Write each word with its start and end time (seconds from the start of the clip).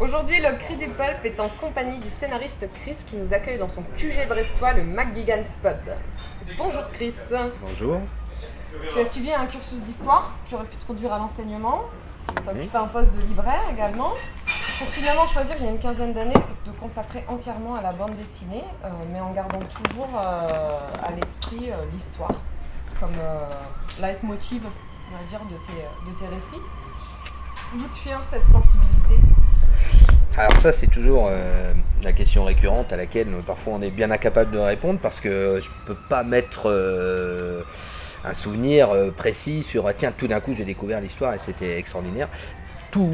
Aujourd'hui, 0.00 0.40
le 0.40 0.56
Cri 0.56 0.76
du 0.76 0.86
Pulp 0.86 1.22
est 1.24 1.38
en 1.38 1.48
compagnie 1.60 1.98
du 1.98 2.08
scénariste 2.08 2.66
Chris 2.72 2.96
qui 3.06 3.16
nous 3.16 3.34
accueille 3.34 3.58
dans 3.58 3.68
son 3.68 3.82
QG 3.98 4.26
brestois, 4.28 4.72
le 4.72 4.82
McGigan's 4.82 5.54
Pub. 5.62 5.76
Bonjour 6.56 6.90
Chris. 6.94 7.12
Bonjour. 7.60 7.98
Tu 8.90 8.98
as 8.98 9.04
suivi 9.04 9.30
un 9.30 9.44
cursus 9.44 9.82
d'histoire 9.82 10.32
qui 10.46 10.54
aurait 10.54 10.64
pu 10.64 10.76
te 10.76 10.86
conduire 10.86 11.12
à 11.12 11.18
l'enseignement. 11.18 11.82
Tu 12.28 12.48
as 12.48 12.52
occupé 12.52 12.78
un 12.78 12.86
poste 12.86 13.14
de 13.14 13.20
libraire 13.26 13.62
également. 13.70 14.14
Pour 14.78 14.88
finalement 14.88 15.26
choisir, 15.26 15.56
il 15.60 15.66
y 15.66 15.68
a 15.68 15.72
une 15.72 15.78
quinzaine 15.78 16.14
d'années, 16.14 16.32
de 16.32 16.72
te 16.72 16.80
consacrer 16.80 17.22
entièrement 17.28 17.74
à 17.74 17.82
la 17.82 17.92
bande 17.92 18.16
dessinée, 18.16 18.64
euh, 18.82 18.88
mais 19.12 19.20
en 19.20 19.32
gardant 19.32 19.58
toujours 19.58 20.08
euh, 20.16 20.78
à 21.04 21.12
l'esprit 21.12 21.70
euh, 21.70 21.76
l'histoire 21.92 22.32
comme 22.98 23.12
leitmotiv, 24.00 24.62
on 25.12 25.16
va 25.18 25.22
dire, 25.24 25.40
de 25.40 25.56
tes, 25.56 26.10
de 26.10 26.18
tes 26.18 26.34
récits. 26.34 26.62
D'où 27.74 27.86
te 27.86 28.02
vient 28.02 28.24
cette 28.24 28.46
sensibilité? 28.46 29.18
Alors 30.36 30.56
ça 30.58 30.72
c'est 30.72 30.86
toujours 30.86 31.28
euh, 31.28 31.72
la 32.02 32.12
question 32.12 32.44
récurrente 32.44 32.92
à 32.92 32.96
laquelle 32.96 33.28
euh, 33.28 33.42
parfois 33.44 33.74
on 33.74 33.82
est 33.82 33.90
bien 33.90 34.10
incapable 34.10 34.52
de 34.52 34.58
répondre 34.58 35.00
parce 35.00 35.20
que 35.20 35.60
je 35.60 35.68
ne 35.68 35.86
peux 35.86 36.00
pas 36.08 36.22
mettre 36.22 36.62
euh, 36.66 37.62
un 38.24 38.34
souvenir 38.34 38.90
précis 39.16 39.62
sur 39.62 39.86
ah, 39.86 39.92
tiens 39.92 40.12
tout 40.16 40.28
d'un 40.28 40.40
coup 40.40 40.54
j'ai 40.56 40.64
découvert 40.64 41.00
l'histoire 41.00 41.34
et 41.34 41.38
c'était 41.38 41.78
extraordinaire. 41.78 42.28
Tout, 42.90 43.10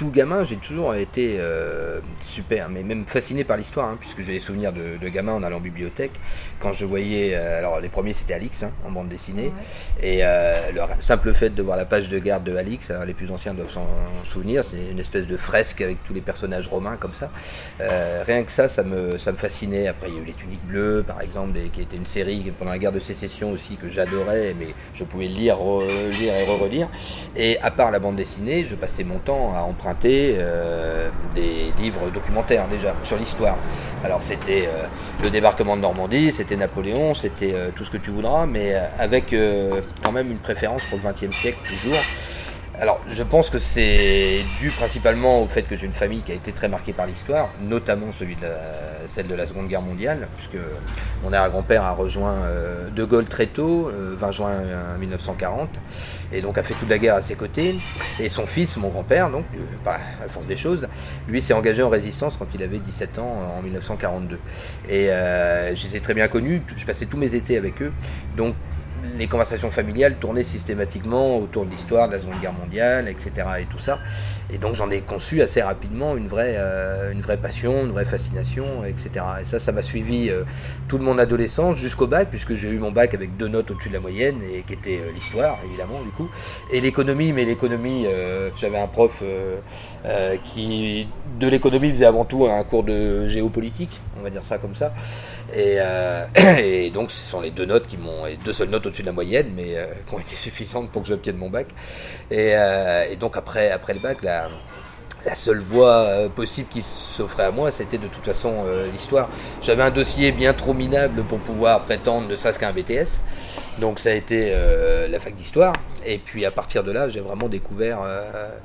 tout 0.00 0.08
gamin, 0.08 0.44
j'ai 0.44 0.56
toujours 0.56 0.94
été 0.94 1.36
euh, 1.38 2.00
super, 2.20 2.70
mais 2.70 2.82
même 2.82 3.04
fasciné 3.04 3.44
par 3.44 3.58
l'histoire, 3.58 3.86
hein, 3.86 3.98
puisque 4.00 4.22
j'ai 4.22 4.32
des 4.32 4.40
souvenirs 4.40 4.72
de, 4.72 4.96
de, 4.98 5.08
gamin 5.10 5.34
en 5.34 5.42
allant 5.42 5.58
en 5.58 5.60
bibliothèque. 5.60 6.12
Quand 6.58 6.72
je 6.72 6.86
voyais, 6.86 7.34
euh, 7.34 7.58
alors 7.58 7.80
les 7.80 7.90
premiers 7.90 8.14
c'était 8.14 8.32
Alix 8.32 8.62
hein, 8.62 8.70
en 8.86 8.92
bande 8.92 9.10
dessinée, 9.10 9.52
et 10.02 10.20
euh, 10.22 10.72
le 10.72 10.80
simple 11.02 11.34
fait 11.34 11.50
de 11.50 11.62
voir 11.62 11.76
la 11.76 11.84
page 11.84 12.08
de 12.08 12.18
garde 12.18 12.44
de 12.44 12.56
Alix, 12.56 12.90
les 13.06 13.12
plus 13.12 13.30
anciens 13.30 13.52
doivent 13.52 13.70
s'en 13.70 13.86
souvenir, 14.24 14.64
c'est 14.70 14.90
une 14.90 14.98
espèce 14.98 15.26
de 15.26 15.36
fresque 15.36 15.82
avec 15.82 16.02
tous 16.04 16.14
les 16.14 16.22
personnages 16.22 16.66
romains 16.66 16.96
comme 16.96 17.12
ça. 17.12 17.30
rien 17.78 18.42
que 18.44 18.52
ça, 18.52 18.70
ça 18.70 18.82
me, 18.82 19.18
ça 19.18 19.32
me 19.32 19.36
fascinait. 19.36 19.86
Après, 19.86 20.08
il 20.08 20.14
y 20.14 20.18
a 20.18 20.22
eu 20.22 20.24
les 20.24 20.32
Tuniques 20.32 20.64
Bleues, 20.64 21.04
par 21.06 21.20
exemple, 21.20 21.58
qui 21.74 21.82
était 21.82 21.98
une 21.98 22.06
série 22.06 22.50
pendant 22.58 22.70
la 22.70 22.78
guerre 22.78 22.92
de 22.92 23.00
sécession 23.00 23.50
aussi 23.50 23.76
que 23.76 23.90
j'adorais, 23.90 24.54
mais 24.58 24.68
je 24.94 25.04
pouvais 25.04 25.26
lire, 25.26 25.58
lire 26.18 26.34
et 26.36 26.44
re-relire. 26.46 26.88
Et 27.36 27.58
à 27.58 27.70
part 27.70 27.90
la 27.90 27.98
bande 27.98 28.16
dessinée, 28.16 28.64
je 28.64 28.74
passais 28.74 29.04
mon 29.04 29.18
temps 29.18 29.52
à 29.54 29.60
emprunter 29.60 29.89
euh, 30.04 31.08
des 31.34 31.72
livres 31.80 32.10
documentaires 32.12 32.66
déjà 32.68 32.94
sur 33.04 33.16
l'histoire. 33.16 33.56
Alors 34.04 34.22
c'était 34.22 34.66
euh, 34.66 34.86
le 35.22 35.30
débarquement 35.30 35.76
de 35.76 35.82
Normandie, 35.82 36.32
c'était 36.32 36.56
Napoléon, 36.56 37.14
c'était 37.14 37.52
euh, 37.54 37.70
tout 37.74 37.84
ce 37.84 37.90
que 37.90 37.96
tu 37.96 38.10
voudras, 38.10 38.46
mais 38.46 38.74
avec 38.98 39.34
quand 40.02 40.12
même 40.12 40.30
une 40.30 40.38
préférence 40.38 40.82
pour 40.84 40.98
le 40.98 41.10
XXe 41.10 41.36
siècle 41.36 41.58
toujours. 41.64 41.98
Alors, 42.80 42.98
je 43.12 43.22
pense 43.22 43.50
que 43.50 43.58
c'est 43.58 44.40
dû 44.58 44.70
principalement 44.70 45.42
au 45.42 45.46
fait 45.46 45.64
que 45.64 45.76
j'ai 45.76 45.84
une 45.84 45.92
famille 45.92 46.22
qui 46.22 46.32
a 46.32 46.34
été 46.34 46.50
très 46.50 46.66
marquée 46.66 46.94
par 46.94 47.06
l'histoire, 47.06 47.50
notamment 47.60 48.06
celle 49.06 49.26
de 49.26 49.34
la 49.34 49.46
Seconde 49.46 49.68
Guerre 49.68 49.82
mondiale, 49.82 50.28
puisque 50.38 50.56
mon 51.22 51.30
arrière-grand-père 51.30 51.84
a 51.84 51.92
rejoint 51.92 52.36
euh, 52.36 52.88
De 52.88 53.04
Gaulle 53.04 53.26
très 53.26 53.48
tôt, 53.48 53.90
20 53.92 54.26
euh, 54.26 54.32
juin 54.32 54.52
1940, 54.98 55.68
et 56.32 56.40
donc 56.40 56.56
a 56.56 56.62
fait 56.62 56.72
toute 56.72 56.88
la 56.88 56.96
guerre 56.96 57.16
à 57.16 57.20
ses 57.20 57.34
côtés. 57.34 57.78
Et 58.18 58.30
son 58.30 58.46
fils, 58.46 58.78
mon 58.78 58.88
grand-père, 58.88 59.28
donc, 59.28 59.44
bah, 59.84 59.98
à 60.24 60.28
force 60.30 60.46
des 60.46 60.56
choses, 60.56 60.88
lui 61.28 61.42
s'est 61.42 61.52
engagé 61.52 61.82
en 61.82 61.90
résistance 61.90 62.38
quand 62.38 62.46
il 62.54 62.62
avait 62.62 62.78
17 62.78 63.18
ans 63.18 63.42
en 63.58 63.60
1942. 63.60 64.38
Et 64.88 65.08
je 65.08 65.86
les 65.86 65.96
ai 65.98 66.00
très 66.00 66.14
bien 66.14 66.28
connus, 66.28 66.62
je 66.74 66.86
passais 66.86 67.04
tous 67.04 67.18
mes 67.18 67.34
étés 67.34 67.58
avec 67.58 67.82
eux, 67.82 67.92
donc 68.38 68.54
les 69.16 69.26
conversations 69.26 69.70
familiales 69.70 70.16
tournaient 70.16 70.44
systématiquement 70.44 71.38
autour 71.38 71.64
de 71.64 71.70
l'histoire 71.70 72.08
de 72.08 72.14
la 72.14 72.20
Seconde 72.20 72.40
Guerre 72.40 72.52
mondiale, 72.52 73.08
etc. 73.08 73.30
et 73.60 73.64
tout 73.64 73.78
ça. 73.78 73.98
Et 74.52 74.58
donc 74.58 74.74
j'en 74.74 74.90
ai 74.90 75.00
conçu 75.00 75.42
assez 75.42 75.62
rapidement 75.62 76.16
une 76.16 76.26
vraie, 76.26 76.54
euh, 76.56 77.12
une 77.12 77.20
vraie 77.20 77.36
passion, 77.36 77.84
une 77.84 77.92
vraie 77.92 78.04
fascination, 78.04 78.84
etc. 78.84 79.24
Et 79.42 79.44
ça, 79.44 79.60
ça 79.60 79.72
m'a 79.72 79.82
suivi 79.82 80.28
euh, 80.28 80.42
toute 80.88 81.00
mon 81.00 81.18
adolescence 81.18 81.78
jusqu'au 81.78 82.06
bac, 82.06 82.28
puisque 82.30 82.54
j'ai 82.54 82.68
eu 82.68 82.78
mon 82.78 82.90
bac 82.90 83.14
avec 83.14 83.36
deux 83.36 83.48
notes 83.48 83.70
au-dessus 83.70 83.88
de 83.88 83.94
la 83.94 84.00
moyenne, 84.00 84.40
et 84.42 84.62
qui 84.62 84.72
était 84.72 84.98
euh, 84.98 85.12
l'histoire, 85.14 85.58
évidemment, 85.64 86.02
du 86.02 86.10
coup. 86.10 86.28
Et 86.72 86.80
l'économie, 86.80 87.32
mais 87.32 87.44
l'économie, 87.44 88.06
j'avais 88.56 88.78
un 88.78 88.86
prof 88.86 89.22
qui, 90.44 91.08
de 91.38 91.48
l'économie, 91.48 91.90
faisait 91.90 92.06
avant 92.06 92.24
tout 92.24 92.46
un 92.46 92.62
cours 92.64 92.84
de 92.84 93.28
géopolitique, 93.28 94.00
on 94.20 94.24
va 94.24 94.30
dire 94.30 94.44
ça 94.44 94.58
comme 94.58 94.74
ça. 94.74 94.92
Et, 95.54 95.78
et 96.58 96.90
donc 96.90 97.10
ce 97.10 97.30
sont 97.30 97.40
les 97.40 97.50
deux 97.50 97.66
notes 97.66 97.86
qui 97.86 97.96
m'ont, 97.96 98.26
les 98.26 98.36
deux 98.36 98.52
seules 98.52 98.70
notes 98.70 98.86
au-dessus 98.86 99.02
de 99.02 99.06
la 99.06 99.12
moyenne, 99.12 99.50
mais 99.54 99.76
qui 100.06 100.14
ont 100.14 100.18
été 100.20 100.36
suffisantes 100.36 100.90
pour 100.90 101.02
que 101.02 101.08
j'obtienne 101.08 101.36
mon 101.36 101.50
bac. 101.50 101.68
Et, 102.30 102.54
et 103.10 103.16
donc 103.16 103.36
après, 103.36 103.70
après 103.70 103.94
le 103.94 104.00
bac, 104.00 104.22
là, 104.22 104.48
la, 105.24 105.34
seule 105.34 105.60
voie 105.60 105.96
euh, 105.96 106.28
possible 106.28 106.68
qui 106.68 106.82
s'offrait 106.82 107.44
à 107.44 107.50
moi, 107.50 107.70
c'était 107.70 107.98
de 107.98 108.06
toute 108.06 108.24
façon 108.24 108.64
euh, 108.66 108.90
l'histoire. 108.90 109.28
J'avais 109.62 109.82
un 109.82 109.90
dossier 109.90 110.32
bien 110.32 110.52
trop 110.52 110.74
minable 110.74 111.22
pour 111.24 111.38
pouvoir 111.38 111.80
prétendre 111.82 112.28
ne 112.28 112.36
serait-ce 112.36 112.58
qu'un 112.58 112.72
BTS. 112.72 113.20
Donc 113.78 114.00
ça 114.00 114.10
a 114.10 114.12
été 114.12 114.48
euh, 114.50 115.08
la 115.08 115.20
fac 115.20 115.34
d'histoire. 115.34 115.72
Et 116.04 116.18
puis 116.18 116.44
à 116.44 116.50
partir 116.50 116.82
de 116.82 116.92
là, 116.92 117.08
j'ai 117.08 117.20
vraiment 117.20 117.48
découvert 117.48 118.00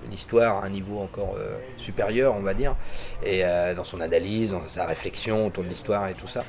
l'histoire 0.10 0.64
à 0.64 0.66
un 0.66 0.70
niveau 0.70 1.00
encore 1.00 1.36
supérieur, 1.76 2.34
on 2.34 2.42
va 2.42 2.54
dire. 2.54 2.78
Et 3.26 3.44
dans 3.76 3.84
son 3.84 4.00
analyse, 4.00 4.52
dans 4.52 4.66
sa 4.70 4.86
réflexion 4.86 5.48
autour 5.48 5.66
de 5.66 5.70
l'histoire 5.70 6.08
et 6.08 6.14
tout 6.14 6.30
ça. 6.30 6.46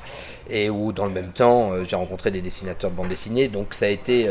Et 0.49 0.69
où 0.69 0.93
dans 0.93 1.05
le 1.05 1.11
même 1.11 1.33
temps, 1.33 1.71
j'ai 1.85 1.97
rencontré 1.97 2.31
des 2.31 2.41
dessinateurs 2.41 2.89
de 2.89 2.95
bande 2.95 3.09
dessinée. 3.09 3.49
Donc 3.49 3.73
ça 3.73 3.87
a 3.87 3.89
été 3.89 4.29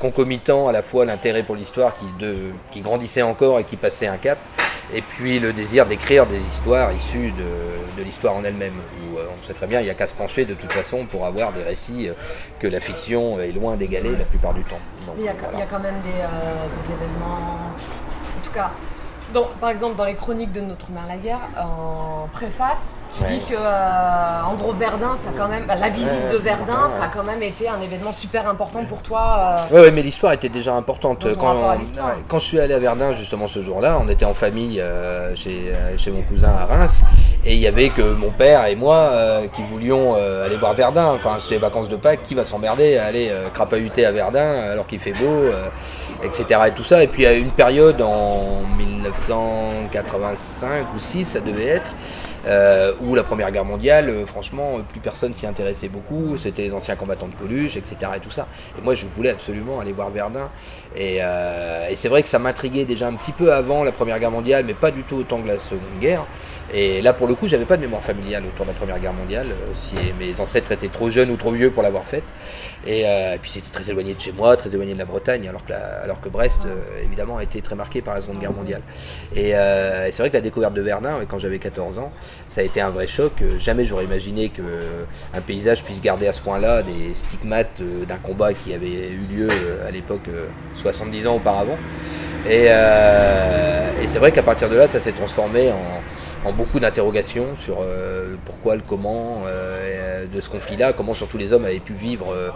concomitant 0.00 0.66
à 0.66 0.72
la 0.72 0.82
fois 0.82 1.04
l'intérêt 1.04 1.44
pour 1.44 1.54
l'histoire 1.54 1.94
qui, 1.96 2.06
qui 2.72 2.80
grandissait 2.80 3.22
encore 3.22 3.60
et 3.60 3.64
qui 3.64 3.76
passait 3.76 4.08
un 4.08 4.18
cap 4.18 4.38
et 4.94 5.00
puis 5.00 5.38
le 5.38 5.52
désir 5.52 5.86
d'écrire 5.86 6.26
des 6.26 6.38
histoires 6.38 6.92
issues 6.92 7.32
de, 7.32 8.02
l'histoire 8.02 8.34
en 8.34 8.44
elle-même, 8.44 8.74
où 8.74 9.18
euh, 9.18 9.24
on 9.40 9.46
sait 9.46 9.54
très 9.54 9.66
bien, 9.66 9.80
il 9.80 9.84
n'y 9.84 9.90
a 9.90 9.94
qu'à 9.94 10.08
se 10.08 10.12
pencher 10.12 10.44
de 10.44 10.54
toute 10.54 10.72
façon 10.72 11.06
pour 11.06 11.24
avoir 11.24 11.52
des 11.52 11.62
récits 11.62 12.08
euh, 12.08 12.14
que 12.58 12.66
la 12.66 12.80
fiction 12.80 13.38
est 13.40 13.52
loin 13.52 13.71
la 13.76 14.24
plupart 14.24 14.54
du 14.54 14.62
temps. 14.62 14.78
Mais 15.16 15.22
il 15.22 15.24
y, 15.24 15.28
a 15.28 15.66
quand 15.66 15.80
même 15.80 16.00
des, 16.02 16.20
euh, 16.20 16.66
des 16.68 16.92
événements, 16.92 17.36
en 17.36 18.44
tout 18.44 18.52
cas, 18.52 18.72
par 19.60 19.70
exemple, 19.70 19.96
dans 19.96 20.04
les 20.04 20.14
chroniques 20.14 20.52
de 20.52 20.60
Notre 20.60 20.90
Mère 20.90 21.06
la 21.08 21.16
Guerre, 21.16 21.48
en 21.58 22.28
préface, 22.32 22.94
tu 23.16 23.24
dis 23.24 23.40
que, 23.40 23.54
euh, 23.54 24.42
en 24.44 24.54
gros, 24.54 24.72
Verdun, 24.72 25.16
ça 25.16 25.30
quand 25.36 25.48
même, 25.48 25.64
bah, 25.66 25.74
la 25.74 25.88
visite 25.88 26.30
de 26.32 26.36
Verdun, 26.38 26.88
ça 26.90 27.04
a 27.04 27.08
quand 27.08 27.24
même 27.24 27.42
été 27.42 27.68
un 27.68 27.80
événement 27.80 28.12
super 28.12 28.48
important 28.48 28.84
pour 28.84 29.02
toi. 29.02 29.62
Oui, 29.70 29.78
euh. 29.78 29.90
mais 29.92 30.02
l'histoire 30.02 30.32
était 30.32 30.48
déjà 30.48 30.74
importante. 30.74 31.26
Quand, 31.38 31.76
quand, 32.28 32.38
je 32.38 32.44
suis 32.44 32.60
allé 32.60 32.74
à 32.74 32.78
Verdun, 32.78 33.12
justement, 33.14 33.48
ce 33.48 33.62
jour-là, 33.62 33.98
on 34.00 34.08
était 34.08 34.24
en 34.24 34.34
famille 34.34 34.80
euh, 34.80 35.34
chez, 35.34 35.72
chez 35.98 36.10
mon 36.10 36.22
cousin 36.22 36.50
à 36.50 36.66
Reims, 36.66 37.02
et 37.44 37.54
il 37.54 37.60
y 37.60 37.66
avait 37.66 37.88
que 37.88 38.02
mon 38.02 38.30
père 38.30 38.66
et 38.66 38.76
moi 38.76 39.12
qui 39.54 39.62
voulions 39.62 40.14
aller 40.14 40.56
voir 40.56 40.74
Verdun. 40.74 41.14
Enfin, 41.14 41.38
c'était 41.40 41.54
les 41.54 41.60
vacances 41.60 41.88
de 41.88 41.96
Pâques, 41.96 42.22
qui 42.26 42.34
va 42.34 42.44
s'emmerder 42.44 42.96
à 42.98 43.06
aller 43.06 43.30
crapahuter 43.52 44.04
à 44.04 44.12
Verdun 44.12 44.70
alors 44.70 44.86
qu'il 44.86 44.98
fait 44.98 45.12
beau, 45.12 45.50
etc. 46.22 46.60
Et 46.68 46.70
tout 46.70 46.84
ça. 46.84 47.02
Et 47.02 47.08
puis, 47.08 47.22
il 47.22 47.24
y 47.24 47.28
a 47.28 47.34
une 47.34 47.50
période 47.50 48.00
en 48.00 48.62
1900 48.78 49.02
1985 49.12 50.86
ou 50.94 50.98
6, 50.98 51.24
ça 51.24 51.40
devait 51.40 51.66
être, 51.66 51.90
euh, 52.46 52.92
où 53.00 53.14
la 53.14 53.22
Première 53.22 53.50
Guerre 53.50 53.64
mondiale, 53.64 54.08
euh, 54.08 54.26
franchement, 54.26 54.80
plus 54.88 55.00
personne 55.00 55.34
s'y 55.34 55.46
intéressait 55.46 55.88
beaucoup, 55.88 56.36
c'était 56.38 56.62
les 56.62 56.72
anciens 56.72 56.96
combattants 56.96 57.28
de 57.28 57.34
Coluche, 57.34 57.76
etc. 57.76 57.96
et 58.16 58.20
tout 58.20 58.30
ça. 58.30 58.46
Et 58.78 58.82
moi, 58.82 58.94
je 58.94 59.06
voulais 59.06 59.30
absolument 59.30 59.80
aller 59.80 59.92
voir 59.92 60.10
Verdun. 60.10 60.50
Et, 60.96 61.18
euh, 61.20 61.88
et 61.88 61.96
c'est 61.96 62.08
vrai 62.08 62.22
que 62.22 62.28
ça 62.28 62.38
m'intriguait 62.38 62.84
déjà 62.84 63.08
un 63.08 63.14
petit 63.14 63.32
peu 63.32 63.52
avant 63.52 63.84
la 63.84 63.92
Première 63.92 64.18
Guerre 64.18 64.30
mondiale, 64.30 64.64
mais 64.66 64.74
pas 64.74 64.90
du 64.90 65.02
tout 65.02 65.16
autant 65.16 65.40
que 65.40 65.48
la 65.48 65.58
Seconde 65.58 66.00
Guerre. 66.00 66.24
Et 66.74 67.02
là, 67.02 67.12
pour 67.12 67.28
le 67.28 67.34
coup, 67.34 67.48
j'avais 67.48 67.66
pas 67.66 67.76
de 67.76 67.82
mémoire 67.82 68.02
familiale 68.02 68.44
autour 68.46 68.64
de 68.64 68.70
la 68.70 68.76
Première 68.76 68.98
Guerre 68.98 69.12
mondiale. 69.12 69.48
Euh, 69.50 69.72
si 69.74 69.94
mes 70.18 70.40
ancêtres 70.40 70.72
étaient 70.72 70.88
trop 70.88 71.10
jeunes 71.10 71.30
ou 71.30 71.36
trop 71.36 71.50
vieux 71.50 71.70
pour 71.70 71.82
l'avoir 71.82 72.04
faite. 72.04 72.24
Euh, 72.86 73.34
et, 73.34 73.38
puis 73.38 73.50
c'était 73.50 73.70
très 73.70 73.90
éloigné 73.90 74.14
de 74.14 74.20
chez 74.20 74.32
moi, 74.32 74.56
très 74.56 74.70
éloigné 74.70 74.94
de 74.94 74.98
la 74.98 75.04
Bretagne, 75.04 75.46
alors 75.46 75.66
que, 75.66 75.72
alors 75.72 76.20
que 76.22 76.30
Brest, 76.30 76.60
euh, 76.64 77.04
évidemment, 77.04 77.36
a 77.36 77.42
été 77.42 77.60
très 77.60 77.74
marqué 77.74 78.00
par 78.00 78.14
la 78.14 78.22
Seconde 78.22 78.38
Guerre 78.38 78.54
mondiale. 78.54 78.80
Et, 79.36 79.52
c'est 79.52 80.18
vrai 80.18 80.30
que 80.30 80.36
la 80.36 80.40
découverte 80.40 80.72
de 80.72 80.80
Verdun, 80.80 81.18
quand 81.28 81.38
j'avais 81.38 81.58
14 81.58 81.98
ans, 81.98 82.12
ça 82.48 82.62
a 82.62 82.64
été 82.64 82.80
un 82.80 82.90
vrai 82.90 83.06
choc. 83.06 83.32
Jamais 83.58 83.84
j'aurais 83.84 84.04
imaginé 84.04 84.48
qu'un 84.48 85.40
paysage 85.46 85.84
puisse 85.84 86.00
garder 86.00 86.26
à 86.26 86.32
ce 86.32 86.40
point-là 86.40 86.82
des 86.82 87.14
stigmates 87.14 87.82
d'un 88.06 88.18
combat 88.18 88.52
qui 88.52 88.74
avait 88.74 89.10
eu 89.10 89.26
lieu 89.30 89.48
à 89.86 89.90
l'époque 89.90 90.28
70 90.74 91.26
ans 91.26 91.36
auparavant. 91.36 91.78
Et, 92.48 92.64
et 92.64 94.06
c'est 94.06 94.18
vrai 94.18 94.32
qu'à 94.32 94.42
partir 94.42 94.68
de 94.68 94.76
là, 94.76 94.88
ça 94.88 95.00
s'est 95.00 95.12
transformé 95.12 95.70
en 95.70 96.02
en 96.44 96.52
beaucoup 96.52 96.80
d'interrogations 96.80 97.56
sur 97.58 97.78
euh, 97.80 98.32
le 98.32 98.38
pourquoi, 98.44 98.76
le 98.76 98.82
comment 98.86 99.42
euh, 99.46 100.26
de 100.26 100.40
ce 100.40 100.48
conflit-là, 100.48 100.92
comment 100.92 101.14
surtout 101.14 101.38
les 101.38 101.52
hommes 101.52 101.64
avaient 101.64 101.80
pu 101.80 101.94
vivre 101.94 102.32
euh, 102.32 102.50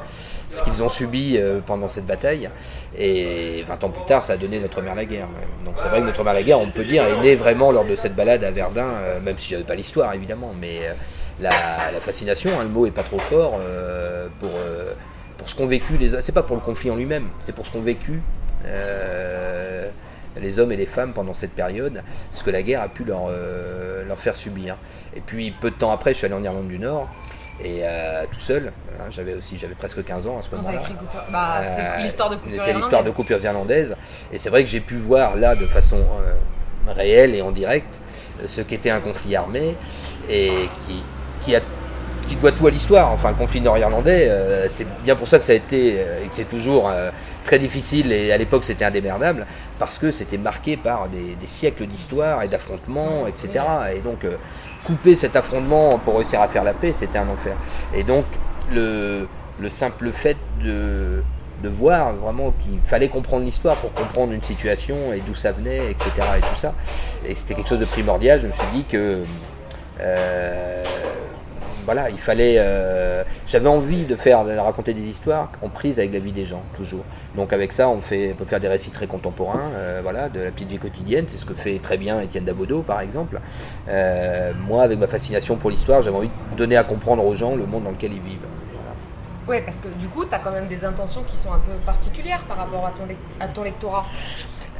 ce 0.49 0.62
qu'ils 0.62 0.83
ont 0.83 0.88
subi 0.88 1.38
pendant 1.67 1.88
cette 1.88 2.06
bataille. 2.06 2.49
Et 2.97 3.65
20 3.67 3.85
ans 3.85 3.88
plus 3.91 4.05
tard, 4.06 4.23
ça 4.23 4.35
a 4.35 4.37
donné 4.37 4.61
Notre 4.61 4.81
Mère 4.81 4.94
la 4.94 5.05
Guerre. 5.05 5.29
Donc 5.65 5.75
c'est 5.83 5.88
vrai 5.88 6.00
que 6.00 6.06
Notre 6.06 6.23
Mère 6.23 6.35
la 6.35 6.43
Guerre, 6.43 6.61
on 6.61 6.71
peut 6.71 6.85
dire, 6.85 7.05
est 7.05 7.21
née 7.21 7.35
vraiment 7.35 7.73
lors 7.73 7.85
de 7.85 7.97
cette 7.97 8.15
balade 8.15 8.44
à 8.44 8.50
Verdun, 8.53 8.87
même 9.23 9.37
si 9.38 9.50
j'avais 9.50 9.65
pas 9.65 9.75
l'histoire 9.75 10.15
évidemment, 10.15 10.53
mais 10.59 10.81
la, 11.41 11.50
fascination, 12.00 12.53
hein, 12.59 12.62
le 12.62 12.71
mot 12.71 12.87
est 12.87 12.93
pas 12.93 13.03
trop 13.03 13.19
fort 13.19 13.61
pour, 14.38 14.50
pour 15.37 15.49
ce 15.49 15.55
qu'ont 15.56 15.67
vécu 15.67 15.99
les 15.99 16.23
C'est 16.23 16.33
pas 16.33 16.44
pour 16.44 16.56
le 16.56 16.62
conflit 16.62 16.91
en 16.91 16.97
lui-même, 16.97 17.29
c'est 17.43 17.53
pour 17.53 17.67
ce 17.67 17.73
qu'ont 17.73 17.83
vécu 17.83 18.23
les 20.41 20.59
hommes 20.59 20.73
et 20.73 20.77
les 20.77 20.87
femmes 20.87 21.12
pendant 21.12 21.35
cette 21.35 21.53
période, 21.53 22.03
ce 22.33 22.43
que 22.44 22.50
la 22.50 22.62
guerre 22.62 22.83
a 22.83 22.88
pu 22.88 23.05
leur, 23.05 23.31
leur 24.06 24.19
faire 24.19 24.37
subir. 24.37 24.77
Et 25.15 25.21
puis 25.21 25.50
peu 25.50 25.71
de 25.71 25.77
temps 25.77 25.91
après, 25.91 26.12
je 26.12 26.19
suis 26.19 26.27
allé 26.27 26.35
en 26.35 26.44
Irlande 26.44 26.69
du 26.69 26.79
Nord, 26.79 27.09
et 27.65 27.83
tout 28.33 28.41
seul, 28.41 28.73
hein, 28.99 29.05
j'avais 29.11 29.35
aussi 29.35 29.56
j'avais 29.56 29.75
presque 29.75 30.05
15 30.05 30.27
ans 30.27 30.38
à 30.38 30.43
ce 30.43 30.55
moment-là. 30.56 30.83
Bah, 31.33 31.62
c'est 31.65 32.03
l'histoire 32.03 32.31
de 32.31 32.37
coupures 32.37 32.62
C'est 32.62 32.73
l'histoire 32.75 33.05
de 33.05 33.11
coupures 33.11 33.43
irlandaises. 33.43 33.97
Et 34.33 34.38
c'est 34.38 34.50
vrai 34.50 34.62
que 34.62 34.71
j'ai 34.71 34.81
pu 34.81 34.97
voir 34.97 35.37
là 35.37 35.55
de 35.55 35.67
façon 35.67 36.05
réelle 36.87 37.35
et 37.35 37.43
en 37.43 37.53
direct 37.53 38.00
ce 38.47 38.61
qu'était 38.61 38.91
un 38.91 39.00
conflit 39.00 39.37
armé 39.37 39.75
et 40.29 40.69
qui, 40.87 41.03
qui 41.43 41.56
a 41.56 41.61
qui 42.26 42.37
doit 42.37 42.52
tout 42.52 42.67
à 42.67 42.70
l'histoire. 42.70 43.12
Enfin, 43.12 43.31
le 43.31 43.37
conflit 43.37 43.61
nord-irlandais, 43.61 44.28
euh, 44.28 44.69
c'est 44.69 44.87
bien 45.05 45.17
pour 45.17 45.28
ça 45.28 45.38
que 45.38 45.44
ça 45.44 45.52
a 45.52 45.56
été 45.56 45.96
euh, 45.99 46.25
et 46.25 46.28
que 46.28 46.34
c'est 46.34 46.49
toujours 46.49 46.88
euh, 46.88 47.11
très 47.44 47.58
difficile 47.58 48.12
et 48.12 48.32
à 48.32 48.38
l'époque 48.38 48.64
c'était 48.64 48.84
indémerdable 48.84 49.46
parce 49.78 49.99
que 49.99 50.11
c'était 50.11 50.38
marqué 50.38 50.76
par 50.76 51.08
des, 51.08 51.37
siècles 51.46 51.87
d'histoire 51.87 52.43
et 52.43 52.49
d'affrontements, 52.49 53.26
etc. 53.26 53.64
Et 53.94 54.00
donc 54.00 54.26
couper 54.84 55.14
cet 55.14 55.37
affrontement 55.37 55.99
pour 55.99 56.17
réussir 56.17 56.40
à 56.40 56.49
faire 56.49 56.64
la 56.64 56.75
paix, 56.75 56.93
c'était 56.93 57.19
un 57.19 57.28
enfer. 57.28 57.56
Et 57.94 58.02
donc 58.02 58.25
le, 58.73 59.28
le 59.61 59.69
simple 59.69 60.11
fait 60.11 60.37
de, 60.64 61.23
de 61.62 61.69
voir 61.69 62.14
vraiment 62.14 62.52
qu'il 62.64 62.81
fallait 62.84 63.08
comprendre 63.08 63.44
l'histoire 63.44 63.76
pour 63.76 63.93
comprendre 63.93 64.32
une 64.32 64.43
situation 64.43 65.12
et 65.12 65.20
d'où 65.20 65.37
ça 65.37 65.52
venait, 65.52 65.93
etc. 65.93 66.11
Et 66.38 66.40
tout 66.40 66.61
ça. 66.61 66.75
Et 67.25 67.37
c'était 67.37 67.55
quelque 67.55 67.69
chose 67.69 67.78
de 67.78 67.87
primordial. 67.87 68.40
Je 68.40 68.49
me 68.49 68.52
suis 68.52 68.67
dit 68.75 68.84
que 68.84 69.23
voilà, 71.87 72.11
il 72.11 72.19
fallait. 72.19 72.56
Euh, 72.59 73.23
j'avais 73.47 73.69
envie 73.69 74.06
de 74.06 74.17
faire, 74.17 74.44
de 74.44 74.56
raconter 74.56 74.93
des 74.93 75.03
histoires 75.03 75.50
en 75.62 75.69
prise 75.69 76.00
avec 76.00 76.12
la 76.12 76.19
vie 76.19 76.33
des 76.33 76.44
gens, 76.44 76.62
toujours. 76.77 77.05
Donc 77.37 77.53
avec 77.53 77.73
ça, 77.73 77.88
on, 77.88 78.03
fait, 78.03 78.35
peut 78.37 78.44
faire 78.44 78.59
des 78.59 78.67
récits 78.67 78.91
très 78.91 79.06
contemporains, 79.06 79.71
euh, 79.75 80.00
voilà, 80.03 80.29
de 80.29 80.41
la 80.41 80.50
petite 80.50 80.69
vie 80.69 80.79
quotidienne. 80.79 81.27
C'est 81.29 81.38
ce 81.38 81.47
que 81.47 81.55
fait 81.55 81.79
très 81.79 81.97
bien 81.97 82.21
Étienne 82.21 82.44
Dabodo, 82.44 82.83
par 82.83 83.00
exemple. 83.00 83.41
Euh, 83.88 84.53
moi, 84.67 84.83
avec 84.83 84.99
ma 84.99 85.06
fascination 85.06 85.56
pour 85.56 85.71
l'histoire, 85.71 86.03
j'avais 86.03 86.17
envie 86.17 86.31
de 86.53 86.56
donner 86.56 86.77
à 86.77 86.83
comprendre 86.83 87.25
aux 87.25 87.37
gens 87.37 87.55
le 87.55 87.67
monde 87.67 87.85
dans 87.85 87.93
lequel 87.93 88.12
ils 88.12 88.21
vivent. 88.21 88.47
Oui, 89.49 89.59
parce 89.65 89.81
que 89.81 89.87
du 89.87 90.09
coup, 90.09 90.25
tu 90.25 90.35
as 90.35 90.41
quand 90.41 90.50
même 90.50 90.67
des 90.67 90.85
intentions 90.85 91.23
qui 91.23 91.37
sont 91.37 91.53
un 91.53 91.61
peu 91.61 91.73
particulières 91.87 92.43
par 92.49 92.56
rapport 92.56 92.85
à 92.85 92.91
ton, 92.91 93.05
à 93.38 93.47
ton 93.47 93.62
lectorat. 93.62 94.06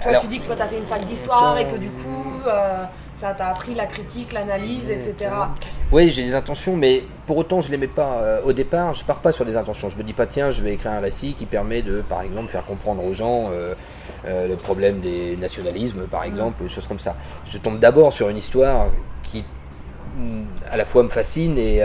Toi, 0.03 0.17
tu 0.21 0.27
dis 0.27 0.41
que 0.41 0.47
toi, 0.47 0.57
tu 0.57 0.63
as 0.63 0.67
fait 0.67 0.79
une 0.79 0.87
fac 0.87 1.05
d'histoire 1.05 1.57
et 1.57 1.67
que 1.67 1.77
du 1.77 1.89
coup, 1.89 2.43
ça 3.17 3.33
t'a 3.33 3.47
appris 3.47 3.75
la 3.75 3.87
critique, 3.87 4.33
l'analyse, 4.33 4.91
etc. 4.91 5.31
Oui, 5.91 6.11
j'ai 6.11 6.25
des 6.25 6.35
intentions, 6.35 6.77
mais 6.77 7.03
pour 7.27 7.39
autant, 7.39 7.63
je 7.63 7.69
ne 7.69 7.73
les 7.73 7.79
mets 7.79 7.87
pas 7.87 8.19
euh, 8.21 8.43
au 8.45 8.53
départ. 8.53 8.95
Je 8.95 9.05
pars 9.05 9.21
pas 9.21 9.33
sur 9.33 9.45
des 9.45 9.57
intentions. 9.57 9.89
Je 9.89 9.97
me 9.97 10.03
dis 10.03 10.13
pas, 10.13 10.27
tiens, 10.27 10.51
je 10.51 10.63
vais 10.63 10.75
écrire 10.75 10.93
un 10.93 11.01
récit 11.01 11.35
qui 11.35 11.47
permet 11.47 11.83
de, 11.83 12.03
par 12.03 12.23
exemple, 12.23 12.49
faire 12.49 12.65
comprendre 12.65 13.03
aux 13.05 13.15
gens 13.15 13.49
euh, 13.51 13.75
euh, 14.27 14.47
le 14.47 14.57
problème 14.57 15.01
des 15.01 15.37
nationalismes, 15.37 16.07
par 16.07 16.25
exemple, 16.25 16.63
des 16.63 16.69
choses 16.69 16.87
comme 16.87 16.99
ça. 16.99 17.17
Je 17.51 17.59
tombe 17.59 17.79
d'abord 17.79 18.13
sur 18.13 18.29
une 18.29 18.37
histoire 18.37 18.89
qui 19.23 19.45
mm, 20.19 20.43
à 20.71 20.77
la 20.77 20.85
fois 20.85 21.03
me 21.03 21.09
fascine 21.09 21.57
et, 21.57 21.83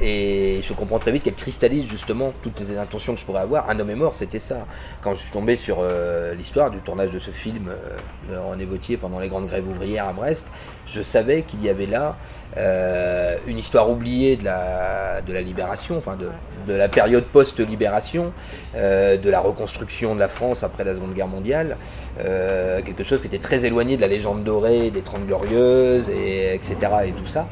et 0.00 0.60
je 0.62 0.72
comprends 0.72 0.98
très 0.98 1.12
vite 1.12 1.22
qu'elle 1.22 1.34
cristallise 1.34 1.88
justement 1.88 2.32
toutes 2.42 2.58
les 2.60 2.76
intentions 2.76 3.14
que 3.14 3.20
je 3.20 3.24
pourrais 3.24 3.42
avoir. 3.42 3.70
Un 3.70 3.78
homme 3.78 3.90
est 3.90 3.96
mort, 3.96 4.14
c'était 4.14 4.38
ça. 4.38 4.66
Quand 5.00 5.14
je 5.14 5.20
suis 5.20 5.30
tombé 5.30 5.56
sur 5.56 5.78
euh, 5.80 6.34
l'histoire 6.34 6.70
du 6.70 6.78
tournage 6.78 7.10
de 7.10 7.18
ce 7.18 7.30
film 7.30 7.68
euh, 7.68 8.32
de 8.32 8.36
René 8.36 8.64
Vautier 8.64 8.96
pendant 8.96 9.20
les 9.20 9.28
grandes 9.28 9.46
grèves 9.46 9.68
ouvrières 9.68 10.08
à 10.08 10.12
Brest, 10.12 10.46
je 10.86 11.02
savais 11.02 11.42
qu'il 11.42 11.62
y 11.62 11.68
avait 11.68 11.86
là 11.86 12.16
euh, 12.56 13.36
une 13.46 13.58
histoire 13.58 13.90
oubliée 13.90 14.36
de 14.36 14.44
la, 14.44 15.20
de 15.20 15.32
la 15.32 15.40
libération, 15.40 15.96
enfin 15.98 16.16
de, 16.16 16.28
de 16.66 16.74
la 16.76 16.88
période 16.88 17.24
post-libération, 17.24 18.32
de 18.74 19.30
la 19.30 19.40
reconstruction 19.40 20.14
de 20.14 20.20
la 20.20 20.28
France 20.28 20.62
après 20.62 20.84
la 20.84 20.94
Seconde 20.94 21.14
Guerre 21.14 21.28
mondiale, 21.28 21.76
quelque 22.16 23.04
chose 23.04 23.20
qui 23.20 23.26
était 23.26 23.38
très 23.38 23.64
éloigné 23.64 23.96
de 23.96 24.00
la 24.00 24.08
légende 24.08 24.44
dorée 24.44 24.90
des 24.90 25.02
Trente 25.02 25.26
Glorieuses, 25.26 26.08
et, 26.08 26.54
etc. 26.54 26.76
et 27.06 27.12
tout 27.12 27.26
ça. 27.26 27.48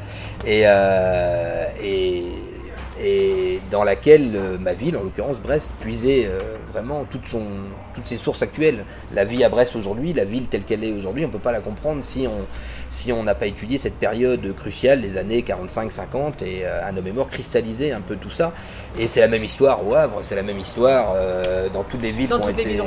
Et, 0.47 0.61
et 1.83 2.23
et 2.99 3.61
dans 3.71 3.83
laquelle 3.83 4.33
euh, 4.35 4.57
ma 4.57 4.73
ville, 4.73 4.97
en 4.97 5.03
l'occurrence 5.03 5.39
Brest, 5.39 5.69
puisait 5.79 6.25
euh, 6.27 6.57
vraiment 6.71 7.05
toute 7.05 7.25
son, 7.25 7.43
toutes 7.95 8.07
ses 8.07 8.17
sources 8.17 8.41
actuelles. 8.41 8.85
La 9.13 9.23
vie 9.23 9.43
à 9.43 9.49
Brest 9.49 9.75
aujourd'hui, 9.75 10.13
la 10.13 10.25
ville 10.25 10.47
telle 10.47 10.63
qu'elle 10.63 10.83
est 10.83 10.91
aujourd'hui, 10.91 11.23
on 11.23 11.27
ne 11.27 11.33
peut 11.33 11.39
pas 11.39 11.51
la 11.51 11.61
comprendre 11.61 12.03
si 12.03 12.27
on 12.27 12.45
si 12.89 13.13
on 13.13 13.23
n'a 13.23 13.35
pas 13.35 13.45
étudié 13.45 13.77
cette 13.77 13.95
période 13.95 14.53
cruciale 14.55 15.01
des 15.01 15.17
années 15.17 15.45
45-50 15.47 16.43
et 16.43 16.65
euh, 16.65 16.85
un 16.85 16.97
homme 16.97 17.07
est 17.07 17.13
mort 17.13 17.29
cristallisé 17.29 17.93
un 17.93 18.01
peu 18.01 18.17
tout 18.17 18.29
ça. 18.29 18.51
Et 18.99 19.07
c'est 19.07 19.21
la 19.21 19.29
même 19.29 19.43
histoire 19.43 19.87
au 19.87 19.95
Havre, 19.95 20.19
c'est 20.23 20.35
la 20.35 20.43
même 20.43 20.59
histoire 20.59 21.15
dans 21.73 21.83
toutes 21.83 22.01
les 22.01 22.11
villes 22.11 22.27
qui 22.27 22.33
ont 22.33 22.49
été 22.49 22.79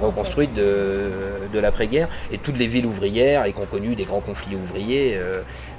reconstruites, 0.00 0.54
de, 0.54 1.48
de 1.52 1.58
l'après-guerre 1.58 2.08
et 2.30 2.38
toutes 2.38 2.56
les 2.58 2.68
villes 2.68 2.86
ouvrières 2.86 3.44
et 3.46 3.52
qui 3.52 3.60
ont 3.60 3.66
connu 3.66 3.96
des 3.96 4.04
grands 4.04 4.20
conflits 4.20 4.54
ouvriers. 4.54 5.18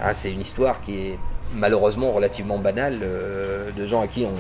Hein, 0.02 0.14
c'est 0.14 0.31
une 0.31 0.42
histoire 0.42 0.81
qui 0.81 0.96
est 0.96 1.20
malheureusement 1.54 2.12
relativement 2.12 2.57
banal 2.57 3.00
euh, 3.01 3.72
de 3.72 3.86
gens 3.86 4.01
à 4.01 4.07
qui 4.07 4.25
on, 4.25 4.34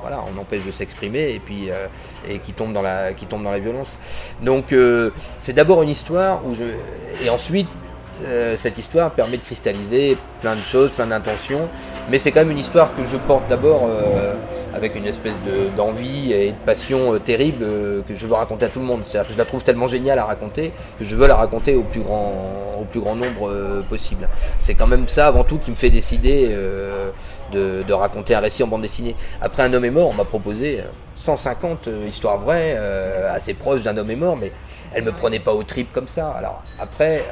voilà, 0.00 0.24
on 0.34 0.38
empêche 0.40 0.64
de 0.64 0.72
s'exprimer 0.72 1.34
et 1.34 1.40
puis 1.40 1.70
euh, 1.70 1.86
et 2.28 2.38
qui 2.38 2.52
tombent 2.52 2.72
dans 2.72 2.82
la 2.82 3.12
qui 3.12 3.26
dans 3.26 3.42
la 3.42 3.58
violence. 3.58 3.98
Donc 4.42 4.72
euh, 4.72 5.10
c'est 5.38 5.52
d'abord 5.52 5.82
une 5.82 5.90
histoire 5.90 6.44
où 6.46 6.54
je 6.54 7.24
et 7.24 7.30
ensuite 7.30 7.68
euh, 8.24 8.56
cette 8.56 8.78
histoire 8.78 9.10
permet 9.10 9.36
de 9.36 9.42
cristalliser 9.42 10.16
plein 10.40 10.54
de 10.54 10.60
choses, 10.60 10.90
plein 10.90 11.06
d'intentions, 11.06 11.68
mais 12.10 12.18
c'est 12.18 12.32
quand 12.32 12.40
même 12.40 12.50
une 12.50 12.58
histoire 12.58 12.94
que 12.94 13.04
je 13.04 13.16
porte 13.16 13.48
d'abord 13.48 13.86
euh, 13.88 14.34
avec 14.74 14.94
une 14.94 15.06
espèce 15.06 15.32
d'envie 15.76 16.32
et 16.32 16.52
de 16.52 16.56
passion 16.66 17.14
euh, 17.14 17.18
terrible 17.18 17.64
que 18.06 18.14
je 18.14 18.26
veux 18.26 18.34
raconter 18.34 18.66
à 18.66 18.68
tout 18.68 18.80
le 18.80 18.86
monde. 18.86 19.02
C'est-à-dire 19.04 19.28
que 19.28 19.32
je 19.34 19.38
la 19.38 19.44
trouve 19.44 19.64
tellement 19.64 19.88
géniale 19.88 20.18
à 20.18 20.24
raconter 20.24 20.72
que 20.98 21.04
je 21.04 21.16
veux 21.16 21.26
la 21.26 21.36
raconter 21.36 21.74
au 21.74 21.82
plus 21.82 22.02
grand, 22.02 22.32
au 22.80 22.84
plus 22.84 23.00
grand 23.00 23.14
nombre 23.14 23.82
possible. 23.88 24.28
C'est 24.58 24.74
quand 24.74 24.86
même 24.86 25.08
ça 25.08 25.26
avant 25.26 25.44
tout 25.44 25.58
qui 25.58 25.70
me 25.70 25.76
fait 25.76 25.90
décider 25.90 26.48
de, 27.52 27.82
de, 27.82 27.92
raconter 27.92 28.34
un 28.34 28.40
récit 28.40 28.62
en 28.62 28.66
bande 28.66 28.82
dessinée. 28.82 29.16
Après 29.40 29.62
Un 29.62 29.74
homme 29.74 29.84
est 29.84 29.90
mort, 29.90 30.08
on 30.08 30.14
m'a 30.14 30.24
proposé 30.24 30.80
150 31.16 31.88
histoires 32.08 32.38
vraies, 32.38 32.76
assez 33.28 33.54
proches 33.54 33.82
d'un 33.82 33.96
homme 33.96 34.10
est 34.10 34.16
mort, 34.16 34.36
mais 34.36 34.52
elle 34.92 35.04
me 35.04 35.12
prenait 35.12 35.38
pas 35.38 35.52
au 35.52 35.62
trip 35.62 35.92
comme 35.92 36.08
ça. 36.08 36.30
Alors 36.30 36.62
après, 36.78 37.24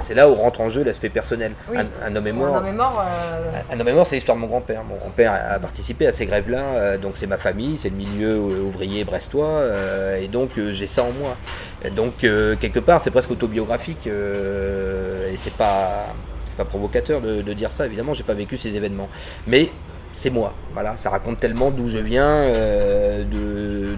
c'est 0.00 0.14
là 0.14 0.28
où 0.30 0.34
rentre 0.34 0.60
en 0.60 0.68
jeu 0.68 0.84
l'aspect 0.84 1.08
personnel. 1.08 1.52
un, 1.74 2.16
homme 2.16 2.26
est 2.26 2.32
mort. 2.32 2.56
Un 2.56 2.58
homme 2.58 2.66
est 2.66 2.72
mort, 2.72 3.04
euh, 3.04 3.74
un 3.74 3.80
homme 3.80 3.88
est 3.88 3.92
mort 3.92 4.06
c'est 4.06 4.16
l'histoire 4.16 4.36
de 4.36 4.42
mon 4.42 4.48
grand-père. 4.48 4.84
Mon 4.84 4.96
grand-père 4.96 5.32
a 5.32 5.58
participé 5.58 6.06
à 6.06 6.12
ces 6.12 6.26
grèves-là, 6.26 6.60
euh, 6.60 6.98
donc 6.98 7.14
c'est 7.16 7.26
ma 7.26 7.38
famille, 7.38 7.78
c'est 7.78 7.90
le 7.90 7.96
milieu 7.96 8.38
ouvrier 8.38 9.04
brestois, 9.04 9.46
euh, 9.46 10.20
et 10.20 10.28
donc 10.28 10.50
j'ai 10.72 10.86
ça 10.86 11.02
en 11.02 11.12
moi. 11.12 11.36
donc 11.90 12.18
quelque 12.18 12.80
part, 12.80 13.00
c'est 13.02 13.10
presque 13.10 13.30
autobiographique, 13.30 14.06
et 14.06 15.36
c'est 15.36 15.54
pas, 15.54 16.06
pas 16.56 16.64
provocateur 16.64 17.20
de, 17.20 17.42
de, 17.42 17.52
dire 17.52 17.72
ça. 17.72 17.86
Évidemment, 17.86 18.14
j'ai 18.14 18.22
pas 18.22 18.34
vécu 18.34 18.56
ces 18.56 18.76
événements, 18.76 19.08
mais 19.46 19.70
c'est 20.20 20.30
moi. 20.30 20.52
Voilà, 20.74 20.96
ça 20.98 21.10
raconte 21.10 21.40
tellement 21.40 21.70
d'où 21.70 21.88
je 21.88 21.98
viens, 21.98 22.44
euh, 22.44 23.24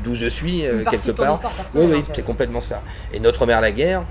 d'où 0.02 0.14
je 0.14 0.26
suis 0.26 0.64
quelque 0.90 1.12
part. 1.12 1.40
Oui, 1.74 1.86
oui, 1.90 2.04
c'est 2.14 2.24
complètement 2.24 2.60
ça. 2.60 2.82
Et 3.12 3.20
notre 3.20 3.46
mère 3.46 3.60
la 3.60 3.72
guerre, 3.72 4.04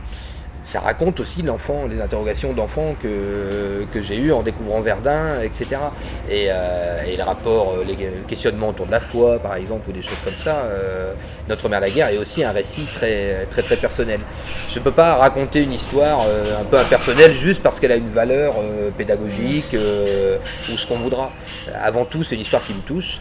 ça 0.63 0.79
raconte 0.79 1.19
aussi 1.19 1.41
l'enfant, 1.41 1.87
les 1.89 1.99
interrogations 1.99 2.53
d'enfants 2.53 2.95
que, 3.01 3.85
que 3.91 4.01
j'ai 4.01 4.15
eues 4.15 4.31
en 4.31 4.41
découvrant 4.41 4.79
Verdun, 4.81 5.41
etc. 5.41 5.65
Et, 6.29 6.47
euh, 6.49 7.03
et 7.03 7.17
le 7.17 7.23
rapport, 7.23 7.73
euh, 7.73 7.83
les 7.83 7.97
questionnements 8.27 8.69
autour 8.69 8.85
de 8.85 8.91
la 8.91 8.99
foi, 8.99 9.39
par 9.39 9.55
exemple, 9.55 9.89
ou 9.89 9.91
des 9.91 10.01
choses 10.01 10.19
comme 10.23 10.37
ça. 10.37 10.63
Euh, 10.65 11.13
Notre 11.49 11.67
mère 11.67 11.81
la 11.81 11.89
guerre 11.89 12.09
est 12.09 12.17
aussi 12.17 12.43
un 12.43 12.51
récit 12.51 12.87
très 12.93 13.47
très 13.49 13.63
très 13.63 13.75
personnel. 13.75 14.21
Je 14.69 14.79
ne 14.79 14.83
peux 14.83 14.91
pas 14.91 15.15
raconter 15.15 15.63
une 15.63 15.73
histoire 15.73 16.21
un 16.21 16.63
peu 16.63 16.77
impersonnelle 16.77 17.33
juste 17.33 17.61
parce 17.63 17.79
qu'elle 17.79 17.91
a 17.91 17.95
une 17.97 18.09
valeur 18.09 18.55
pédagogique 18.97 19.75
ou 19.75 20.77
ce 20.77 20.87
qu'on 20.87 20.99
voudra. 20.99 21.31
Avant 21.83 22.05
tout, 22.05 22.23
c'est 22.23 22.35
une 22.35 22.41
histoire 22.41 22.63
qui 22.63 22.73
me 22.73 22.81
touche 22.81 23.19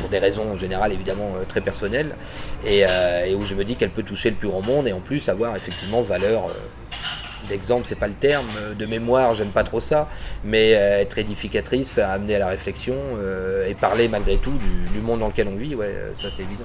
pour 0.00 0.08
des 0.08 0.18
raisons 0.18 0.50
en 0.50 0.56
général 0.56 0.92
évidemment 0.92 1.32
euh, 1.36 1.44
très 1.48 1.60
personnelles, 1.60 2.14
euh, 2.66 3.24
et, 3.24 3.34
où 3.34 3.42
je 3.42 3.54
me 3.54 3.64
dis 3.64 3.76
qu'elle 3.76 3.90
peut 3.90 4.02
toucher 4.02 4.30
le 4.30 4.36
plus 4.36 4.48
grand 4.48 4.62
monde 4.62 4.88
et 4.88 4.92
en 4.92 5.00
plus 5.00 5.28
avoir 5.28 5.54
effectivement 5.56 6.02
valeur 6.02 6.46
euh, 6.46 6.52
d'exemple, 7.50 7.84
c'est 7.88 7.98
pas 7.98 8.08
le 8.08 8.14
terme, 8.14 8.46
de 8.78 8.86
mémoire, 8.86 9.34
j'aime 9.34 9.50
pas 9.50 9.64
trop 9.64 9.80
ça, 9.80 10.08
mais 10.44 10.70
être 10.70 11.18
édificatrice, 11.18 11.92
faire 11.92 12.10
amener 12.10 12.36
à 12.36 12.38
la 12.38 12.48
réflexion 12.48 12.94
et 13.68 13.74
parler 13.74 14.08
malgré 14.08 14.38
tout 14.38 14.58
du, 14.92 15.00
monde 15.00 15.20
dans 15.20 15.28
lequel 15.28 15.48
on 15.48 15.56
vit, 15.56 15.74
ouais, 15.74 15.94
ça 16.18 16.28
c'est 16.34 16.42
évident. 16.42 16.64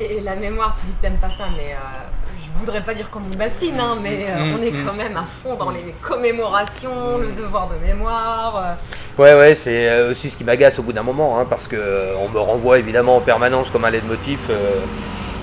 Et 0.00 0.20
la 0.20 0.34
mémoire, 0.34 0.76
tu 0.80 0.86
dis 0.86 0.92
que 0.92 1.02
t'aimes 1.02 1.20
pas 1.20 1.30
ça, 1.30 1.44
mais 1.56 1.74
je 2.54 2.60
voudrais 2.60 2.82
pas 2.82 2.94
dire 2.94 3.10
qu'on 3.10 3.20
nous 3.20 3.36
bassine, 3.36 3.78
hein, 3.78 3.98
mais 4.02 4.18
mm, 4.18 4.54
on 4.56 4.62
est 4.62 4.70
mm. 4.70 4.84
quand 4.84 4.94
même 4.94 5.16
à 5.16 5.24
fond 5.24 5.56
dans 5.56 5.70
les 5.70 5.94
commémorations, 6.00 7.18
le 7.18 7.32
devoir 7.32 7.68
de 7.68 7.86
mémoire. 7.86 8.76
Ouais, 9.18 9.34
ouais, 9.34 9.54
c'est 9.54 9.88
euh, 9.88 10.10
aussi 10.10 10.30
ce 10.30 10.36
qui 10.36 10.44
m'agace 10.44 10.78
au 10.78 10.82
bout 10.82 10.92
d'un 10.92 11.02
moment, 11.02 11.38
hein, 11.38 11.46
parce 11.48 11.66
que 11.66 11.76
euh, 11.76 12.16
on 12.16 12.28
me 12.28 12.38
renvoie 12.38 12.78
évidemment 12.78 13.16
en 13.16 13.20
permanence 13.20 13.70
comme 13.70 13.84
un 13.84 13.90
leitmotiv 13.90 14.38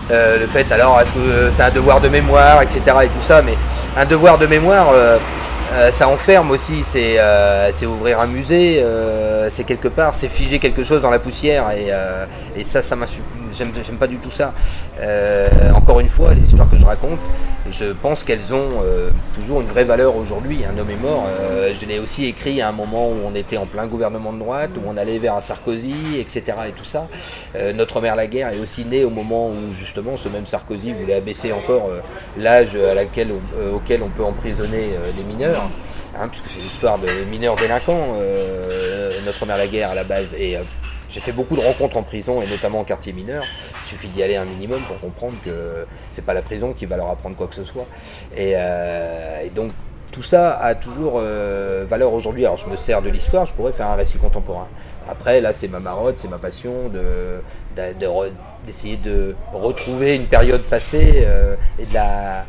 euh, 0.09 0.39
le 0.39 0.47
fait 0.47 0.71
alors 0.71 0.99
est-ce 0.99 1.09
que 1.11 1.51
c'est 1.55 1.63
un 1.63 1.69
devoir 1.69 2.01
de 2.01 2.09
mémoire, 2.09 2.61
etc. 2.61 2.81
et 3.03 3.07
tout 3.07 3.25
ça, 3.27 3.41
mais 3.41 3.55
un 3.97 4.05
devoir 4.05 4.37
de 4.37 4.47
mémoire, 4.47 4.93
ça 5.93 6.07
enferme 6.07 6.51
aussi, 6.51 6.83
c'est 6.87 7.85
ouvrir 7.85 8.19
un 8.19 8.27
musée, 8.27 8.83
c'est 9.49 9.63
quelque 9.65 9.89
part, 9.89 10.13
c'est 10.15 10.29
figer 10.29 10.59
quelque 10.59 10.83
chose 10.83 11.01
dans 11.01 11.11
la 11.11 11.19
poussière, 11.19 11.65
et, 11.71 11.91
et 12.59 12.63
ça, 12.63 12.81
ça 12.81 12.95
m'a 12.95 13.05
j'aime 13.53 13.97
pas 13.97 14.07
du 14.07 14.17
tout 14.17 14.31
ça. 14.31 14.53
encore 15.75 15.99
une 15.99 16.09
fois, 16.09 16.33
les 16.33 16.43
histoires 16.43 16.69
que 16.69 16.77
je 16.77 16.85
raconte, 16.85 17.19
je 17.71 17.85
pense 17.93 18.23
qu'elles 18.23 18.53
ont 18.53 18.83
toujours 19.33 19.61
une 19.61 19.67
vraie 19.67 19.83
valeur 19.83 20.15
aujourd'hui. 20.15 20.63
Un 20.65 20.77
homme 20.77 20.89
est 20.89 21.01
mort. 21.01 21.25
je 21.79 21.85
l'ai 21.85 21.99
aussi 21.99 22.25
écrit 22.25 22.61
à 22.61 22.69
un 22.69 22.71
moment 22.71 23.09
où 23.09 23.17
on 23.25 23.35
était 23.35 23.57
en 23.57 23.65
plein 23.65 23.87
gouvernement 23.87 24.33
de 24.33 24.39
droite, 24.39 24.71
où 24.77 24.81
on 24.87 24.97
allait 24.97 25.19
vers 25.19 25.35
un 25.35 25.41
Sarkozy, 25.41 26.19
etc. 26.19 26.43
et 26.67 26.71
tout 26.71 26.85
ça. 26.85 27.07
Notre 27.73 28.01
mère 28.01 28.15
la 28.15 28.27
guerre 28.27 28.49
est 28.49 28.59
aussi 28.59 28.85
née 28.85 29.03
au 29.03 29.09
moment 29.09 29.49
où 29.49 29.75
justement 29.77 30.15
ce 30.15 30.29
même 30.29 30.47
Sarkozy 30.47 30.93
voulait 30.93 31.15
abaisser 31.15 31.51
encore 31.51 31.89
l'âge 32.37 32.77
auquel 33.73 34.03
on 34.03 34.09
peut 34.09 34.23
emprisonner 34.23 34.91
les 35.17 35.23
mineurs. 35.23 35.69
Hein, 36.19 36.27
puisque 36.27 36.49
c'est 36.49 36.59
l'histoire 36.59 36.99
de 36.99 37.07
mineurs 37.29 37.55
délinquants, 37.55 38.15
euh, 38.19 39.11
notre 39.25 39.45
mère 39.45 39.57
la 39.57 39.67
guerre 39.67 39.91
à 39.91 39.95
la 39.95 40.03
base. 40.03 40.27
Euh, 40.37 40.61
j'ai 41.11 41.19
fait 41.19 41.31
beaucoup 41.31 41.55
de 41.55 41.61
rencontres 41.61 41.97
en 41.97 42.03
prison 42.03 42.41
et 42.41 42.47
notamment 42.47 42.79
en 42.79 42.83
quartier 42.83 43.13
mineur. 43.13 43.43
Il 43.85 43.87
suffit 43.87 44.07
d'y 44.07 44.23
aller 44.23 44.35
un 44.35 44.45
minimum 44.45 44.79
pour 44.87 44.99
comprendre 44.99 45.35
que 45.43 45.85
c'est 46.11 46.25
pas 46.25 46.33
la 46.33 46.41
prison 46.41 46.73
qui 46.73 46.85
va 46.85 46.97
leur 46.97 47.09
apprendre 47.09 47.35
quoi 47.35 47.47
que 47.47 47.55
ce 47.55 47.63
soit. 47.63 47.85
Et, 48.35 48.53
euh, 48.55 49.47
donc 49.53 49.71
tout 50.11 50.23
ça 50.23 50.57
a 50.57 50.75
toujours 50.75 51.21
valeur 51.89 52.11
aujourd'hui. 52.11 52.45
Alors 52.45 52.57
je 52.57 52.67
me 52.67 52.75
sers 52.75 53.01
de 53.01 53.09
l'histoire, 53.09 53.45
je 53.45 53.53
pourrais 53.53 53.71
faire 53.71 53.87
un 53.87 53.95
récit 53.95 54.17
contemporain. 54.17 54.67
Après, 55.09 55.39
là, 55.39 55.53
c'est 55.53 55.69
ma 55.69 55.79
marotte, 55.79 56.15
c'est 56.17 56.27
ma 56.27 56.37
passion 56.37 56.89
de, 56.89 57.41
d'essayer 58.65 58.97
de, 58.97 59.35
retrouver 59.53 60.15
une 60.15 60.27
période 60.27 60.63
passée 60.63 61.25
et 61.79 61.85
de 61.85 61.93
la 61.93 62.45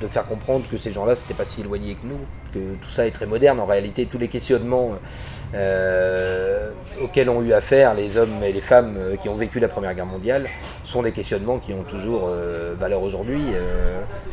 de 0.00 0.08
faire 0.08 0.26
comprendre 0.26 0.64
que 0.70 0.76
ces 0.76 0.92
gens-là, 0.92 1.16
c'était 1.16 1.34
pas 1.34 1.44
si 1.44 1.60
éloigné 1.60 1.94
que 1.94 2.06
nous, 2.06 2.18
que 2.52 2.74
tout 2.76 2.90
ça 2.90 3.06
est 3.06 3.10
très 3.10 3.26
moderne. 3.26 3.60
En 3.60 3.66
réalité, 3.66 4.06
tous 4.06 4.18
les 4.18 4.28
questionnements 4.28 4.92
euh, 5.54 6.70
auxquels 7.00 7.30
ont 7.30 7.42
eu 7.42 7.52
affaire 7.52 7.94
les 7.94 8.16
hommes 8.16 8.42
et 8.42 8.52
les 8.52 8.60
femmes 8.60 8.96
euh, 8.98 9.16
qui 9.16 9.28
ont 9.28 9.36
vécu 9.36 9.60
la 9.60 9.68
Première 9.68 9.94
Guerre 9.94 10.06
mondiale 10.06 10.46
sont 10.84 11.02
des 11.02 11.12
questionnements 11.12 11.58
qui 11.58 11.72
ont 11.72 11.84
toujours 11.84 12.28
euh, 12.28 12.74
valeur 12.78 13.02
aujourd'hui. 13.02 13.42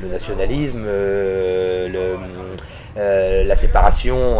le 0.01 0.07
nationalisme, 0.07 0.83
le, 0.85 2.17
la 2.95 3.55
séparation, 3.55 4.39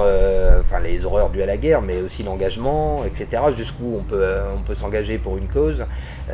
enfin 0.60 0.79
les 0.83 1.03
horreurs 1.05 1.29
dues 1.29 1.41
à 1.41 1.45
la 1.45 1.57
guerre, 1.57 1.81
mais 1.81 2.01
aussi 2.01 2.24
l'engagement, 2.24 3.03
etc. 3.05 3.43
Jusqu'où 3.55 3.98
on 4.00 4.03
peut, 4.03 4.25
on 4.55 4.62
peut 4.62 4.75
s'engager 4.75 5.17
pour 5.17 5.38
une 5.38 5.48
cause, 5.48 5.86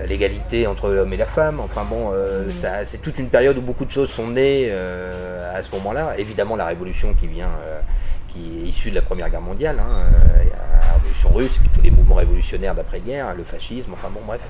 l'égalité 0.07 0.67
entre 0.67 0.89
l'homme 0.89 1.13
et 1.13 1.17
la 1.17 1.25
femme. 1.25 1.59
Enfin 1.59 1.85
bon, 1.85 2.11
c'est 2.85 3.01
toute 3.01 3.19
une 3.19 3.29
période 3.29 3.57
où 3.57 3.61
beaucoup 3.61 3.85
de 3.85 3.91
choses 3.91 4.09
sont 4.09 4.27
nées 4.27 4.71
à 4.71 5.61
ce 5.61 5.71
moment-là. 5.75 6.15
Évidemment, 6.17 6.55
la 6.55 6.65
révolution 6.65 7.13
qui 7.13 7.27
vient 7.27 7.51
qui 8.31 8.61
est 8.61 8.69
issu 8.69 8.89
de 8.89 8.95
la 8.95 9.01
Première 9.01 9.29
Guerre 9.29 9.41
mondiale. 9.41 9.77
Hein, 9.79 10.05
euh, 10.13 10.43
la 10.81 10.93
Révolution 10.93 11.29
russe 11.33 11.51
et 11.55 11.59
puis 11.59 11.69
tous 11.75 11.81
les 11.81 11.91
mouvements 11.91 12.15
révolutionnaires 12.15 12.75
d'après-guerre, 12.75 13.33
le 13.35 13.43
fascisme, 13.43 13.91
enfin 13.93 14.09
bon, 14.13 14.21
bref. 14.25 14.41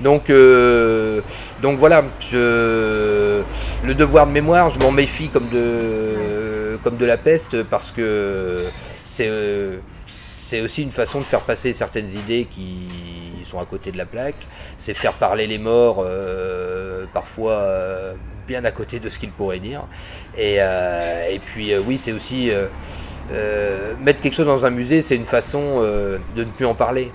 Donc, 0.00 0.30
euh, 0.30 1.20
donc 1.62 1.78
voilà, 1.78 2.04
je, 2.20 3.42
le 3.84 3.94
devoir 3.94 4.26
de 4.26 4.32
mémoire, 4.32 4.70
je 4.70 4.78
m'en 4.78 4.90
méfie 4.90 5.28
comme 5.28 5.48
de, 5.48 6.43
comme 6.82 6.96
de 6.96 7.04
la 7.04 7.16
peste 7.16 7.62
parce 7.64 7.90
que 7.90 8.64
c'est 9.04 9.30
c'est 10.06 10.60
aussi 10.60 10.82
une 10.82 10.92
façon 10.92 11.20
de 11.20 11.24
faire 11.24 11.40
passer 11.40 11.72
certaines 11.72 12.10
idées 12.10 12.46
qui 12.50 12.88
sont 13.50 13.58
à 13.58 13.64
côté 13.64 13.90
de 13.92 13.98
la 13.98 14.04
plaque. 14.04 14.46
C'est 14.76 14.92
faire 14.94 15.14
parler 15.14 15.46
les 15.46 15.58
morts, 15.58 16.04
euh, 16.06 17.06
parfois 17.14 17.66
bien 18.46 18.64
à 18.64 18.70
côté 18.70 19.00
de 19.00 19.08
ce 19.08 19.18
qu'ils 19.18 19.30
pourraient 19.30 19.58
dire. 19.58 19.84
Et, 20.36 20.60
puis 21.46 21.74
oui, 21.78 21.98
c'est 21.98 22.12
aussi 22.12 22.50
euh, 23.32 23.94
mettre 24.00 24.20
quelque 24.20 24.34
chose 24.34 24.46
dans 24.46 24.66
un 24.66 24.70
musée, 24.70 25.00
c'est 25.00 25.16
une 25.16 25.24
façon 25.24 25.76
euh, 25.78 26.18
de 26.36 26.44
ne 26.44 26.50
plus 26.50 26.66
en 26.66 26.74
parler. 26.74 27.10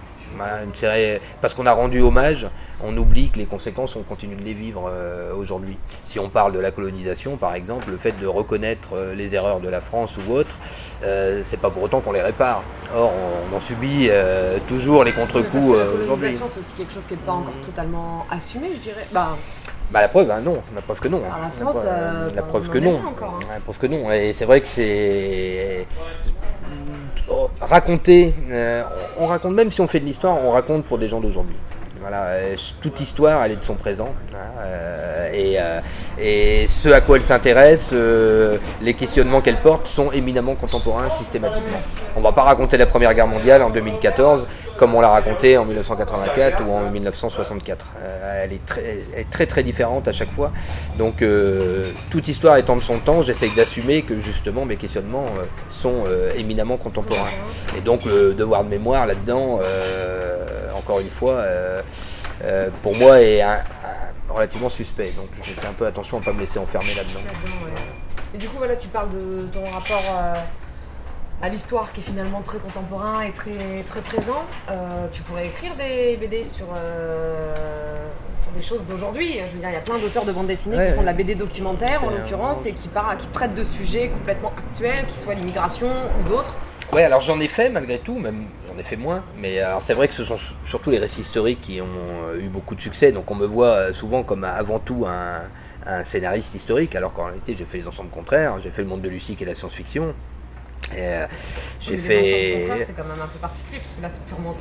Parce 1.41 1.53
qu'on 1.53 1.65
a 1.65 1.71
rendu 1.71 2.01
hommage, 2.01 2.47
on 2.81 2.95
oublie 2.95 3.29
que 3.29 3.37
les 3.37 3.45
conséquences, 3.45 3.95
on 3.95 4.03
continue 4.03 4.35
de 4.35 4.43
les 4.43 4.53
vivre 4.53 4.89
euh, 4.89 5.33
aujourd'hui. 5.33 5.77
Si 6.03 6.19
on 6.19 6.29
parle 6.29 6.53
de 6.53 6.59
la 6.59 6.71
colonisation, 6.71 7.35
par 7.37 7.55
exemple, 7.55 7.89
le 7.89 7.97
fait 7.97 8.17
de 8.19 8.27
reconnaître 8.27 8.89
les 9.15 9.35
erreurs 9.35 9.59
de 9.59 9.69
la 9.69 9.81
France 9.81 10.17
ou 10.17 10.31
autre, 10.31 10.57
c'est 11.01 11.59
pas 11.59 11.69
pour 11.69 11.83
autant 11.83 11.99
qu'on 11.99 12.13
les 12.13 12.21
répare. 12.21 12.63
Or, 12.95 13.11
on, 13.51 13.55
en 13.55 13.59
subit 13.59 14.09
toujours 14.67 15.03
les 15.03 15.11
contre-coups 15.11 15.65
aujourd'hui. 15.65 15.99
La 15.99 16.15
colonisation, 16.15 16.47
c'est 16.47 16.59
aussi 16.59 16.73
quelque 16.73 16.93
chose 16.93 17.07
qui 17.07 17.13
n'est 17.13 17.19
pas 17.19 17.33
encore 17.33 17.59
totalement 17.61 18.25
assumé, 18.29 18.69
je 18.73 18.79
dirais. 18.79 19.07
Bah, 19.11 19.35
bah, 19.91 20.01
la 20.01 20.07
preuve, 20.07 20.29
hein, 20.29 20.41
non. 20.41 20.61
La 20.75 20.81
preuve 20.81 20.99
que 20.99 21.07
non. 21.07 21.21
la 21.21 21.49
France, 21.49 21.83
la, 21.83 22.27
la 22.35 22.41
preuve 22.43 22.69
que 22.69 22.77
non. 22.77 22.99
Hein. 22.99 23.37
La 23.49 23.59
preuve 23.59 23.77
que 23.79 23.87
non. 23.87 24.11
Et 24.11 24.33
c'est 24.33 24.45
vrai 24.45 24.61
que 24.61 24.67
c'est 24.67 25.87
raconter. 27.61 28.33
Euh, 28.49 28.83
on 29.19 29.27
raconte 29.27 29.53
même 29.53 29.71
si 29.71 29.81
on 29.81 29.87
fait 29.87 29.99
de 29.99 30.05
l'histoire, 30.05 30.37
on 30.43 30.51
raconte 30.51 30.85
pour 30.85 30.97
des 30.97 31.09
gens 31.09 31.19
d'aujourd'hui. 31.19 31.55
Voilà, 32.01 32.27
toute 32.81 32.99
histoire, 33.01 33.43
elle 33.43 33.53
est 33.53 33.57
de 33.57 33.63
son 33.63 33.75
présent. 33.75 34.13
Hein, 34.33 34.37
euh, 34.61 35.29
et, 35.33 35.59
euh, 35.59 35.79
et, 36.19 36.67
ce 36.67 36.89
à 36.89 37.01
quoi 37.01 37.17
elle 37.17 37.23
s'intéresse, 37.23 37.93
les 38.81 38.93
questionnements 38.93 39.41
qu'elle 39.41 39.57
porte 39.57 39.87
sont 39.87 40.11
éminemment 40.11 40.55
contemporains 40.55 41.09
systématiquement. 41.17 41.81
On 42.15 42.19
ne 42.19 42.23
va 42.23 42.31
pas 42.31 42.43
raconter 42.43 42.77
la 42.77 42.85
Première 42.85 43.13
Guerre 43.13 43.27
mondiale 43.27 43.61
en 43.61 43.69
2014 43.69 44.45
comme 44.79 44.95
on 44.95 45.01
l'a 45.01 45.09
raconté 45.09 45.57
en 45.57 45.65
1984 45.65 46.63
ou 46.65 46.71
en 46.71 46.89
1964. 46.89 47.85
Euh, 48.01 48.43
elle, 48.45 48.53
est 48.53 48.65
très, 48.65 49.25
très 49.29 49.45
très 49.45 49.61
différente 49.61 50.07
à 50.07 50.13
chaque 50.13 50.31
fois. 50.31 50.53
Donc 50.97 51.21
euh, 51.21 51.83
toute 52.09 52.29
histoire 52.29 52.55
étant 52.55 52.77
de 52.77 52.81
son 52.81 52.99
temps, 52.99 53.21
j'essaye 53.21 53.51
d'assumer 53.51 54.03
que 54.03 54.19
justement 54.19 54.63
mes 54.63 54.77
questionnements 54.77 55.25
euh, 55.37 55.43
sont 55.67 56.05
éminemment 56.37 56.77
contemporains. 56.77 57.27
Et 57.77 57.81
donc 57.81 58.05
le 58.05 58.33
devoir 58.33 58.63
de 58.63 58.69
mémoire 58.69 59.05
là-dedans, 59.05 59.59
encore 60.77 61.01
une 61.01 61.09
fois, 61.09 61.43
pour 62.81 62.95
moi 62.95 63.21
est 63.21 63.43
relativement 64.29 64.69
suspect. 64.69 65.11
Donc 65.11 65.29
j'ai 65.43 65.53
fait 65.53 65.67
un 65.67 65.73
peu 65.73 65.85
attention 65.85 66.17
à 66.17 66.19
ne 66.19 66.25
pas 66.25 66.33
me 66.33 66.39
laisser 66.39 66.59
enfermer 66.59 66.93
là-dedans. 66.95 67.19
Et 68.33 68.37
du 68.37 68.47
coup 68.47 68.57
voilà, 68.57 68.75
tu 68.75 68.87
parles 68.87 69.09
de 69.09 69.47
ton 69.51 69.69
rapport 69.69 70.03
à 71.41 71.49
l'histoire 71.49 71.91
qui 71.91 72.01
est 72.01 72.03
finalement 72.03 72.41
très 72.41 72.57
contemporain 72.57 73.21
et 73.21 73.31
très, 73.31 73.83
très 73.87 74.01
présent. 74.01 74.43
Euh, 74.69 75.07
tu 75.11 75.21
pourrais 75.23 75.47
écrire 75.47 75.75
des 75.75 76.17
BD 76.17 76.43
sur, 76.43 76.65
euh, 76.75 78.09
sur 78.35 78.51
des 78.51 78.61
choses 78.61 78.85
d'aujourd'hui. 78.85 79.39
Je 79.47 79.53
veux 79.53 79.59
dire, 79.59 79.69
il 79.69 79.73
y 79.73 79.77
a 79.77 79.81
plein 79.81 79.97
d'auteurs 79.97 80.25
de 80.25 80.31
bande 80.31 80.47
dessinée 80.47 80.77
qui 80.85 80.93
font 80.93 81.01
de 81.01 81.05
la 81.05 81.13
BD 81.13 81.35
documentaire 81.35 82.03
en 82.03 82.09
l'occurrence 82.09 82.65
et 82.65 82.73
qui, 82.73 82.89
qui 82.89 83.27
traitent 83.27 83.55
de 83.55 83.63
sujets 83.63 84.09
complètement 84.09 84.53
actuels, 84.57 85.05
qui 85.07 85.17
soient 85.17 85.33
l'immigration 85.33 85.87
ou 86.19 86.29
d'autres. 86.29 86.53
Ouais, 86.91 87.03
alors 87.03 87.21
j'en 87.21 87.39
ai 87.39 87.47
fait 87.47 87.69
malgré 87.69 87.99
tout, 87.99 88.17
même 88.17 88.45
j'en 88.69 88.79
ai 88.79 88.83
fait 88.83 88.97
moins, 88.97 89.23
mais 89.37 89.59
alors 89.59 89.81
c'est 89.83 89.93
vrai 89.93 90.07
que 90.07 90.13
ce 90.13 90.23
sont 90.23 90.37
surtout 90.65 90.91
les 90.91 90.99
récits 90.99 91.21
historiques 91.21 91.61
qui 91.61 91.81
ont 91.81 91.87
euh, 91.87 92.39
eu 92.39 92.47
beaucoup 92.47 92.75
de 92.75 92.81
succès, 92.81 93.11
donc 93.11 93.29
on 93.31 93.35
me 93.35 93.45
voit 93.45 93.93
souvent 93.93 94.23
comme 94.23 94.43
avant 94.43 94.79
tout 94.79 95.05
un, 95.07 95.41
un 95.85 96.03
scénariste 96.03 96.53
historique, 96.55 96.95
alors 96.95 97.13
qu'en 97.13 97.25
réalité 97.25 97.55
j'ai 97.57 97.65
fait 97.65 97.79
les 97.79 97.87
ensembles 97.87 98.09
contraires, 98.09 98.59
j'ai 98.59 98.69
fait 98.69 98.81
le 98.81 98.87
monde 98.87 99.01
de 99.01 99.09
Lucie 99.09 99.35
qui 99.35 99.43
est 99.43 99.47
la 99.47 99.55
science-fiction, 99.55 100.13
euh, 100.97 101.27
j'ai 101.79 101.97
fait. 101.97 102.67
C'est 102.85 102.93
quand 102.93 103.03
même 103.03 103.21
un 103.21 103.27
peu 103.27 103.39
particulier 103.39 103.79
parce 103.79 103.93
que 103.93 104.01
là 104.01 104.09
c'est 104.09 104.25
purement 104.25 104.55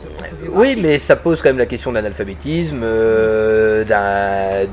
Oui, 0.53 0.79
mais 0.81 0.99
ça 0.99 1.17
pose 1.17 1.41
quand 1.41 1.49
même 1.49 1.59
la 1.59 1.67
question 1.67 1.93
d'analphabétisme, 1.93 2.81
euh, 2.83 3.85
d'un, 3.85 4.69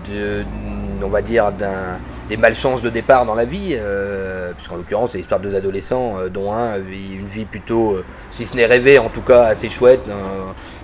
on 1.02 1.08
va 1.08 1.22
dire 1.22 1.52
d'un 1.52 2.00
des 2.28 2.38
malchances 2.38 2.82
de 2.82 2.90
départ 2.90 3.26
dans 3.26 3.36
la 3.36 3.46
vie, 3.46 3.74
euh, 3.74 4.52
puisqu'en 4.54 4.78
l'occurrence 4.78 5.12
c'est 5.12 5.20
l'histoire 5.20 5.40
de 5.40 5.50
deux 5.50 5.56
adolescents, 5.56 6.18
euh, 6.18 6.30
dont 6.30 6.52
un 6.52 6.80
vit 6.80 7.14
une 7.14 7.28
vie 7.28 7.46
plutôt, 7.46 8.00
si 8.32 8.46
ce 8.46 8.56
n'est 8.56 8.66
rêvée, 8.66 8.98
en 8.98 9.10
tout 9.10 9.22
cas 9.22 9.44
assez 9.44 9.70
chouette, 9.70 10.02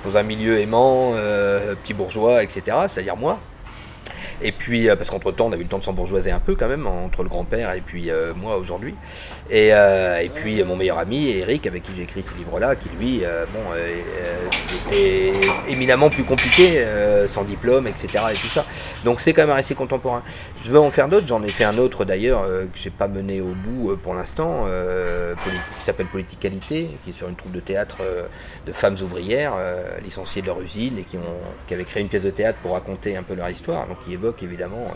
dans 0.05 0.17
un 0.17 0.23
milieu 0.23 0.59
aimant, 0.59 1.13
petit 1.83 1.93
bourgeois, 1.93 2.43
etc. 2.43 2.61
C'est-à-dire 2.87 3.17
moi. 3.17 3.39
Et 4.43 4.51
puis, 4.51 4.89
euh, 4.89 4.95
parce 4.95 5.09
qu'entre-temps, 5.09 5.47
on 5.47 5.51
a 5.51 5.55
eu 5.55 5.63
le 5.63 5.67
temps 5.67 5.77
de 5.77 5.83
s'embourgeoiser 5.83 6.31
un 6.31 6.39
peu 6.39 6.55
quand 6.55 6.67
même, 6.67 6.87
entre 6.87 7.23
le 7.23 7.29
grand-père 7.29 7.73
et 7.73 7.81
puis 7.81 8.09
euh, 8.09 8.33
moi 8.35 8.57
aujourd'hui. 8.57 8.95
Et, 9.49 9.69
euh, 9.73 10.19
et, 10.19 10.29
puis, 10.29 10.63
mon 10.63 10.75
meilleur 10.75 10.97
ami, 10.97 11.29
Eric, 11.29 11.67
avec 11.67 11.83
qui 11.83 11.91
j'ai 11.95 12.03
écrit 12.03 12.23
ce 12.23 12.33
livre-là, 12.35 12.75
qui 12.75 12.89
lui, 12.99 13.21
bon, 13.53 13.59
était 14.89 15.33
éminemment 15.69 16.09
plus 16.09 16.23
compliqué, 16.23 16.85
sans 17.27 17.43
diplôme, 17.43 17.87
etc. 17.87 18.07
Et 18.31 18.35
tout 18.35 18.47
ça. 18.47 18.65
Donc, 19.03 19.19
c'est 19.19 19.33
quand 19.33 19.43
même 19.43 19.51
un 19.51 19.55
récit 19.55 19.75
contemporain. 19.75 20.23
Je 20.63 20.71
veux 20.71 20.79
en 20.79 20.91
faire 20.91 21.09
d'autres, 21.09 21.27
j'en 21.27 21.43
ai 21.43 21.49
fait 21.49 21.63
un 21.63 21.77
autre 21.77 22.05
d'ailleurs, 22.05 22.43
que 22.43 22.77
j'ai 22.77 22.89
pas 22.89 23.07
mené 23.07 23.41
au 23.41 23.53
bout 23.53 23.97
pour 23.97 24.13
l'instant, 24.13 24.65
qui 25.43 25.85
s'appelle 25.85 26.07
Politicalité, 26.07 26.91
qui 27.03 27.09
est 27.09 27.13
sur 27.13 27.27
une 27.27 27.35
troupe 27.35 27.51
de 27.51 27.59
théâtre 27.59 27.97
de 28.65 28.71
femmes 28.71 28.95
ouvrières, 29.01 29.53
licenciées 30.03 30.41
de 30.41 30.47
leur 30.47 30.61
usine, 30.61 30.99
et 30.99 31.03
qui, 31.03 31.17
ont, 31.17 31.41
qui 31.67 31.73
avaient 31.73 31.83
créé 31.83 32.01
une 32.01 32.09
pièce 32.09 32.23
de 32.23 32.29
théâtre 32.29 32.59
pour 32.61 32.73
raconter 32.73 33.17
un 33.17 33.23
peu 33.23 33.33
leur 33.33 33.49
histoire, 33.49 33.87
donc 33.87 33.97
qui 34.05 34.13
évoque 34.13 34.30
évidemment 34.41 34.87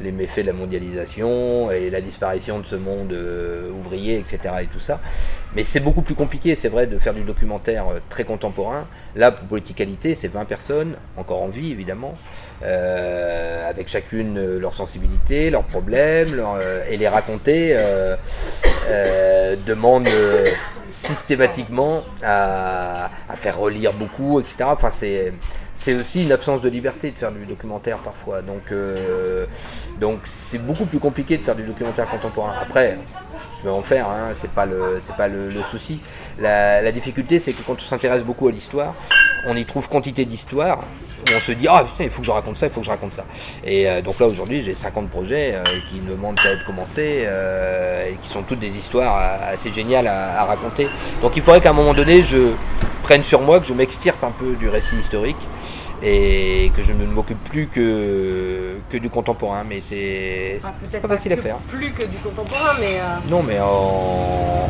les 0.00 0.12
méfaits 0.12 0.40
de 0.40 0.46
la 0.46 0.52
mondialisation 0.52 1.70
et 1.70 1.90
la 1.90 2.00
disparition 2.00 2.58
de 2.58 2.66
ce 2.66 2.76
monde 2.76 3.12
euh, 3.12 3.70
ouvrier, 3.70 4.18
etc. 4.18 4.54
et 4.62 4.66
tout 4.66 4.80
ça. 4.80 5.00
Mais 5.54 5.62
c'est 5.62 5.80
beaucoup 5.80 6.02
plus 6.02 6.14
compliqué, 6.14 6.54
c'est 6.54 6.68
vrai, 6.68 6.86
de 6.86 6.98
faire 6.98 7.14
du 7.14 7.22
documentaire 7.22 7.88
euh, 7.88 7.98
très 8.08 8.24
contemporain. 8.24 8.86
Là, 9.14 9.30
pour 9.30 9.46
Politicalité, 9.46 10.14
c'est 10.14 10.28
20 10.28 10.44
personnes, 10.46 10.96
encore 11.16 11.42
en 11.42 11.48
vie 11.48 11.70
évidemment, 11.70 12.16
euh, 12.64 13.68
avec 13.68 13.88
chacune 13.88 14.58
leur 14.58 14.74
sensibilité, 14.74 15.50
leurs 15.50 15.64
problèmes, 15.64 16.42
et 16.90 16.96
les 16.96 17.06
raconter 17.06 17.76
demande 19.66 20.08
systématiquement 20.90 22.02
à, 22.22 23.10
à, 23.28 23.36
faire 23.36 23.58
relire 23.58 23.92
beaucoup, 23.92 24.40
etc. 24.40 24.56
Enfin, 24.64 24.90
c'est 24.90 25.32
c'est 25.74 25.94
aussi 25.94 26.22
une 26.22 26.32
absence 26.32 26.60
de 26.60 26.68
liberté 26.68 27.10
de 27.10 27.16
faire 27.16 27.32
du 27.32 27.44
documentaire 27.44 27.98
parfois. 27.98 28.42
Donc, 28.42 28.72
euh, 28.72 29.46
donc 30.00 30.20
c'est 30.24 30.58
beaucoup 30.58 30.86
plus 30.86 30.98
compliqué 30.98 31.36
de 31.36 31.42
faire 31.42 31.56
du 31.56 31.64
documentaire 31.64 32.08
contemporain. 32.08 32.52
Après, 32.60 32.96
je 33.58 33.64
vais 33.64 33.70
en 33.70 33.82
faire, 33.82 34.08
hein, 34.08 34.32
c'est 34.40 34.50
pas 34.50 34.66
le, 34.66 35.00
c'est 35.04 35.16
pas 35.16 35.28
le, 35.28 35.50
souci. 35.70 36.00
La, 36.38 36.90
difficulté, 36.92 37.38
c'est 37.38 37.52
que 37.52 37.62
quand 37.62 37.74
on 37.74 37.86
s'intéresse 37.86 38.22
beaucoup 38.22 38.48
à 38.48 38.52
l'histoire, 38.52 38.94
on 39.46 39.56
y 39.56 39.64
trouve 39.64 39.88
quantité 39.88 40.24
d'histoires 40.24 40.84
on 41.34 41.40
se 41.40 41.52
dit 41.52 41.66
ah 41.66 41.82
putain 41.84 42.04
il 42.04 42.10
faut 42.10 42.20
que 42.20 42.26
je 42.26 42.30
raconte 42.30 42.58
ça, 42.58 42.66
il 42.66 42.70
faut 42.70 42.80
que 42.80 42.86
je 42.86 42.90
raconte 42.90 43.14
ça. 43.14 43.24
Et 43.64 43.88
euh, 43.88 44.02
donc 44.02 44.20
là 44.20 44.26
aujourd'hui 44.26 44.62
j'ai 44.62 44.74
50 44.74 45.08
projets 45.08 45.54
euh, 45.54 45.62
qui 45.88 45.98
ne 46.02 46.10
demandent 46.10 46.36
qu'à 46.36 46.52
être 46.52 46.66
commencés 46.66 47.26
et 47.26 48.14
qui 48.22 48.28
sont 48.28 48.42
toutes 48.42 48.58
des 48.58 48.68
histoires 48.68 49.40
assez 49.50 49.72
géniales 49.72 50.06
à, 50.06 50.42
à 50.42 50.44
raconter. 50.44 50.86
Donc 51.22 51.34
il 51.34 51.42
faudrait 51.42 51.62
qu'à 51.62 51.70
un 51.70 51.74
moment 51.74 51.94
donné 51.94 52.22
je 52.22 52.52
prenne 53.04 53.24
sur 53.24 53.40
moi, 53.40 53.58
que 53.58 53.66
je 53.66 53.72
m'extirpe 53.72 54.22
un 54.22 54.32
peu 54.32 54.52
du 54.56 54.68
récit 54.68 54.96
historique 54.96 55.38
et 56.04 56.70
que 56.76 56.82
je 56.82 56.92
ne 56.92 57.06
m'occupe 57.06 57.42
plus 57.44 57.66
que, 57.68 58.76
que 58.90 58.98
du 58.98 59.08
contemporain. 59.08 59.64
Mais 59.66 59.80
c'est 59.80 60.60
ah, 60.62 60.74
pas, 61.00 61.08
facile 61.08 61.32
à 61.32 61.36
faire. 61.36 61.56
Plus 61.68 61.92
que 61.92 62.04
du 62.04 62.18
contemporain, 62.18 62.74
mais. 62.78 62.98
Euh, 63.00 63.30
non, 63.30 63.42
mais 63.42 63.58
en... 63.58 64.68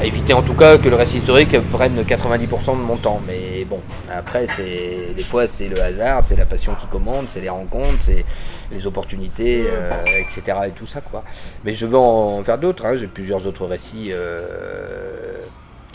à 0.00 0.04
éviter 0.04 0.34
en 0.34 0.42
tout 0.42 0.54
cas 0.54 0.76
que 0.76 0.88
le 0.88 0.96
récit 0.96 1.18
historique 1.18 1.58
prenne 1.70 2.02
90% 2.02 2.78
de 2.78 2.82
mon 2.82 2.96
temps. 2.96 3.20
Mais 3.26 3.64
bon, 3.64 3.80
après, 4.12 4.46
c'est 4.56 5.14
des 5.16 5.22
fois 5.22 5.48
c'est 5.48 5.68
le 5.68 5.80
hasard, 5.80 6.22
c'est 6.26 6.36
la 6.36 6.46
passion 6.46 6.74
qui 6.78 6.86
commande, 6.86 7.26
c'est 7.32 7.40
les 7.40 7.48
rencontres, 7.48 8.00
c'est 8.04 8.24
les 8.70 8.86
opportunités, 8.86 9.62
mm. 9.62 9.66
euh, 9.70 10.04
etc. 10.20 10.58
Et 10.66 10.70
tout 10.72 10.86
ça 10.86 11.00
quoi. 11.00 11.24
Mais 11.64 11.72
je 11.74 11.86
veux 11.86 11.98
en 11.98 12.44
faire 12.44 12.58
d'autres. 12.58 12.84
Hein. 12.84 12.96
J'ai 12.96 13.06
plusieurs 13.06 13.46
autres 13.46 13.64
récits 13.66 14.10
euh, 14.12 15.40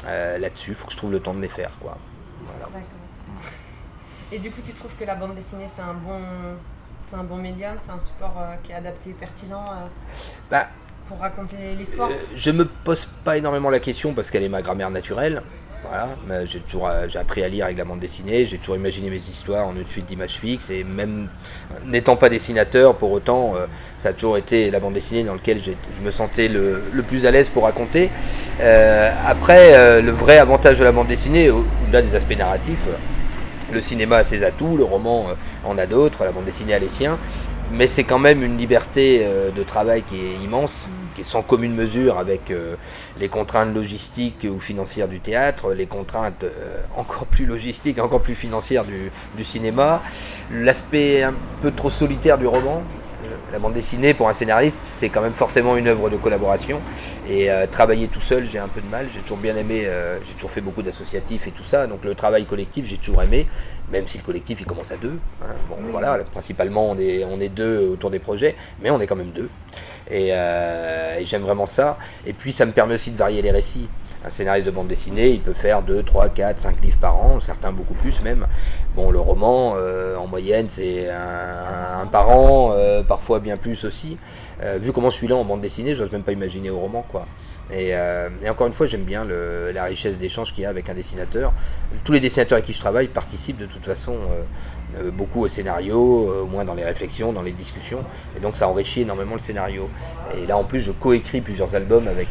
là-dessus. 0.05 0.71
Il 0.71 0.75
faut 0.75 0.87
que 0.87 0.93
je 0.93 0.97
trouve 0.97 1.11
le 1.11 1.19
temps 1.19 1.35
de 1.35 1.41
les 1.41 1.47
faire 1.47 1.71
quoi. 1.79 1.95
Et 4.31 4.39
du 4.39 4.51
coup, 4.51 4.61
tu 4.63 4.73
trouves 4.73 4.95
que 4.95 5.05
la 5.05 5.15
bande 5.15 5.33
dessinée, 5.33 5.65
c'est 5.67 5.81
un 5.81 5.93
bon, 5.95 6.19
c'est 7.03 7.15
un 7.15 7.23
bon 7.23 7.37
médium, 7.37 7.75
c'est 7.79 7.91
un 7.91 7.99
support 7.99 8.35
euh, 8.39 8.55
qui 8.63 8.71
est 8.71 8.75
adapté, 8.75 9.15
pertinent 9.19 9.65
euh, 9.67 9.87
bah, 10.51 10.67
pour 11.07 11.17
raconter 11.19 11.55
l'histoire? 11.77 12.09
euh, 12.09 12.13
Je 12.35 12.51
me 12.51 12.65
pose 12.65 13.07
pas 13.23 13.37
énormément 13.37 13.71
la 13.71 13.79
question 13.79 14.13
parce 14.13 14.29
qu'elle 14.29 14.43
est 14.43 14.49
ma 14.49 14.61
grammaire 14.61 14.91
naturelle. 14.91 15.41
Voilà, 15.81 16.09
j'ai 16.45 16.59
toujours 16.59 16.91
j'ai 17.07 17.17
appris 17.17 17.41
à 17.41 17.47
lire 17.47 17.63
avec 17.65 17.77
la 17.77 17.85
bande 17.85 18.01
dessinée, 18.01 18.45
j'ai 18.45 18.57
toujours 18.57 18.75
imaginé 18.75 19.09
mes 19.09 19.15
histoires 19.17 19.65
en 19.65 19.73
une 19.77 19.87
suite 19.87 20.07
d'images 20.07 20.35
fixes 20.35 20.69
et 20.69 20.83
même 20.83 21.29
n'étant 21.85 22.17
pas 22.17 22.27
dessinateur, 22.27 22.97
pour 22.97 23.13
autant, 23.13 23.53
ça 23.97 24.09
a 24.09 24.13
toujours 24.13 24.37
été 24.37 24.69
la 24.71 24.81
bande 24.81 24.93
dessinée 24.93 25.23
dans 25.23 25.35
laquelle 25.35 25.61
je 25.63 25.71
me 26.03 26.11
sentais 26.11 26.49
le, 26.49 26.83
le, 26.91 27.01
plus 27.01 27.25
à 27.25 27.31
l'aise 27.31 27.47
pour 27.47 27.63
raconter. 27.63 28.09
après, 29.25 30.01
le 30.01 30.11
vrai 30.11 30.37
avantage 30.37 30.79
de 30.79 30.83
la 30.83 30.91
bande 30.91 31.07
dessinée, 31.07 31.49
au-delà 31.49 32.01
des 32.01 32.13
aspects 32.13 32.37
narratifs, 32.37 32.89
le 33.73 33.81
cinéma 33.81 34.17
a 34.17 34.23
ses 34.23 34.43
atouts, 34.43 34.77
le 34.77 34.83
roman 34.83 35.29
euh, 35.29 35.33
en 35.65 35.77
a 35.77 35.85
d'autres, 35.85 36.23
la 36.23 36.31
bande 36.31 36.45
dessinée 36.45 36.73
a 36.73 36.79
les 36.79 36.89
siens, 36.89 37.17
mais 37.71 37.87
c'est 37.87 38.03
quand 38.03 38.19
même 38.19 38.43
une 38.43 38.57
liberté 38.57 39.21
euh, 39.23 39.51
de 39.51 39.63
travail 39.63 40.03
qui 40.03 40.15
est 40.15 40.43
immense, 40.43 40.87
qui 41.15 41.21
est 41.21 41.25
sans 41.25 41.41
commune 41.41 41.75
mesure 41.75 42.17
avec 42.17 42.51
euh, 42.51 42.75
les 43.19 43.29
contraintes 43.29 43.73
logistiques 43.73 44.47
ou 44.49 44.59
financières 44.59 45.07
du 45.07 45.19
théâtre, 45.19 45.73
les 45.73 45.87
contraintes 45.87 46.45
encore 46.95 47.25
plus 47.25 47.45
logistiques, 47.45 47.99
encore 47.99 48.21
plus 48.21 48.35
financières 48.35 48.85
du, 48.85 49.11
du 49.35 49.43
cinéma, 49.43 50.01
l'aspect 50.51 51.23
un 51.23 51.33
peu 51.61 51.71
trop 51.71 51.89
solitaire 51.89 52.37
du 52.37 52.47
roman, 52.47 52.83
la 53.51 53.59
bande 53.59 53.73
dessinée 53.73 54.13
pour 54.13 54.29
un 54.29 54.33
scénariste, 54.33 54.79
c'est 54.83 55.09
quand 55.09 55.21
même 55.21 55.33
forcément 55.33 55.75
une 55.77 55.87
œuvre 55.87 56.09
de 56.09 56.17
collaboration. 56.17 56.81
Et 57.27 57.49
euh, 57.49 57.67
travailler 57.67 58.07
tout 58.07 58.21
seul, 58.21 58.45
j'ai 58.45 58.59
un 58.59 58.67
peu 58.67 58.81
de 58.81 58.87
mal. 58.87 59.07
J'ai 59.13 59.21
toujours 59.21 59.37
bien 59.37 59.55
aimé, 59.55 59.83
euh, 59.85 60.17
j'ai 60.23 60.33
toujours 60.33 60.51
fait 60.51 60.61
beaucoup 60.61 60.81
d'associatifs 60.81 61.47
et 61.47 61.51
tout 61.51 61.63
ça. 61.63 61.87
Donc 61.87 62.03
le 62.03 62.15
travail 62.15 62.45
collectif, 62.45 62.85
j'ai 62.85 62.97
toujours 62.97 63.23
aimé, 63.23 63.47
même 63.91 64.07
si 64.07 64.17
le 64.17 64.23
collectif 64.23 64.59
il 64.61 64.65
commence 64.65 64.91
à 64.91 64.97
deux. 64.97 65.19
Hein. 65.41 65.55
Bon, 65.69 65.77
voilà, 65.89 66.17
principalement 66.23 66.89
on 66.89 66.99
est, 66.99 67.23
on 67.23 67.39
est 67.39 67.49
deux 67.49 67.89
autour 67.93 68.09
des 68.09 68.19
projets, 68.19 68.55
mais 68.81 68.89
on 68.89 68.99
est 69.01 69.07
quand 69.07 69.15
même 69.15 69.31
deux. 69.31 69.49
Euh, 70.11 71.19
et 71.19 71.25
j'aime 71.25 71.43
vraiment 71.43 71.67
ça. 71.67 71.97
Et 72.25 72.33
puis 72.33 72.51
ça 72.51 72.65
me 72.65 72.71
permet 72.71 72.95
aussi 72.95 73.11
de 73.11 73.17
varier 73.17 73.41
les 73.41 73.51
récits 73.51 73.89
un 74.25 74.29
scénariste 74.29 74.65
de 74.65 74.71
bande 74.71 74.87
dessinée, 74.87 75.29
il 75.29 75.41
peut 75.41 75.53
faire 75.53 75.81
2, 75.81 76.03
3, 76.03 76.29
4, 76.29 76.59
5 76.59 76.81
livres 76.81 76.97
par 76.99 77.15
an, 77.17 77.39
certains 77.39 77.71
beaucoup 77.71 77.93
plus 77.93 78.21
même. 78.21 78.47
Bon, 78.95 79.11
le 79.11 79.19
roman, 79.19 79.75
euh, 79.77 80.17
en 80.17 80.27
moyenne, 80.27 80.67
c'est 80.69 81.09
un, 81.09 82.05
par 82.07 82.29
an, 82.29 82.71
euh, 82.73 83.01
parfois 83.01 83.39
bien 83.39 83.55
plus 83.55 83.85
aussi. 83.85 84.17
Euh, 84.61 84.77
vu 84.81 84.91
comment 84.91 85.09
je 85.09 85.15
suis 85.15 85.27
là 85.27 85.35
en 85.35 85.45
bande 85.45 85.61
dessinée, 85.61 85.95
j'ose 85.95 86.11
même 86.11 86.23
pas 86.23 86.33
imaginer 86.33 86.69
au 86.69 86.79
roman, 86.79 87.05
quoi. 87.07 87.27
Et, 87.71 87.93
encore 88.49 88.65
une 88.65 88.73
fois, 88.73 88.87
j'aime 88.87 89.03
bien 89.03 89.23
la 89.25 89.83
richesse 89.83 90.17
d'échange 90.17 90.55
qu'il 90.55 90.63
y 90.63 90.65
a 90.65 90.69
avec 90.69 90.89
un 90.89 90.95
dessinateur. 90.95 91.53
Tous 92.03 92.11
les 92.11 92.19
dessinateurs 92.19 92.55
avec 92.55 92.65
qui 92.65 92.73
je 92.73 92.79
travaille 92.79 93.07
participent 93.07 93.59
de 93.59 93.67
toute 93.67 93.85
façon 93.85 94.15
beaucoup 95.13 95.43
au 95.43 95.47
scénario, 95.47 95.99
au 96.41 96.47
moins 96.47 96.65
dans 96.65 96.73
les 96.73 96.83
réflexions, 96.83 97.31
dans 97.31 97.43
les 97.43 97.51
discussions. 97.51 98.03
Et 98.35 98.39
donc 98.39 98.57
ça 98.57 98.67
enrichit 98.67 99.01
énormément 99.01 99.35
le 99.35 99.41
scénario. 99.41 99.87
Et 100.35 100.47
là 100.47 100.57
en 100.57 100.63
plus, 100.63 100.79
je 100.79 100.91
coécris 100.91 101.41
plusieurs 101.41 101.75
albums 101.75 102.07
avec 102.07 102.29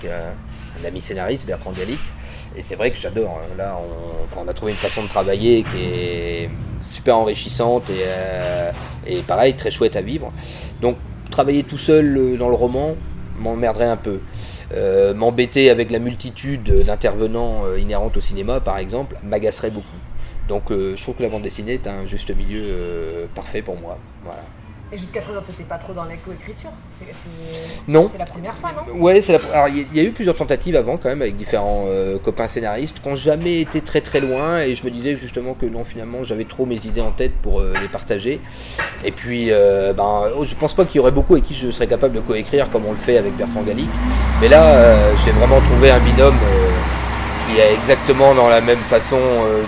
un 0.82 0.86
ami 0.86 1.00
scénariste, 1.00 1.46
Bertrand 1.46 1.72
Gallic. 1.72 2.00
Et 2.56 2.62
c'est 2.62 2.76
vrai 2.76 2.90
que 2.90 2.96
j'adore. 2.96 3.40
Hein. 3.42 3.54
Là, 3.56 3.78
on, 4.36 4.48
a 4.48 4.54
trouvé 4.54 4.72
une 4.72 4.78
façon 4.78 5.02
de 5.02 5.08
travailler 5.08 5.62
qui 5.62 5.82
est 5.82 6.50
super 6.90 7.16
enrichissante 7.16 7.84
euh, 7.90 8.72
et, 9.06 9.22
pareil, 9.22 9.54
très 9.54 9.70
chouette 9.70 9.96
à 9.96 10.00
vivre. 10.00 10.32
Donc, 10.80 10.96
travailler 11.30 11.62
tout 11.62 11.78
seul 11.78 12.16
euh, 12.16 12.36
dans 12.36 12.48
le 12.48 12.54
roman 12.54 12.94
m'emmerderait 13.38 13.88
un 13.88 13.96
peu. 13.96 14.20
Euh, 14.74 15.14
m'embêter 15.14 15.70
avec 15.70 15.90
la 15.90 15.98
multitude 15.98 16.84
d'intervenants 16.84 17.62
inhérents 17.76 18.12
au 18.14 18.20
cinéma, 18.20 18.60
par 18.60 18.78
exemple, 18.78 19.16
m'agacerait 19.22 19.70
beaucoup. 19.70 19.86
Donc, 20.46 20.64
je 20.70 21.00
trouve 21.00 21.14
que 21.14 21.22
la 21.22 21.28
bande 21.28 21.42
dessinée 21.42 21.74
est 21.74 21.86
un 21.86 22.06
juste 22.06 22.34
milieu 22.34 23.28
parfait 23.34 23.62
pour 23.62 23.78
moi. 23.78 23.98
Voilà. 24.24 24.42
Et 24.90 24.96
jusqu'à 24.96 25.20
présent, 25.20 25.42
tu 25.44 25.50
n'étais 25.50 25.64
pas 25.64 25.76
trop 25.76 25.92
dans 25.92 26.04
la 26.04 26.16
coécriture 26.16 26.70
Non. 27.86 28.08
C'est 28.10 28.16
la 28.16 28.24
première 28.24 28.54
fois, 28.54 28.70
non? 28.72 28.98
Ouais, 28.98 29.20
c'est 29.20 29.34
la... 29.34 29.40
Alors, 29.52 29.68
il 29.68 29.86
y, 29.94 30.00
a 30.00 30.02
eu 30.02 30.12
plusieurs 30.12 30.34
tentatives 30.36 30.76
avant, 30.76 30.96
quand 30.96 31.10
même, 31.10 31.20
avec 31.20 31.36
différents 31.36 31.84
euh, 31.88 32.16
copains 32.18 32.48
scénaristes, 32.48 32.98
qui 33.02 33.06
n'ont 33.06 33.14
jamais 33.14 33.60
été 33.60 33.82
très 33.82 34.00
très 34.00 34.20
loin. 34.20 34.60
Et 34.60 34.74
je 34.74 34.86
me 34.86 34.90
disais 34.90 35.14
justement 35.16 35.52
que 35.52 35.66
non, 35.66 35.84
finalement, 35.84 36.24
j'avais 36.24 36.44
trop 36.44 36.64
mes 36.64 36.76
idées 36.86 37.02
en 37.02 37.10
tête 37.10 37.32
pour 37.42 37.60
euh, 37.60 37.74
les 37.82 37.88
partager. 37.88 38.40
Et 39.04 39.10
puis, 39.12 39.48
euh, 39.50 39.92
ben, 39.92 40.22
oh, 40.34 40.46
je 40.46 40.54
pense 40.54 40.72
pas 40.72 40.86
qu'il 40.86 40.96
y 40.96 41.00
aurait 41.00 41.10
beaucoup 41.10 41.34
avec 41.34 41.44
qui 41.44 41.54
je 41.54 41.70
serais 41.70 41.86
capable 41.86 42.14
de 42.14 42.20
coécrire 42.20 42.70
comme 42.70 42.86
on 42.86 42.92
le 42.92 42.98
fait 42.98 43.18
avec 43.18 43.36
Bertrand 43.36 43.62
Gallic. 43.62 43.90
Mais 44.40 44.48
là, 44.48 45.14
j'ai 45.22 45.32
vraiment 45.32 45.60
trouvé 45.60 45.90
un 45.90 46.00
binôme 46.00 46.36
qui 47.46 47.60
est 47.60 47.74
exactement 47.74 48.34
dans 48.34 48.48
la 48.48 48.62
même 48.62 48.78
façon 48.78 49.18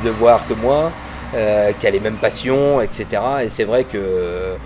de 0.02 0.10
voir 0.10 0.46
que 0.48 0.54
moi. 0.54 0.90
qui 1.32 1.86
a 1.86 1.90
les 1.90 2.00
mêmes 2.00 2.16
passions, 2.16 2.80
etc. 2.80 3.06
Et 3.44 3.48
c'est 3.50 3.64
vrai 3.64 3.84
que 3.84 4.56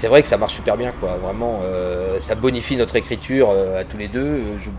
c'est 0.00 0.08
vrai 0.08 0.22
que 0.22 0.28
ça 0.28 0.38
marche 0.38 0.54
super 0.54 0.78
bien, 0.78 0.92
quoi. 0.98 1.18
Vraiment, 1.18 1.60
euh, 1.62 2.20
ça 2.22 2.34
bonifie 2.34 2.74
notre 2.74 2.96
écriture 2.96 3.50
euh, 3.52 3.82
à 3.82 3.84
tous 3.84 3.98
les 3.98 4.08
deux. 4.08 4.56
Je 4.56 4.70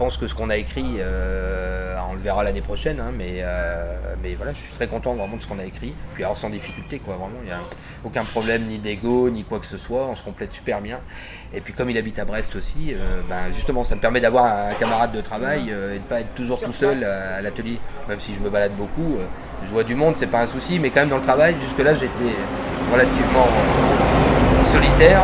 pense 0.00 0.16
que 0.16 0.26
ce 0.26 0.34
qu'on 0.34 0.50
a 0.50 0.56
écrit, 0.56 0.96
euh, 0.98 1.94
on 2.10 2.14
le 2.14 2.18
verra 2.18 2.42
l'année 2.42 2.60
prochaine, 2.60 2.98
hein, 2.98 3.12
mais, 3.16 3.44
mais 4.20 4.34
voilà, 4.34 4.52
je 4.52 4.58
suis 4.58 4.72
très 4.72 4.88
content 4.88 5.14
vraiment 5.14 5.36
de 5.36 5.42
ce 5.42 5.46
qu'on 5.46 5.60
a 5.60 5.64
écrit. 5.64 5.94
Puis 6.14 6.24
alors 6.24 6.36
sans 6.36 6.50
difficulté, 6.50 6.98
quoi. 6.98 7.14
Vraiment, 7.14 7.38
il 7.40 7.44
n'y 7.44 7.52
a 7.52 7.60
aucun 8.04 8.24
problème 8.24 8.64
ni 8.66 8.78
d'ego 8.78 9.30
ni 9.30 9.44
quoi 9.44 9.60
que 9.60 9.66
ce 9.66 9.78
soit. 9.78 10.08
On 10.08 10.16
se 10.16 10.24
complète 10.24 10.52
super 10.52 10.80
bien. 10.80 10.98
Et 11.54 11.60
puis 11.60 11.72
comme 11.72 11.88
il 11.90 11.96
habite 11.96 12.18
à 12.18 12.24
Brest 12.24 12.56
aussi, 12.56 12.96
ben, 13.28 13.52
justement, 13.52 13.84
ça 13.84 13.94
me 13.94 14.00
permet 14.00 14.20
d'avoir 14.20 14.46
un 14.46 14.74
camarade 14.74 15.12
de 15.12 15.20
travail 15.20 15.68
et 15.68 15.72
de 15.72 15.94
ne 15.94 15.98
pas 16.00 16.18
être 16.18 16.34
toujours 16.34 16.60
tout 16.60 16.72
seul 16.72 17.04
à, 17.04 17.36
à 17.36 17.42
l'atelier. 17.42 17.78
Même 18.08 18.18
si 18.18 18.34
je 18.34 18.40
me 18.40 18.50
balade 18.50 18.72
beaucoup, 18.76 19.18
je 19.64 19.70
vois 19.70 19.84
du 19.84 19.94
monde, 19.94 20.16
c'est 20.18 20.26
pas 20.26 20.40
un 20.40 20.48
souci, 20.48 20.80
mais 20.80 20.90
quand 20.90 21.00
même 21.00 21.10
dans 21.10 21.18
le 21.18 21.22
travail, 21.22 21.54
jusque 21.60 21.78
là, 21.78 21.94
j'étais 21.94 22.34
relativement 22.92 23.46
solitaire. 24.72 25.20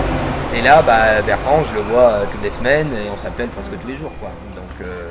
Et 0.55 0.63
là, 0.63 0.83
bah, 0.83 1.23
Bertrand, 1.23 1.63
je 1.65 1.75
le 1.75 1.81
vois 1.81 2.11
euh, 2.11 2.25
toutes 2.31 2.43
les 2.43 2.51
semaines 2.51 2.89
et 2.93 3.11
on 3.11 3.19
s'appelle 3.19 3.49
presque 3.49 3.81
tous 3.81 3.89
les 3.89 3.97
jours. 3.97 4.13
Quoi. 4.21 4.31
Donc, 4.55 4.87
euh, 4.87 5.11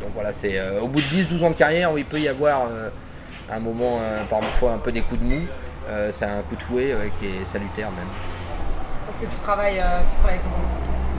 donc 0.00 0.10
voilà, 0.14 0.32
c'est 0.32 0.58
euh, 0.58 0.80
au 0.80 0.88
bout 0.88 1.00
de 1.00 1.06
10-12 1.06 1.44
ans 1.44 1.50
de 1.50 1.54
carrière 1.54 1.92
où 1.92 1.98
il 1.98 2.04
peut 2.04 2.20
y 2.20 2.28
avoir 2.28 2.62
un 3.50 3.60
moment, 3.60 3.98
parfois 4.28 4.72
un 4.72 4.78
peu 4.78 4.92
des 4.92 5.00
coups 5.02 5.20
de 5.20 5.26
mou. 5.26 5.40
c'est 6.12 6.24
un 6.26 6.42
coup 6.42 6.56
de 6.56 6.62
fouet 6.62 6.94
qui 7.18 7.26
est 7.26 7.46
salutaire 7.46 7.90
même. 7.90 8.12
Parce 9.06 9.18
que 9.18 9.26
tu 9.26 9.40
travailles, 9.42 9.82
tu 10.10 10.18
travailles 10.18 10.40
comment 10.42 10.68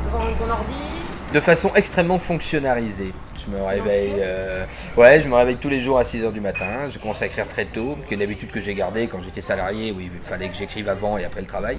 Devant 0.06 0.46
ton 0.46 0.52
ordi 0.52 0.99
de 1.34 1.40
façon 1.40 1.72
extrêmement 1.76 2.20
fonctionnalisée. 2.20 3.14
Je 3.36 3.52
me 3.52 3.64
réveille, 3.64 4.16
euh, 4.20 4.66
ouais, 4.98 5.22
je 5.22 5.28
me 5.28 5.36
réveille 5.36 5.58
tous 5.58 5.70
les 5.70 5.80
jours 5.80 6.00
à 6.00 6.04
6h 6.04 6.32
du 6.32 6.42
matin. 6.42 6.90
Je 6.92 6.98
commence 6.98 7.22
à 7.22 7.28
écrire 7.28 7.48
très 7.48 7.66
tôt, 7.66 7.98
que 8.10 8.16
d'habitude 8.16 8.52
que 8.52 8.60
j'ai 8.60 8.74
gardé 8.74 9.08
quand 9.08 9.22
j'étais 9.22 9.42
salarié, 9.42 9.92
où 9.92 10.00
il 10.00 10.10
fallait 10.24 10.50
que 10.50 10.56
j'écrive 10.56 10.90
avant 10.90 11.18
et 11.18 11.26
après 11.26 11.42
le 11.42 11.48
travail. 11.48 11.78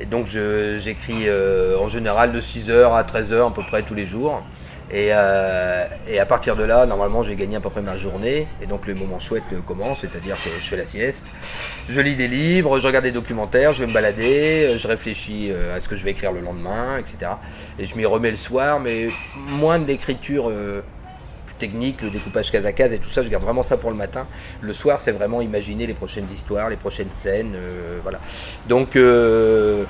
Et 0.00 0.06
donc 0.06 0.26
j'écris 0.26 1.28
euh, 1.28 1.78
en 1.78 1.88
général 1.88 2.32
de 2.32 2.40
6h 2.40 2.94
à 2.94 3.02
13h 3.02 3.48
à 3.48 3.50
peu 3.50 3.62
près 3.62 3.82
tous 3.82 3.94
les 3.94 4.06
jours. 4.06 4.42
Et, 4.90 5.10
euh, 5.12 5.84
et, 6.08 6.18
à 6.18 6.24
partir 6.24 6.56
de 6.56 6.64
là, 6.64 6.86
normalement, 6.86 7.22
j'ai 7.22 7.36
gagné 7.36 7.56
à 7.56 7.60
peu 7.60 7.68
près 7.68 7.82
ma 7.82 7.98
journée. 7.98 8.48
Et 8.62 8.66
donc, 8.66 8.86
le 8.86 8.94
moment 8.94 9.20
chouette 9.20 9.44
commence, 9.66 10.00
c'est-à-dire 10.00 10.36
que 10.42 10.48
je 10.60 10.66
fais 10.66 10.76
la 10.76 10.86
sieste, 10.86 11.22
je 11.88 12.00
lis 12.00 12.16
des 12.16 12.28
livres, 12.28 12.80
je 12.80 12.86
regarde 12.86 13.04
des 13.04 13.12
documentaires, 13.12 13.74
je 13.74 13.80
vais 13.80 13.86
me 13.86 13.92
balader, 13.92 14.76
je 14.78 14.88
réfléchis 14.88 15.50
euh, 15.50 15.76
à 15.76 15.80
ce 15.80 15.88
que 15.88 15.96
je 15.96 16.04
vais 16.04 16.12
écrire 16.12 16.32
le 16.32 16.40
lendemain, 16.40 16.96
etc. 16.96 17.32
Et 17.78 17.86
je 17.86 17.96
m'y 17.96 18.06
remets 18.06 18.30
le 18.30 18.36
soir, 18.36 18.80
mais 18.80 19.08
moins 19.36 19.78
de 19.78 19.86
l'écriture 19.86 20.50
technique, 21.58 22.00
le 22.02 22.10
découpage 22.10 22.50
case 22.50 22.64
à 22.64 22.72
case 22.72 22.92
et 22.92 22.98
tout 22.98 23.10
ça, 23.10 23.22
je 23.22 23.28
garde 23.28 23.42
vraiment 23.42 23.62
ça 23.62 23.76
pour 23.76 23.90
le 23.90 23.96
matin. 23.96 24.26
Le 24.60 24.72
soir, 24.72 25.00
c'est 25.00 25.12
vraiment 25.12 25.40
imaginer 25.40 25.86
les 25.86 25.94
prochaines 25.94 26.26
histoires, 26.32 26.70
les 26.70 26.76
prochaines 26.76 27.10
scènes, 27.10 27.52
euh, 27.54 27.98
voilà. 28.02 28.20
Donc, 28.68 28.96
euh, 28.96 29.84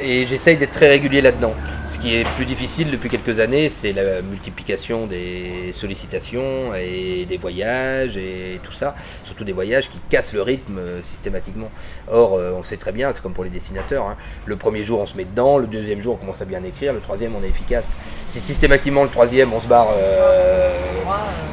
et 0.00 0.24
j'essaye 0.24 0.56
d'être 0.56 0.72
très 0.72 0.88
régulier 0.88 1.20
là-dedans. 1.20 1.54
Ce 1.88 1.98
qui 1.98 2.14
est 2.14 2.26
plus 2.36 2.44
difficile 2.44 2.90
depuis 2.90 3.08
quelques 3.08 3.40
années, 3.40 3.68
c'est 3.70 3.92
la 3.92 4.22
multiplication 4.22 5.06
des 5.06 5.72
sollicitations 5.72 6.74
et 6.74 7.26
des 7.28 7.36
voyages 7.38 8.16
et 8.16 8.60
tout 8.62 8.72
ça. 8.72 8.94
Surtout 9.24 9.44
des 9.44 9.52
voyages 9.52 9.88
qui 9.90 9.98
cassent 10.10 10.34
le 10.34 10.42
rythme 10.42 10.78
euh, 10.78 11.02
systématiquement. 11.02 11.70
Or, 12.10 12.34
on 12.34 12.62
sait 12.62 12.76
très 12.76 12.92
bien, 12.92 13.12
c'est 13.12 13.22
comme 13.22 13.32
pour 13.32 13.44
les 13.44 13.50
dessinateurs. 13.50 14.04
Hein. 14.04 14.16
Le 14.46 14.56
premier 14.56 14.84
jour, 14.84 15.00
on 15.00 15.06
se 15.06 15.16
met 15.16 15.24
dedans. 15.24 15.58
Le 15.58 15.66
deuxième 15.66 16.00
jour, 16.00 16.14
on 16.14 16.16
commence 16.16 16.42
à 16.42 16.44
bien 16.44 16.62
écrire. 16.62 16.92
Le 16.92 17.00
troisième, 17.00 17.34
on 17.34 17.42
est 17.42 17.48
efficace. 17.48 17.86
Si 18.28 18.40
systématiquement 18.40 19.04
le 19.04 19.08
troisième, 19.08 19.52
on 19.52 19.60
se 19.60 19.66
barre 19.66 19.88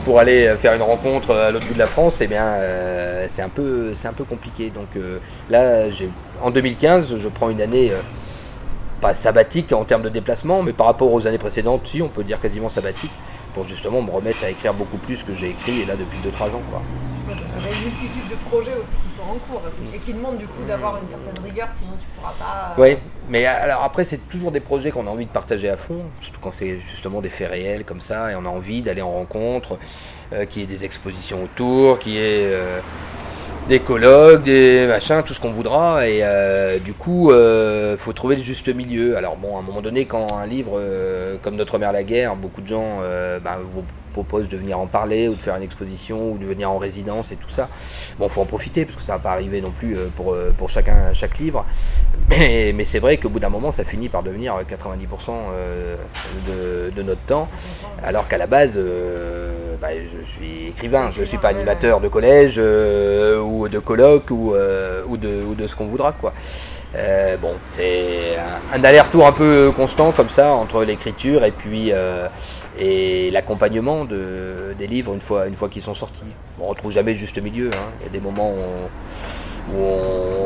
pour 0.04 0.20
aller 0.20 0.56
faire 0.58 0.74
une 0.74 0.82
rencontre 0.82 1.36
à 1.36 1.52
l'autre 1.52 1.68
bout 1.68 1.74
de 1.74 1.80
la 1.80 1.88
France, 1.88 2.18
eh 2.22 2.28
bien, 2.28 2.46
euh, 2.46 3.26
c'est 3.30 3.41
un 3.41 3.50
peu, 3.50 3.94
compliqué. 4.28 4.70
Donc 4.70 4.88
euh, 4.96 5.20
là, 5.50 5.86
en 6.41 6.52
2015, 6.52 7.18
je 7.18 7.28
prends 7.28 7.50
une 7.50 7.62
année 7.62 7.91
euh, 7.91 8.00
pas 9.02 9.13
sabbatique 9.13 9.74
en 9.74 9.84
termes 9.84 10.04
de 10.04 10.10
déplacement, 10.10 10.63
mais 10.63 10.74
par 10.74 10.88
rapport 10.88 11.12
aux 11.12 11.28
années 11.28 11.38
précédentes, 11.38 11.82
si 11.86 12.02
on 12.02 12.10
peut 12.10 12.24
dire 12.24 12.39
quasiment 12.39 12.70
sabbatique, 12.70 13.12
pour 13.54 13.65
justement 13.65 14.02
me 14.02 14.12
remettre 14.12 14.44
à 14.44 14.50
écrire 14.50 14.74
beaucoup 14.74 14.98
plus 14.98 15.24
que 15.24 15.34
j'ai 15.34 15.50
écrit 15.50 15.82
et 15.82 15.86
là 15.86 15.96
depuis 15.96 16.18
2-3 16.20 16.56
ans. 16.56 16.62
Quoi. 16.70 16.82
Parce 17.34 17.52
que 17.52 17.60
j'ai 17.62 17.78
une 17.78 17.90
multitude 17.90 18.30
de 18.30 18.36
projets 18.50 18.74
aussi 18.80 18.96
qui 19.02 19.10
sont 19.10 19.24
en 19.24 19.36
cours 19.36 19.62
et 19.94 19.98
qui 19.98 20.14
demandent 20.14 20.38
du 20.38 20.48
coup 20.48 20.64
d'avoir 20.68 20.98
une 21.02 21.08
certaine 21.08 21.44
rigueur, 21.44 21.68
sinon 21.72 21.94
tu 22.00 22.06
pourras 22.16 22.34
pas. 22.38 22.76
Oui, 22.78 22.98
mais 23.30 23.46
alors 23.46 23.84
après, 23.84 24.06
c'est 24.06 24.30
toujours 24.30 24.52
des 24.52 24.60
projets 24.60 24.92
qu'on 24.92 25.08
a 25.08 25.10
envie 25.10 25.26
de 25.26 25.32
partager 25.32 25.70
à 25.70 25.78
fond, 25.78 26.04
surtout 26.22 26.40
quand 26.42 26.54
c'est 26.54 26.80
justement 26.80 27.22
des 27.22 27.30
faits 27.30 27.50
réels 27.50 27.86
comme 27.86 28.02
ça, 28.02 28.32
et 28.32 28.36
on 28.36 28.46
a 28.46 28.50
envie 28.50 28.82
d'aller 28.82 29.02
en 29.02 29.12
rencontre, 29.12 29.78
euh, 30.34 30.46
qu'il 30.46 30.62
y 30.62 30.66
ait 30.66 30.68
des 30.68 30.86
expositions 30.86 31.44
autour, 31.44 32.00
qu'il 32.00 32.14
y 32.14 32.18
ait 32.18 32.54
euh, 32.54 32.80
des 33.70 33.80
colloques, 33.80 34.44
des 34.44 34.86
machins, 34.88 35.24
tout 35.26 35.34
ce 35.34 35.40
qu'on 35.40 35.52
voudra. 35.52 36.08
Et 36.08 36.20
euh, 36.22 36.80
du 36.80 36.94
coup, 36.94 37.32
il 37.32 37.98
faut 37.98 38.14
trouver 38.14 38.36
le 38.36 38.44
juste 38.44 38.74
milieu. 38.74 39.18
Alors 39.18 39.36
bon, 39.36 39.56
à 39.56 39.60
un 39.60 39.64
moment 39.64 39.82
donné, 39.82 40.06
quand 40.06 40.34
un 40.34 40.46
livre 40.46 40.82
comme 41.42 41.56
Notre 41.56 41.80
mère 41.80 41.92
la 41.92 42.04
guerre, 42.04 42.36
beaucoup 42.36 42.62
de 42.62 42.68
gens 42.68 43.00
bah, 43.44 43.58
propose 44.15 44.47
de 44.47 44.56
venir 44.56 44.80
en 44.80 44.88
parler 44.88 45.28
ou 45.28 45.36
de 45.36 45.41
faire 45.41 45.58
une 45.58 45.63
exposition 45.63 46.32
ou 46.32 46.38
de 46.38 46.45
venir 46.45 46.71
en 46.71 46.78
résidence 46.78 47.34
et 47.34 47.36
tout 47.36 47.49
ça. 47.49 47.67
Bon, 48.17 48.30
faut 48.30 48.41
en 48.41 48.45
profiter 48.45 48.86
parce 48.86 48.95
que 48.97 49.04
ça 49.04 49.13
va 49.13 49.19
pas 49.19 49.32
arriver 49.32 49.60
non 49.60 49.71
plus 49.71 49.97
euh, 49.97 50.08
pour, 50.15 50.34
euh, 50.34 50.54
pour 50.58 50.69
chacun, 50.69 51.13
chaque 51.13 51.38
livre. 51.38 51.65
Mais, 52.30 52.73
mais 52.73 52.86
c'est 52.86 52.97
vrai 52.97 53.17
qu'au 53.17 53.30
bout 53.30 53.39
d'un 53.39 53.49
moment, 53.49 53.71
ça 53.71 53.84
finit 53.84 54.10
par 54.10 54.23
devenir 54.23 54.56
90% 54.56 55.30
euh, 55.30 55.95
de, 56.47 56.89
de, 56.89 57.01
notre 57.04 57.21
temps. 57.21 57.47
Alors 58.04 58.28
qu'à 58.28 58.39
la 58.39 58.47
base, 58.47 58.80
bah, 59.80 59.89
je 59.93 60.32
suis 60.32 60.69
écrivain, 60.69 61.12
je 61.12 61.21
ne 61.21 61.25
suis 61.25 61.38
pas 61.38 61.49
animateur 61.49 62.01
de 62.01 62.08
collège 62.08 62.58
ou 62.58 63.67
de 63.69 63.80
colloque 63.80 64.32
ou, 64.32 64.56
ou, 65.08 65.17
de, 65.17 65.43
ou 65.43 65.54
de 65.54 65.67
ce 65.67 65.75
qu'on 65.75 65.86
voudra. 65.86 66.13
quoi. 66.13 66.34
Euh, 66.97 67.36
bon, 67.38 67.56
c'est 67.67 68.38
un, 68.73 68.84
aller-retour 68.84 69.28
un 69.28 69.34
peu 69.34 69.71
constant 69.75 70.12
comme 70.12 70.30
ça 70.30 70.54
entre 70.54 70.84
l'écriture 70.84 71.43
et 71.43 71.51
puis 71.51 71.91
euh, 71.91 72.28
et 72.78 73.32
l'accompagnement 73.32 74.06
de, 74.06 74.76
des 74.78 74.88
livres 74.88 75.14
une 75.14 75.22
fois, 75.22 75.48
une 75.48 75.56
fois 75.56 75.70
qu'ils 75.70 75.82
sont 75.84 75.96
sortis. 75.96 76.26
on 76.60 76.68
retrouve 76.68 76.92
jamais 76.92 77.14
le 77.14 77.20
juste 77.20 77.42
milieu. 77.42 77.70
Hein. 77.74 77.92
Il 78.00 78.04
y 78.06 78.10
a 78.10 78.12
des 78.12 78.20
moments 78.20 78.52
où 78.52 79.76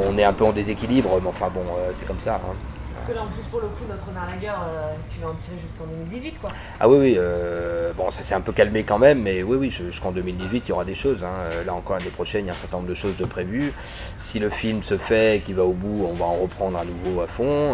on, 0.08 0.18
est 0.18 0.24
un 0.24 0.34
peu 0.34 0.46
en 0.46 0.52
déséquilibre, 0.52 1.20
mais 1.22 1.30
enfin 1.30 1.50
bon, 1.54 1.62
euh, 1.62 1.92
c'est 1.94 2.06
comme 2.06 2.20
ça. 2.20 2.36
Hein. 2.36 2.56
Parce 2.94 3.08
que 3.08 3.14
là, 3.14 3.24
en 3.24 3.28
plus, 3.28 3.44
pour 3.44 3.62
le 3.62 3.68
coup, 3.68 3.86
notre 3.88 4.12
mère 4.12 4.28
la 4.30 4.36
guerre, 4.36 4.62
euh, 4.62 4.94
tu 5.08 5.22
vas 5.22 5.30
en 5.30 5.34
tirer 5.34 5.56
jusqu'en 5.62 5.86
2018, 5.86 6.40
quoi. 6.42 6.50
Ah 6.82 6.90
oui, 6.90 6.98
oui. 6.98 7.16
Euh, 7.18 7.94
bon, 7.94 8.12
ça 8.12 8.24
s'est 8.24 8.36
un 8.36 8.42
peu 8.42 8.52
calmé 8.52 8.84
quand 8.84 9.00
même, 9.00 9.22
mais 9.22 9.42
oui, 9.42 9.56
oui, 9.56 9.72
jusqu'en 9.72 10.12
2018, 10.12 10.64
il 10.66 10.70
y 10.70 10.72
aura 10.74 10.84
des 10.84 10.96
choses. 10.96 11.24
Hein. 11.24 11.64
Là 11.66 11.74
encore, 11.74 11.98
l'année 11.98 12.10
prochaine, 12.10 12.44
il 12.44 12.48
y 12.48 12.50
a 12.50 12.54
un 12.54 12.58
certain 12.58 12.78
nombre 12.78 12.90
de 12.90 12.96
choses 12.96 13.16
de 13.16 13.26
prévues. 13.26 13.72
Si 14.18 14.40
le 14.40 14.50
film 14.50 14.84
se 14.84 14.98
fait 14.98 15.38
et 15.38 15.40
qu'il 15.40 15.56
va 15.56 15.64
au 15.64 15.72
bout, 15.72 16.08
on 16.10 16.14
va 16.14 16.26
en 16.26 16.36
reprendre 16.36 16.78
à 16.78 16.84
nouveau 16.84 17.22
à 17.22 17.28
fond. 17.28 17.74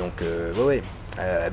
donc, 0.00 0.24
oui, 0.56 0.62
oui. 0.64 0.82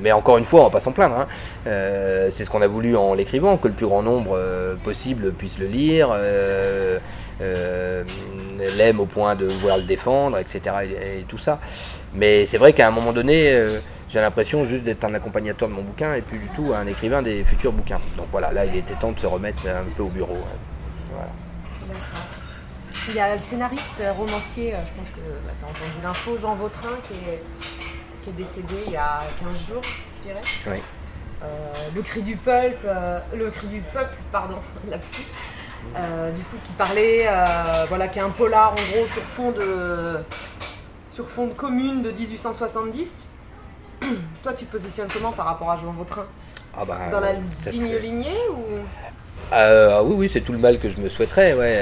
Mais 0.00 0.12
encore 0.12 0.38
une 0.38 0.44
fois, 0.44 0.60
on 0.60 0.64
va 0.64 0.70
pas 0.70 0.80
s'en 0.80 0.92
plaindre. 0.92 1.16
Hein. 1.16 1.26
c'est 1.64 2.44
ce 2.44 2.50
qu'on 2.50 2.62
a 2.62 2.68
voulu 2.68 2.96
en 2.96 3.14
l'écrivant, 3.14 3.56
que 3.56 3.68
le 3.68 3.74
plus 3.74 3.86
grand 3.86 4.02
nombre 4.02 4.38
possible 4.84 5.32
puisse 5.32 5.58
le 5.58 5.66
lire, 5.66 6.14
l'aime 8.76 9.00
au 9.00 9.06
point 9.06 9.34
de 9.34 9.46
vouloir 9.46 9.78
le 9.78 9.84
défendre, 9.84 10.38
etc. 10.38 10.60
et 11.18 11.24
tout 11.28 11.38
ça. 11.38 11.58
Mais 12.16 12.46
c'est 12.46 12.58
vrai 12.58 12.72
qu'à 12.72 12.88
un 12.88 12.90
moment 12.90 13.12
donné, 13.12 13.52
euh, 13.52 13.78
j'ai 14.08 14.20
l'impression 14.20 14.64
juste 14.64 14.84
d'être 14.84 15.04
un 15.04 15.14
accompagnateur 15.14 15.68
de 15.68 15.74
mon 15.74 15.82
bouquin 15.82 16.14
et 16.14 16.22
plus 16.22 16.38
du 16.38 16.48
tout 16.48 16.72
un 16.74 16.86
écrivain 16.86 17.22
des 17.22 17.44
futurs 17.44 17.72
bouquins. 17.72 18.00
Donc 18.16 18.26
voilà, 18.32 18.52
là, 18.52 18.64
il 18.64 18.74
était 18.74 18.94
temps 18.94 19.12
de 19.12 19.20
se 19.20 19.26
remettre 19.26 19.66
un 19.66 19.84
peu 19.96 20.02
au 20.02 20.08
bureau. 20.08 20.38
Voilà. 21.12 21.28
Il 23.08 23.14
y 23.14 23.20
a 23.20 23.36
le 23.36 23.40
scénariste 23.40 24.00
euh, 24.00 24.12
romancier, 24.12 24.74
euh, 24.74 24.78
je 24.84 24.92
pense 24.98 25.10
que 25.10 25.20
bah, 25.20 25.52
tu 25.60 25.64
entendu 25.64 26.02
l'info, 26.02 26.36
Jean 26.38 26.56
Vautrin, 26.56 26.96
qui 27.06 27.14
est, 27.14 27.42
qui 28.26 28.30
est, 28.30 28.44
décédé 28.44 28.74
il 28.86 28.92
y 28.92 28.96
a 28.96 29.22
15 29.40 29.68
jours, 29.68 29.82
je 30.18 30.28
dirais. 30.28 30.40
Oui. 30.66 30.78
le 31.94 32.02
cri 32.02 32.22
du 32.22 32.36
peuple, 32.36 32.86
le 33.34 33.50
cri 33.50 33.66
du 33.68 33.80
peuple, 33.80 34.16
pardon, 34.32 34.58
lapsus. 34.90 35.22
du 36.34 36.44
coup, 36.44 36.56
qui 36.64 36.72
parlait, 36.72 37.28
voilà, 37.88 38.08
qui 38.08 38.18
est 38.18 38.22
un 38.22 38.30
polar 38.30 38.72
en 38.72 38.74
gros 38.74 39.06
sur 39.06 39.22
fond 39.22 39.52
de, 39.52 40.18
sur 41.08 41.28
fond 41.28 41.46
de 41.46 41.54
commune 41.54 42.02
de 42.02 42.10
1870. 42.10 43.28
Toi, 44.42 44.52
tu 44.52 44.66
te 44.66 44.72
positionnes 44.72 45.08
comment 45.12 45.32
par 45.32 45.46
rapport 45.46 45.70
à 45.70 45.76
Jean 45.76 45.92
Vautrin? 45.92 46.26
Ah 46.76 46.84
bah, 46.84 46.98
Dans 47.10 47.20
la 47.20 47.32
ligne 47.70 47.96
lignée 47.96 48.36
ou? 48.52 48.80
Euh, 49.52 50.02
Oui, 50.02 50.14
oui, 50.18 50.28
c'est 50.30 50.40
tout 50.42 50.52
le 50.52 50.58
mal 50.58 50.78
que 50.78 50.90
je 50.90 50.98
me 50.98 51.08
souhaiterais, 51.08 51.54
ouais. 51.54 51.72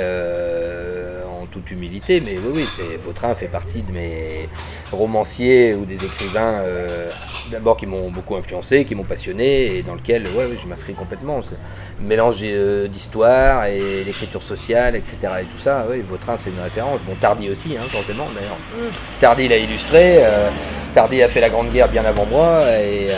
Toute 1.54 1.70
humilité, 1.70 2.20
mais 2.20 2.36
oui, 2.36 2.50
oui, 2.52 2.66
c'est, 2.76 2.96
Vautrin 2.96 3.32
fait 3.36 3.46
partie 3.46 3.82
de 3.82 3.92
mes 3.92 4.48
romanciers 4.90 5.74
ou 5.74 5.84
des 5.84 5.94
écrivains, 5.94 6.58
euh, 6.64 7.08
d'abord 7.52 7.76
qui 7.76 7.86
m'ont 7.86 8.10
beaucoup 8.10 8.34
influencé, 8.34 8.84
qui 8.84 8.96
m'ont 8.96 9.04
passionné, 9.04 9.76
et 9.76 9.82
dans 9.84 9.94
lequel 9.94 10.26
ouais, 10.36 10.48
je 10.60 10.66
m'inscris 10.66 10.94
complètement. 10.94 11.42
C'est 11.42 11.54
mélange 12.00 12.38
euh, 12.42 12.88
d'histoire 12.88 13.66
et 13.66 14.02
l'écriture 14.02 14.42
sociale, 14.42 14.96
etc. 14.96 15.16
et 15.42 15.44
tout 15.44 15.62
ça, 15.62 15.86
oui, 15.88 16.00
Vautrin 16.00 16.36
c'est 16.38 16.50
une 16.50 16.60
référence. 16.60 16.98
Bon, 17.06 17.14
Tardy 17.20 17.48
aussi, 17.48 17.76
hein, 17.78 17.84
forcément, 17.88 18.26
d'ailleurs. 18.34 18.58
Mm. 18.76 19.20
Tardy 19.20 19.46
l'a 19.46 19.58
illustré, 19.58 20.24
euh, 20.24 20.50
Tardy 20.92 21.22
a 21.22 21.28
fait 21.28 21.40
la 21.40 21.50
Grande 21.50 21.70
Guerre 21.70 21.88
bien 21.88 22.04
avant 22.04 22.26
moi, 22.26 22.64
et 22.80 23.10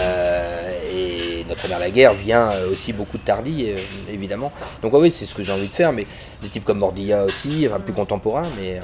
mère 1.68 1.78
la 1.78 1.90
guerre 1.90 2.12
vient 2.12 2.50
euh, 2.50 2.70
aussi 2.70 2.92
beaucoup 2.92 3.18
de 3.18 3.22
Tardy, 3.22 3.66
euh, 3.68 3.78
évidemment. 4.10 4.52
Donc 4.82 4.92
oui, 4.94 5.12
c'est 5.12 5.26
ce 5.26 5.34
que 5.34 5.42
j'ai 5.42 5.52
envie 5.52 5.68
de 5.68 5.74
faire, 5.74 5.92
mais 5.92 6.06
des 6.42 6.48
types 6.48 6.64
comme 6.64 6.78
Mordilla 6.78 7.24
aussi, 7.24 7.66
enfin 7.68 7.80
plus 7.80 7.92
contemporains, 7.92 8.48
mais, 8.56 8.80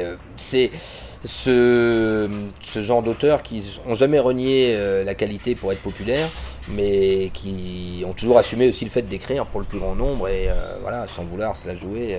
euh, 0.00 0.16
c'est 0.36 0.70
ce, 1.24 2.28
ce, 2.62 2.82
genre 2.82 3.02
d'auteurs 3.02 3.42
qui 3.42 3.62
n'ont 3.86 3.94
jamais 3.94 4.18
renié 4.18 4.76
la 5.04 5.14
qualité 5.14 5.54
pour 5.54 5.70
être 5.72 5.82
populaire, 5.82 6.28
mais 6.68 7.30
qui 7.34 8.04
ont 8.06 8.12
toujours 8.12 8.38
assumé 8.38 8.68
aussi 8.68 8.84
le 8.84 8.90
fait 8.90 9.02
d'écrire 9.02 9.46
pour 9.46 9.60
le 9.60 9.66
plus 9.66 9.78
grand 9.78 9.94
nombre 9.94 10.28
et 10.28 10.48
voilà, 10.80 11.06
sans 11.14 11.24
vouloir 11.24 11.56
se 11.56 11.66
la 11.66 11.74
jouer 11.74 12.18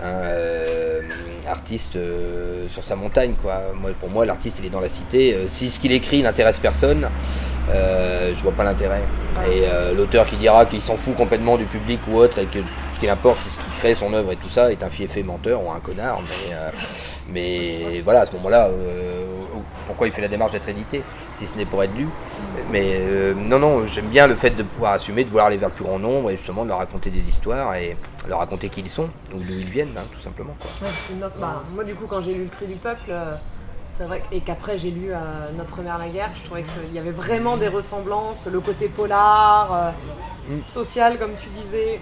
un 0.00 1.48
artiste 1.48 1.98
sur 2.70 2.84
sa 2.84 2.96
montagne. 2.96 3.34
Quoi. 3.40 3.60
Moi, 3.74 3.90
pour 4.00 4.08
moi, 4.08 4.24
l'artiste, 4.24 4.56
il 4.60 4.66
est 4.66 4.70
dans 4.70 4.80
la 4.80 4.88
cité. 4.88 5.36
si 5.50 5.70
ce 5.70 5.78
qu'il 5.78 5.92
écrit 5.92 6.22
n'intéresse 6.22 6.58
personne, 6.58 7.06
euh, 7.70 8.32
je 8.36 8.42
vois 8.42 8.52
pas 8.52 8.64
l'intérêt. 8.64 9.02
Et 9.50 9.64
euh, 9.64 9.94
l'auteur 9.94 10.26
qui 10.26 10.36
dira 10.36 10.64
qu'il 10.66 10.82
s'en 10.82 10.96
fout 10.96 11.14
complètement 11.14 11.56
du 11.56 11.64
public 11.64 12.00
ou 12.08 12.16
autre 12.16 12.38
et 12.38 12.46
que 12.46 12.58
ce 12.94 13.00
qu'il 13.00 13.10
importe, 13.10 13.38
c'est 13.44 13.50
ce 13.50 13.58
qui 13.58 13.78
crée 13.78 13.94
son 13.94 14.12
œuvre 14.14 14.32
et 14.32 14.36
tout 14.36 14.48
ça, 14.48 14.72
est 14.72 14.82
un 14.82 14.90
fiefé 14.90 15.22
menteur 15.22 15.62
ou 15.64 15.70
un 15.70 15.80
connard. 15.80 16.20
Mais, 16.22 16.54
euh, 16.54 16.70
mais 17.30 18.00
voilà, 18.02 18.22
à 18.22 18.26
ce 18.26 18.32
moment-là, 18.32 18.70
pourquoi 19.86 20.06
il 20.06 20.12
fait 20.12 20.20
la 20.20 20.28
démarche 20.28 20.52
d'être 20.52 20.68
édité 20.68 21.02
si 21.34 21.46
ce 21.46 21.56
n'est 21.56 21.64
pour 21.64 21.82
être 21.82 21.94
lu 21.94 22.08
Mais 22.70 23.00
non, 23.34 23.58
non, 23.58 23.86
j'aime 23.86 24.08
bien 24.08 24.26
le 24.26 24.34
fait 24.34 24.50
de 24.50 24.62
pouvoir 24.62 24.92
assumer, 24.92 25.24
de 25.24 25.28
vouloir 25.28 25.46
aller 25.46 25.56
vers 25.56 25.70
le 25.70 25.74
plus 25.74 25.84
grand 25.84 25.98
nombre 25.98 26.30
et 26.30 26.36
justement 26.36 26.64
de 26.64 26.68
leur 26.68 26.78
raconter 26.78 27.10
des 27.10 27.20
histoires 27.20 27.74
et 27.74 27.96
leur 28.28 28.40
raconter 28.40 28.68
qui 28.68 28.80
ils 28.80 28.90
sont 28.90 29.08
ou 29.34 29.38
d'où 29.38 29.52
ils 29.52 29.70
viennent, 29.70 29.96
hein, 29.96 30.04
tout 30.12 30.20
simplement. 30.20 30.54
Bah, 31.40 31.62
moi, 31.74 31.84
du 31.84 31.94
coup, 31.94 32.06
quand 32.06 32.20
j'ai 32.20 32.34
lu 32.34 32.44
Le 32.44 32.50
Cri 32.50 32.66
du 32.66 32.74
Peuple, 32.74 33.12
c'est 33.90 34.04
vrai 34.04 34.22
et 34.30 34.40
qu'après 34.40 34.78
j'ai 34.78 34.90
lu 34.90 35.10
euh, 35.10 35.50
Notre 35.56 35.82
mère 35.82 35.98
la 35.98 36.08
guerre, 36.08 36.30
je 36.34 36.44
trouvais 36.44 36.62
qu'il 36.62 36.92
y 36.92 36.98
avait 36.98 37.10
vraiment 37.10 37.56
des 37.56 37.68
ressemblances, 37.68 38.46
le 38.46 38.60
côté 38.60 38.88
polar, 38.88 39.72
euh, 39.72 40.54
mm. 40.54 40.60
social 40.66 41.18
comme 41.18 41.32
tu 41.36 41.48
disais, 41.48 42.00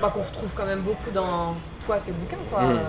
bah, 0.00 0.10
qu'on 0.12 0.22
retrouve 0.22 0.52
quand 0.54 0.66
même 0.66 0.80
beaucoup 0.80 1.10
dans 1.12 1.54
toi, 1.86 1.96
tes 2.04 2.12
bouquins, 2.12 2.36
quoi. 2.50 2.62
Mmh. 2.62 2.80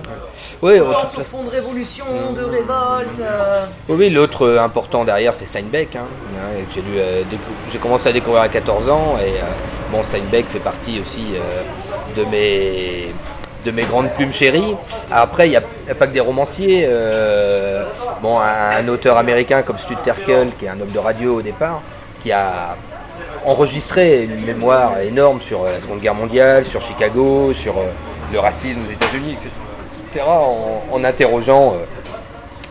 Oui, 0.62 0.78
sur 1.10 1.22
fond 1.26 1.44
de 1.44 1.50
révolution, 1.50 2.06
de 2.36 2.44
révolte. 2.44 3.20
euh, 3.20 3.66
Oui, 3.90 4.10
l'autre 4.10 4.46
euh, 4.46 4.60
important 4.60 5.04
derrière, 5.06 5.34
c'est 5.36 5.46
Steinbeck. 5.48 5.96
hein, 5.96 6.06
hein, 6.38 6.64
que 6.68 6.74
j'ai 6.76 6.82
lu, 6.82 6.98
euh, 6.98 7.22
décou- 7.24 7.72
j'ai 7.72 7.78
commencé 7.80 8.10
à 8.10 8.12
découvrir 8.12 8.42
à 8.44 8.48
14 8.50 8.90
ans 8.90 9.16
et 9.20 9.40
euh, 9.40 9.44
bon, 9.92 10.04
Steinbeck 10.04 10.46
fait 10.48 10.60
partie 10.60 11.02
aussi 11.02 11.34
euh, 11.36 12.22
de 12.22 12.26
mes 12.30 13.08
de 13.66 13.72
mes 13.72 13.82
grandes 13.84 14.12
plumes 14.12 14.32
chéries. 14.32 14.76
Après, 15.12 15.48
il 15.48 15.50
n'y 15.50 15.58
a, 15.58 15.62
il 15.86 15.88
y 15.88 15.92
a 15.92 15.96
pas 15.96 16.06
que 16.06 16.14
des 16.14 16.20
romanciers. 16.20 16.86
euh, 16.88 17.84
bon, 18.22 18.40
un, 18.40 18.78
un 18.78 18.88
auteur 18.90 19.18
américain 19.18 19.64
comme 19.64 19.80
Stud 19.80 19.98
Terkel, 20.04 20.50
qui 20.60 20.66
est 20.66 20.70
un 20.70 20.80
homme 20.80 20.92
de 20.92 21.00
radio 21.00 21.40
au 21.40 21.42
départ, 21.42 21.82
qui 22.22 22.32
a 22.32 22.76
enregistré 23.44 24.24
une 24.26 24.46
mémoire 24.46 25.00
énorme 25.00 25.42
sur 25.42 25.64
la 25.64 25.80
Seconde 25.82 26.00
Guerre 26.00 26.14
mondiale, 26.14 26.66
sur 26.66 26.80
Chicago, 26.82 27.54
sur 27.56 27.78
euh, 27.78 27.86
le 28.32 28.40
racisme 28.40 28.82
aux 28.88 28.92
États-Unis, 28.92 29.34
etc. 29.34 30.26
En, 30.26 30.84
en 30.92 31.04
interrogeant 31.04 31.74
euh, 31.74 31.86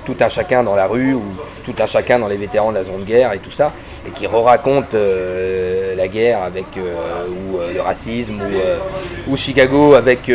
tout 0.05 0.17
un 0.21 0.29
chacun 0.29 0.63
dans 0.63 0.75
la 0.75 0.87
rue 0.87 1.15
ou 1.15 1.23
tout 1.65 1.75
un 1.79 1.87
chacun 1.87 2.19
dans 2.19 2.29
les 2.29 2.37
vétérans 2.37 2.71
de 2.71 2.77
la 2.77 2.85
zone 2.85 3.01
de 3.01 3.05
guerre 3.05 3.33
et 3.33 3.39
tout 3.39 3.51
ça, 3.51 3.73
et 4.07 4.11
qui 4.11 4.27
re-raconte 4.27 4.95
euh, 4.95 5.95
la 5.95 6.09
guerre 6.09 6.43
avec 6.43 6.67
euh, 6.77 7.27
ou 7.29 7.59
le 7.73 7.81
racisme 7.81 8.43
ou, 9.29 9.37
Chicago 9.37 9.95
avec 9.95 10.31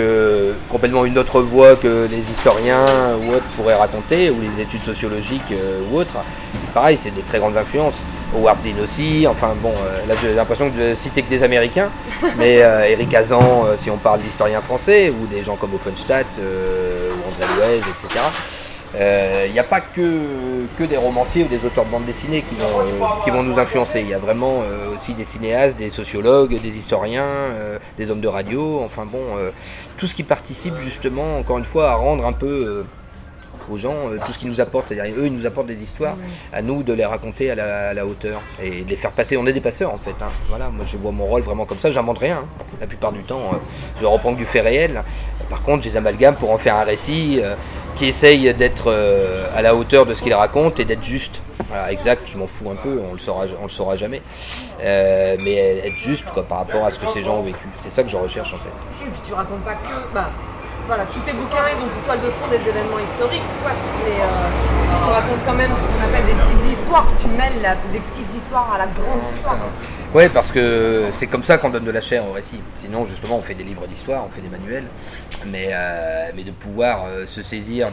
complètement 0.70 1.06
une 1.06 1.18
autre 1.18 1.42
voix 1.42 1.76
que 1.76 2.08
les 2.10 2.20
historiens 2.20 3.16
ou 3.22 3.34
autres 3.34 3.46
pourraient 3.56 3.76
raconter 3.76 4.30
ou 4.30 4.38
les 4.42 4.64
études 4.64 4.84
sociologiques 4.84 5.54
ou 5.92 5.98
autres. 5.98 6.18
Pareil, 6.74 6.98
c'est 7.02 7.14
de 7.14 7.22
très 7.22 7.40
grandes 7.40 7.58
influences. 7.58 7.96
Howard 8.36 8.62
Zinn 8.62 8.80
aussi, 8.84 9.26
enfin 9.28 9.54
bon, 9.62 9.72
euh, 9.72 10.06
là 10.08 10.16
j'ai 10.22 10.34
l'impression 10.34 10.70
de 10.70 10.96
citer 10.96 11.22
que 11.24 11.30
des 11.30 11.44
Américains, 11.44 11.90
mais 12.38 12.62
euh, 12.62 12.88
Eric 12.88 13.14
Hazan, 13.14 13.66
euh, 13.66 13.76
si 13.82 13.90
on 13.90 13.98
parle 13.98 14.22
d'historiens 14.22 14.62
français, 14.62 15.10
ou 15.10 15.28
des 15.28 15.44
gens 15.44 15.56
comme 15.56 15.74
Offenstadt, 15.74 16.28
euh, 16.40 17.12
ou 17.12 17.28
André 17.28 17.54
Louez, 17.56 17.78
etc. 17.78 18.26
Euh, 18.96 19.46
Il 19.48 19.54
n'y 19.54 19.60
a 19.60 19.64
pas 19.64 19.82
que, 19.82 20.66
que 20.78 20.84
des 20.84 20.98
romanciers 20.98 21.44
ou 21.44 21.48
des 21.48 21.64
auteurs 21.64 21.86
de 21.86 21.92
bande 21.92 22.06
dessinée 22.06 22.42
qui 22.42 22.56
vont, 22.56 22.80
euh, 22.80 23.24
qui 23.24 23.30
vont 23.30 23.44
nous 23.44 23.60
influencer. 23.60 24.02
Il 24.02 24.10
y 24.10 24.16
a 24.16 24.20
vraiment 24.20 24.62
euh, 24.64 24.96
aussi 24.96 25.14
des 25.14 25.26
cinéastes, 25.26 25.78
des 25.78 25.92
sociologues, 25.92 26.60
des 26.60 26.76
historiens, 26.78 27.24
euh, 27.24 27.78
des 27.98 28.10
hommes 28.10 28.22
de 28.22 28.28
radio, 28.28 28.82
enfin 28.84 29.06
bon, 29.06 29.22
euh, 29.38 29.52
tout 29.98 30.08
ce 30.08 30.16
qui 30.16 30.24
participe 30.24 30.76
justement, 30.80 31.38
encore 31.38 31.60
une 31.60 31.66
fois, 31.66 31.92
à 31.92 31.96
rendre 31.96 32.26
un 32.26 32.34
peu 32.34 32.48
euh, 32.48 32.84
aux 33.72 33.78
gens 33.78 34.10
euh, 34.10 34.18
tout 34.26 34.34
ce 34.34 34.40
qu'ils 34.40 34.50
nous 34.50 34.60
apportent. 34.62 34.88
C'est-à-dire, 34.90 35.14
eux, 35.18 35.26
ils 35.28 35.34
nous 35.34 35.46
apportent 35.46 35.68
des 35.68 35.76
histoires, 35.82 36.16
à 36.54 36.62
nous 36.62 36.84
de 36.84 36.94
les 36.94 37.06
raconter 37.06 37.52
à 37.52 37.56
la, 37.56 37.90
à 37.90 37.94
la 37.94 38.06
hauteur 38.06 38.42
et 38.62 38.82
de 38.84 38.90
les 38.90 38.96
faire 38.96 39.12
passer. 39.12 39.38
On 39.38 39.46
est 39.48 39.54
des 39.54 39.62
passeurs 39.62 39.94
en 39.94 39.98
fait. 39.98 40.16
hein. 40.22 40.30
Voilà, 40.48 40.70
moi 40.70 40.86
je 40.88 40.98
vois 40.98 41.12
mon 41.12 41.26
rôle 41.26 41.42
vraiment 41.42 41.66
comme 41.66 41.80
ça, 41.80 41.92
j'invente 41.92 42.18
rien. 42.20 42.38
hein. 42.38 42.46
La 42.82 42.88
plupart 42.88 43.12
du 43.12 43.22
temps, 43.24 43.52
euh, 43.54 43.58
je 44.00 44.06
reprends 44.06 44.34
que 44.34 44.38
du 44.40 44.46
fait 44.46 44.62
réel. 44.62 45.04
Par 45.50 45.64
contre, 45.64 45.84
je 45.84 45.90
les 45.90 45.98
amalgame 45.98 46.36
pour 46.36 46.52
en 46.52 46.58
faire 46.58 46.76
un 46.76 46.84
récit 46.84 47.40
euh, 47.42 47.56
qui 47.96 48.06
essaye 48.08 48.54
d'être 48.54 48.94
à 49.56 49.62
la 49.62 49.76
hauteur 49.76 50.06
de 50.06 50.14
ce 50.14 50.22
qu'il 50.22 50.34
raconte 50.34 50.80
et 50.80 50.86
d'être 50.86 51.04
juste. 51.04 51.42
Voilà, 51.68 51.92
exact, 51.92 52.22
je 52.32 52.38
m'en 52.38 52.48
fous 52.48 52.70
un 52.72 52.76
peu, 52.76 53.00
on 53.10 53.14
le 53.14 53.20
saura, 53.20 53.46
on 53.60 53.66
le 53.66 53.70
saura 53.70 53.96
jamais. 53.98 54.22
Euh, 54.82 55.36
mais 55.44 55.80
être 55.86 55.98
juste 55.98 56.24
quoi, 56.34 56.44
par 56.44 56.60
rapport 56.60 56.86
à 56.86 56.92
ce 56.92 57.00
que 57.00 57.08
ces 57.14 57.22
gens 57.24 57.38
ont 57.40 57.44
vécu. 57.44 57.58
C'est 57.84 57.92
ça 57.92 58.04
que 58.04 58.10
je 58.10 58.16
recherche 58.16 58.54
en 58.54 58.58
fait. 58.58 59.06
Et 59.06 59.10
puis 59.10 59.20
tu 59.28 59.34
racontes 59.34 59.64
pas 59.64 59.74
que. 59.74 60.14
Bah, 60.14 60.30
voilà, 60.90 61.06
tous 61.06 61.20
tes 61.20 61.34
bouquins, 61.34 61.70
ils 61.70 61.84
ont 61.84 61.88
pour 61.88 62.02
toile 62.02 62.20
de 62.20 62.32
fond 62.32 62.48
des 62.50 62.68
événements 62.68 62.98
historiques, 62.98 63.48
soit, 63.62 63.78
mais 64.04 64.20
euh, 64.22 65.06
tu 65.06 65.10
racontes 65.12 65.46
quand 65.46 65.54
même 65.54 65.70
ce 65.70 65.86
qu'on 65.86 66.04
appelle 66.04 66.26
des 66.26 66.42
petites 66.42 66.72
histoires. 66.72 67.06
Tu 67.22 67.28
mêles 67.28 67.78
des 67.94 68.00
petites 68.00 68.34
histoires 68.34 68.74
à 68.74 68.80
la 68.80 68.88
grande 68.88 69.30
histoire. 69.30 69.58
Ouais, 70.16 70.30
parce 70.30 70.52
que 70.52 71.10
c'est 71.14 71.28
comme 71.28 71.44
ça 71.44 71.60
qu'on 71.60 71.70
donne 71.70 71.86
de 71.86 71.92
la 71.92 72.02
chair 72.02 72.28
au 72.28 72.32
récit. 72.32 72.60
Sinon, 72.80 73.06
justement, 73.06 73.38
on 73.38 73.44
fait 73.44 73.54
des 73.54 73.64
livres 73.64 73.86
d'histoire, 73.86 74.26
on 74.26 74.32
fait 74.32 74.42
des 74.42 74.50
manuels, 74.50 74.88
mais, 75.46 75.70
euh, 75.72 76.32
mais 76.36 76.44
de 76.44 76.50
pouvoir 76.50 77.06
euh, 77.06 77.28
se 77.28 77.44
saisir 77.44 77.90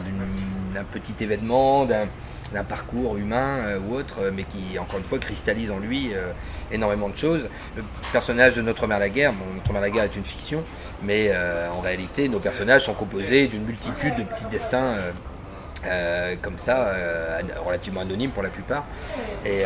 d'un 0.73 0.83
petit 0.83 1.13
événement, 1.23 1.85
d'un 1.85 2.07
d'un 2.53 2.63
parcours 2.63 3.17
humain 3.17 3.59
euh, 3.65 3.79
ou 3.79 3.95
autre, 3.95 4.15
euh, 4.21 4.31
mais 4.33 4.43
qui, 4.43 4.77
encore 4.79 4.99
une 4.99 5.05
fois, 5.05 5.19
cristallise 5.19 5.71
en 5.71 5.79
lui 5.79 6.11
euh, 6.13 6.31
énormément 6.71 7.09
de 7.09 7.17
choses. 7.17 7.47
Le 7.75 7.83
personnage 8.11 8.55
de 8.55 8.61
Notre 8.61 8.87
Mère 8.87 8.99
la 8.99 9.09
Guerre, 9.09 9.33
bon, 9.33 9.45
Notre 9.55 9.73
Mère 9.73 9.81
la 9.81 9.89
Guerre 9.89 10.05
est 10.05 10.15
une 10.15 10.25
fiction, 10.25 10.63
mais 11.03 11.31
en 11.71 11.79
réalité, 11.81 12.27
nos 12.27 12.39
personnages 12.39 12.85
sont 12.85 12.93
composés 12.93 13.47
d'une 13.47 13.63
multitude 13.63 14.15
de 14.15 14.23
petits 14.23 14.45
destins. 14.49 14.95
comme 16.41 16.57
ça, 16.57 16.91
relativement 17.63 18.01
anonymes 18.01 18.31
pour 18.31 18.43
la 18.43 18.49
plupart, 18.49 18.85
et 19.45 19.63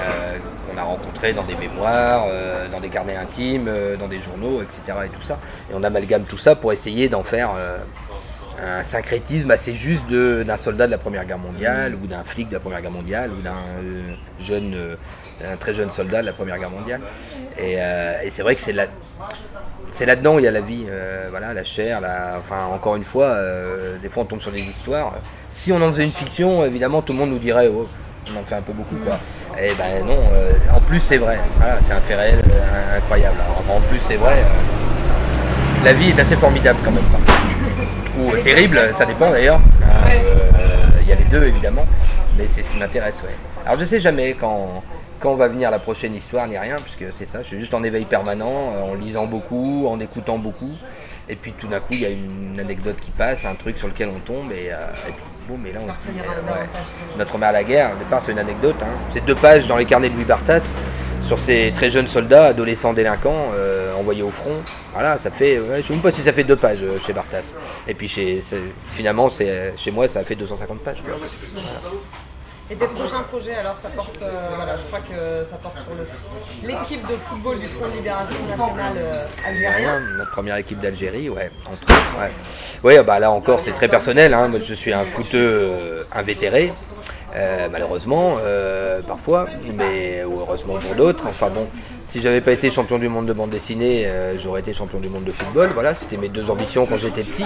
qu'on 0.68 0.78
a 0.78 0.84
rencontrés 0.84 1.34
dans 1.34 1.44
des 1.44 1.56
mémoires, 1.56 2.28
dans 2.72 2.80
des 2.80 2.90
carnets 2.90 3.16
intimes, 3.16 3.70
dans 3.98 4.08
des 4.08 4.20
journaux, 4.20 4.62
etc. 4.62 4.98
Et 5.06 5.10
tout 5.10 5.22
ça. 5.22 5.40
Et 5.72 5.74
on 5.74 5.84
amalgame 5.84 6.24
tout 6.24 6.38
ça 6.38 6.56
pour 6.56 6.74
essayer 6.74 7.08
d'en 7.08 7.24
faire 7.24 7.52
un 8.62 8.84
syncrétisme 8.84 9.50
assez 9.52 9.74
juste 9.74 10.08
d'un 10.10 10.58
soldat 10.58 10.86
de 10.86 10.92
la 10.92 10.98
Première 10.98 11.26
Guerre 11.26 11.40
mondiale, 11.40 11.96
ou 12.02 12.08
d'un 12.08 12.24
flic 12.24 12.50
de 12.50 12.54
la 12.54 12.60
Première 12.60 12.82
Guerre 12.82 12.92
mondiale, 12.92 13.32
ou 13.32 13.42
d'un 13.42 13.56
euh, 13.80 14.14
jeune, 14.40 14.74
euh, 14.76 14.96
un 15.46 15.58
très 15.58 15.74
jeune 15.74 15.90
soldat 15.90 16.22
de 16.22 16.28
la 16.28 16.34
Première 16.34 16.60
Guerre 16.60 16.70
mondiale. 16.70 17.02
Et, 17.58 17.82
euh, 17.82 18.30
c'est 18.30 18.44
vrai 18.44 18.56
que 18.56 18.62
c'est 18.62 18.74
là, 18.74 18.86
c'est 19.90 20.06
là-dedans 20.06 20.36
où 20.36 20.40
il 20.40 20.46
y 20.46 20.48
a 20.48 20.52
la 20.52 20.62
vie, 20.62 20.86
voilà, 21.30 21.54
la 21.54 21.64
chair, 21.64 22.02
la, 22.02 22.36
enfin 22.40 22.66
encore 22.74 22.96
une 22.96 23.04
fois, 23.04 23.36
des 24.02 24.10
fois 24.10 24.24
on 24.24 24.26
tombe 24.26 24.42
sur 24.42 24.52
des 24.52 24.62
histoires. 24.62 25.16
Si 25.50 25.72
on 25.74 25.82
en 25.82 25.92
faisait 25.92 26.06
une 26.06 26.12
fiction, 26.12 26.64
évidemment 26.64 27.02
tout 27.02 27.12
le 27.12 27.20
monde 27.20 27.32
nous 27.32 27.40
dirait, 27.40 27.68
oh, 27.68 27.90
on 28.34 28.40
en 28.40 28.44
fait 28.44 28.56
un 28.56 28.62
peu 28.62 28.72
beaucoup 28.72 28.96
quoi. 28.96 29.20
Et 29.60 29.74
ben 29.74 30.06
non, 30.06 30.20
en 30.74 30.80
plus 30.80 31.02
c'est 31.02 31.18
vrai, 31.18 31.40
c'est 31.86 31.94
un 31.94 32.00
fait 32.02 32.16
réel 32.16 32.42
incroyable. 32.96 33.38
En 33.70 33.82
plus 33.82 34.00
c'est 34.08 34.16
vrai, 34.16 34.38
la 35.84 35.94
vie 35.94 36.10
est 36.10 36.20
assez 36.20 36.38
formidable 36.38 36.80
quand 36.86 36.92
même. 36.92 37.04
parfois. 37.04 37.31
Ou 38.28 38.38
terrible, 38.44 38.80
ça 38.98 39.06
dépend 39.06 39.32
d'ailleurs. 39.32 39.60
Euh, 39.82 40.12
Ouais. 40.12 40.22
Il 41.02 41.08
y 41.08 41.12
a 41.12 41.16
les 41.16 41.24
deux 41.26 41.44
évidemment, 41.44 41.86
mais 42.38 42.46
c'est 42.54 42.64
ce 42.64 42.70
qui 42.70 42.78
m'intéresse. 42.78 43.16
Ouais. 43.24 43.36
Alors 43.66 43.80
je 43.80 43.86
sais 43.86 44.00
jamais 44.00 44.36
quand, 44.40 44.84
quand 45.20 45.36
va 45.36 45.48
venir 45.48 45.70
la 45.72 45.80
prochaine 45.80 46.16
histoire 46.16 46.48
ni 46.48 46.58
rien, 46.58 46.78
puisque 46.78 47.14
c'est 47.18 47.26
ça, 47.26 47.42
je 47.44 47.48
suis 47.48 47.60
juste 47.60 47.74
en 47.74 47.84
éveil 47.84 48.06
permanent, 48.06 48.74
euh, 48.76 48.82
en 48.92 48.94
lisant 48.96 49.26
beaucoup, 49.26 49.88
en 49.88 50.00
écoutant 50.00 50.38
beaucoup, 50.38 50.72
et 51.30 51.36
puis 51.36 51.54
tout 51.54 51.68
d'un 51.68 51.80
coup 51.80 51.92
il 51.94 52.02
y 52.02 52.06
a 52.06 52.10
une 52.10 52.58
anecdote 52.60 52.98
qui 53.02 53.12
passe, 53.12 53.46
un 53.46 53.56
truc 53.56 53.78
sur 53.78 53.88
lequel 53.88 54.10
on 54.10 54.20
tombe, 54.20 54.52
et, 54.52 54.72
euh, 54.72 54.78
et 55.08 55.12
puis 55.12 55.24
boum, 55.48 55.66
et 55.66 55.74
là 55.74 55.80
on 55.84 55.88
se 55.90 56.12
dit, 56.12 56.20
euh, 56.20 56.52
ouais. 56.52 56.68
Notre 57.18 57.38
mère 57.38 57.50
à 57.50 57.54
la 57.54 57.64
guerre, 57.64 57.92
au 57.96 58.00
départ 58.00 58.22
c'est 58.22 58.32
une 58.32 58.40
anecdote, 58.40 58.76
hein. 58.82 58.98
c'est 59.12 59.26
deux 59.26 59.36
pages 59.36 59.68
dans 59.68 59.78
les 59.78 59.86
carnets 59.86 60.10
de 60.10 60.16
Louis 60.16 60.26
Bartas 60.26 60.64
sur 61.22 61.40
ces 61.40 61.72
très 61.76 61.90
jeunes 61.90 62.08
soldats, 62.08 62.48
adolescents 62.48 62.94
délinquants 62.94 63.52
euh, 63.54 63.94
envoyés 63.96 64.24
au 64.24 64.32
front. 64.32 64.58
Voilà, 64.94 65.18
ça 65.18 65.32
fait, 65.32 65.58
je 65.58 65.62
ne 65.62 65.82
sais 65.82 65.94
même 65.94 66.02
pas 66.02 66.12
si 66.12 66.22
ça 66.22 66.34
fait 66.34 66.44
deux 66.44 66.56
pages 66.56 66.84
euh, 66.84 67.00
chez 67.06 67.14
Bartas. 67.14 67.54
Et 67.88 67.94
puis 67.94 68.08
chez, 68.08 68.44
finalement, 68.90 69.30
c'est, 69.30 69.74
chez 69.78 69.92
moi, 69.92 70.08
ça 70.08 70.20
a 70.20 70.24
fait 70.24 70.36
250 70.36 70.80
pages. 70.80 71.02
quoi. 71.02 71.18
Et 72.72 72.76
tes 72.76 72.88
prochains 72.88 73.24
projets, 73.24 73.56
alors, 73.56 73.76
ça 73.82 73.90
porte, 73.90 74.22
euh, 74.22 74.52
voilà, 74.56 74.78
je 74.78 74.84
crois 74.84 75.02
que 75.02 75.44
ça 75.44 75.58
porte 75.58 75.78
sur 75.78 75.92
l'équipe 76.64 77.06
de 77.06 77.16
football 77.18 77.60
du 77.60 77.66
Front 77.66 77.90
de 77.90 77.96
Libération 77.96 78.38
Nationale 78.48 78.94
euh, 78.96 79.26
algérien. 79.46 79.96
Ouais, 79.98 80.18
notre 80.20 80.32
première 80.32 80.56
équipe 80.56 80.80
d'Algérie, 80.80 81.28
ouais, 81.28 81.52
entre 81.66 81.84
autres, 81.84 82.18
ouais. 82.18 82.32
Ouais, 82.82 83.04
bah 83.04 83.20
là 83.20 83.30
encore, 83.30 83.60
c'est 83.60 83.74
très 83.74 83.90
personnel. 83.90 84.34
Hein. 84.34 84.48
Moi, 84.48 84.62
je 84.64 84.74
suis 84.74 84.94
un 84.94 85.04
footeux 85.04 85.38
euh, 85.38 86.04
invétéré, 86.14 86.72
euh, 87.36 87.70
malheureusement, 87.72 88.38
euh, 88.42 89.02
parfois, 89.02 89.48
mais 89.78 90.24
ou 90.24 90.40
heureusement 90.40 90.76
pour 90.76 90.96
d'autres. 90.96 91.26
Enfin 91.28 91.50
bon, 91.50 91.68
si 92.08 92.22
j'avais 92.22 92.42
pas 92.42 92.52
été 92.52 92.72
champion 92.72 93.00
du 93.00 93.08
monde 93.08 93.26
de 93.26 93.34
bande 93.34 93.52
dessinée, 93.52 94.06
euh, 94.06 94.38
j'aurais 94.38 94.62
été 94.62 94.74
champion 94.74 95.00
du 95.00 95.10
monde 95.10 95.24
de 95.24 95.32
football. 95.32 95.70
Voilà, 95.74 95.96
c'était 95.96 96.18
mes 96.18 96.30
deux 96.30 96.50
ambitions 96.50 96.86
quand 96.86 96.98
j'étais 96.98 97.24
petit. 97.24 97.46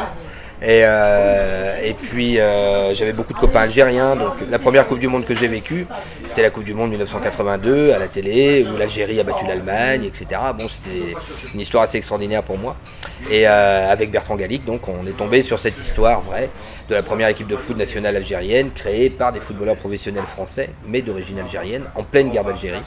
Et, 0.62 0.82
euh, 0.84 1.80
et 1.84 1.94
puis 1.94 2.40
euh, 2.40 2.94
j'avais 2.96 3.12
beaucoup 3.12 3.34
de 3.34 3.38
copains 3.38 3.62
algériens. 3.62 4.16
Donc 4.16 4.34
la 4.50 4.58
première 4.58 4.88
Coupe 4.88 5.00
du 5.00 5.08
Monde 5.08 5.26
que 5.26 5.36
j'ai 5.36 5.48
vécue, 5.48 5.86
c'était 6.30 6.44
la 6.44 6.50
Coupe 6.50 6.64
du 6.64 6.74
Monde 6.74 6.92
1982 6.92 7.92
à 7.92 8.00
la 8.00 8.08
télé, 8.08 8.66
où 8.66 8.78
l'Algérie 8.78 9.20
a 9.20 9.24
battu 9.24 9.46
l'Allemagne, 9.46 10.06
etc. 10.06 10.42
Bon, 10.58 10.68
c'était 10.70 11.14
une 11.54 11.60
histoire 11.60 11.84
assez 11.84 11.98
extraordinaire 11.98 12.42
pour 12.44 12.58
moi. 12.58 12.78
Et 13.30 13.48
euh, 13.48 13.92
avec 13.92 14.12
Bertrand 14.12 14.36
Gallic, 14.36 14.66
donc 14.66 14.88
on 14.88 15.06
est 15.06 15.18
tombé 15.18 15.42
sur 15.42 15.60
cette 15.60 15.78
histoire 15.78 16.22
vraie 16.22 16.50
de 16.88 16.96
la 16.96 17.04
première 17.04 17.28
équipe 17.28 17.48
de 17.48 17.56
foot 17.58 17.76
nationale 17.76 18.16
algérienne, 18.16 18.72
créée 18.72 19.10
par 19.10 19.34
des 19.34 19.42
footballeurs 19.42 19.76
professionnels 19.76 20.26
français, 20.26 20.70
mais 20.88 21.02
d'origine 21.02 21.40
algérienne, 21.40 21.84
en 21.96 22.04
pleine 22.04 22.30
guerre 22.30 22.44
d'Algérie, 22.44 22.82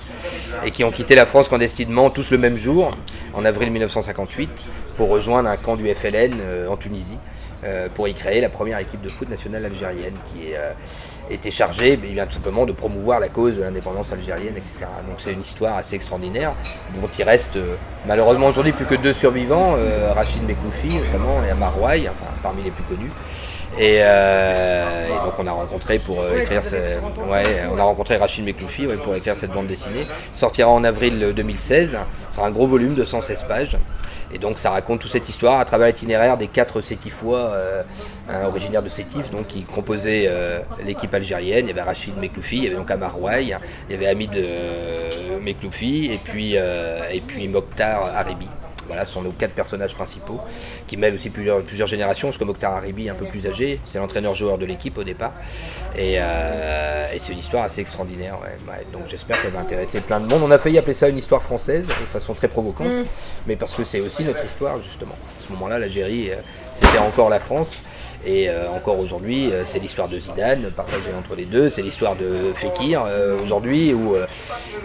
et 0.65 0.71
qui 0.71 0.85
ont 0.85 0.93
quitté 0.93 1.17
la 1.17 1.27
France 1.27 1.49
clandestinement 1.49 2.09
tous 2.09 2.31
le 2.31 2.39
même 2.39 2.57
jour, 2.57 2.93
en 3.35 3.45
avril 3.45 3.73
1958, 3.73 4.49
pour 4.97 5.09
rejoindre 5.09 5.49
un 5.49 5.57
camp 5.57 5.75
du 5.75 5.93
FLN 5.93 6.35
en 6.71 6.77
Tunisie 6.77 7.19
euh, 7.65 7.89
pour 7.95 8.07
y 8.09 8.15
créer 8.15 8.41
la 8.41 8.49
première 8.49 8.79
équipe 8.79 9.01
de 9.03 9.09
foot 9.09 9.29
nationale 9.29 9.65
algérienne 9.65 10.15
qui 10.33 10.55
euh, 10.55 10.71
était 11.31 11.51
chargée 11.51 11.97
bien, 11.97 12.27
tout 12.27 12.35
simplement 12.35 12.67
de 12.67 12.73
promouvoir 12.73 13.19
la 13.21 13.29
cause 13.29 13.57
de 13.57 13.63
l'indépendance 13.63 14.13
algérienne, 14.13 14.57
etc. 14.57 14.75
Donc 15.09 15.17
c'est 15.19 15.33
une 15.33 15.43
histoire 15.43 15.77
assez 15.77 15.97
extraordinaire 15.97 16.53
dont 17.01 17.09
il 17.19 17.23
reste 17.25 17.57
euh, 17.57 17.75
malheureusement 18.07 18.47
aujourd'hui 18.47 18.73
plus 18.73 18.87
que 18.87 18.95
deux 18.95 19.13
survivants, 19.13 19.75
euh, 19.77 20.13
Rachid 20.15 20.43
Mekoufi 20.47 20.89
notamment 20.97 21.43
et 21.47 21.51
Amar 21.51 21.75
Rouaï, 21.75 22.09
enfin 22.09 22.31
parmi 22.43 22.63
les 22.63 22.71
plus 22.71 22.85
connus. 22.85 23.11
Et, 23.79 23.99
euh, 24.01 25.07
et 25.09 25.25
donc 25.25 25.35
on 25.39 25.47
a 25.47 25.53
rencontré 25.53 25.99
pour 25.99 26.21
euh, 26.21 26.41
écrire, 26.41 26.63
ce- 26.65 26.77
ouais, 27.31 27.45
on 27.71 27.79
a 27.79 27.83
rencontré 27.83 28.17
Rachid 28.17 28.45
Mekloufi 28.45 28.87
ouais, 28.87 28.97
pour 28.97 29.15
écrire 29.15 29.37
cette 29.37 29.53
bande 29.53 29.67
dessinée. 29.67 30.07
Sortira 30.33 30.69
en 30.71 30.83
avril 30.85 31.33
2016. 31.37 31.97
C'est 32.33 32.41
un 32.41 32.51
gros 32.51 32.67
volume 32.67 32.95
de 32.95 33.05
116 33.05 33.43
pages. 33.47 33.77
Et 34.33 34.39
donc 34.39 34.59
ça 34.59 34.71
raconte 34.71 35.01
toute 35.01 35.11
cette 35.13 35.29
histoire 35.29 35.61
à 35.61 35.65
travers 35.65 35.87
l'itinéraire 35.87 36.37
des 36.37 36.49
quatre 36.49 36.81
Sétifois 36.81 37.53
originaires 38.45 38.83
de 38.83 38.89
Sétif, 38.89 39.31
donc 39.31 39.47
qui 39.49 39.63
composaient 39.63 40.31
l'équipe 40.85 41.13
algérienne. 41.15 41.67
Il 41.67 41.69
y 41.69 41.73
avait 41.73 41.83
Rachid 41.83 42.17
Mekloufi, 42.19 42.59
il 42.59 42.65
y 42.65 42.67
avait 42.67 42.77
donc 42.77 42.91
Amar 42.91 43.21
Ouai, 43.21 43.45
il 43.45 43.49
y 43.91 43.95
avait 43.95 44.07
Hamid 44.07 44.33
Mekloufi 45.43 46.13
et 46.13 46.19
puis, 46.23 46.55
et 46.55 47.23
puis 47.27 47.49
Mokhtar 47.49 48.11
Haribi. 48.17 48.49
Voilà, 48.89 49.05
ce 49.05 49.13
sont 49.13 49.23
nos 49.23 49.31
quatre 49.31 49.53
personnages 49.53 49.95
principaux 49.95 50.41
qui 50.87 50.97
mêlent 50.97 51.15
aussi 51.15 51.31
plusieurs, 51.31 51.63
plusieurs 51.63 51.87
générations, 51.87 52.29
parce 52.29 52.39
que 52.39 52.45
Mokhtar 52.45 52.75
Haribi, 52.75 53.09
un 53.09 53.15
peu 53.15 53.27
plus 53.27 53.47
âgé, 53.47 53.81
c'est 53.89 53.99
l'entraîneur-joueur 53.99 54.59
de 54.59 54.65
l'équipe 54.65 54.97
au 54.99 55.05
départ. 55.05 55.33
Et, 55.97 56.19
euh, 56.19 57.07
c'est 57.19 57.33
une 57.33 57.41
histoire 57.41 57.65
assez 57.65 57.81
extraordinaire. 57.81 58.39
donc 58.93 59.03
j'espère 59.09 59.41
qu'elle 59.43 59.53
va 59.53 59.61
intéresser 59.61 60.01
plein 60.01 60.21
de 60.21 60.27
monde. 60.27 60.43
On 60.43 60.51
a 60.51 60.59
failli 60.59 60.79
appeler 60.79 60.95
ça 60.95 61.09
une 61.09 61.19
histoire 61.19 61.43
française, 61.43 61.87
de 61.87 61.93
façon 61.93 62.33
très 62.33 62.49
provocante, 62.49 62.89
mm. 62.89 63.05
mais 63.47 63.57
parce 63.57 63.75
que 63.75 63.85
c'est 63.85 64.01
aussi 64.01 64.25
notre 64.25 64.45
histoire, 64.45 64.81
justement. 64.83 65.15
À 65.15 65.47
ce 65.47 65.53
moment-là, 65.53 65.79
l'Algérie, 65.79 66.31
euh, 66.31 66.37
c'était 66.81 66.99
encore 66.99 67.29
la 67.29 67.41
France. 67.41 67.83
Et 68.27 68.49
euh, 68.49 68.69
encore 68.71 68.99
aujourd'hui, 68.99 69.51
euh, 69.53 69.63
c'est 69.65 69.79
l'histoire 69.79 70.09
de 70.09 70.19
Zidane, 70.19 70.71
partagée 70.77 71.13
entre 71.17 71.37
les 71.37 71.45
deux. 71.45 71.71
C'est 71.71 71.83
l'histoire 71.83 72.17
de 72.17 72.53
Fekir 72.55 73.05
euh, 73.07 73.39
aujourd'hui, 73.43 73.95
où, 73.95 74.17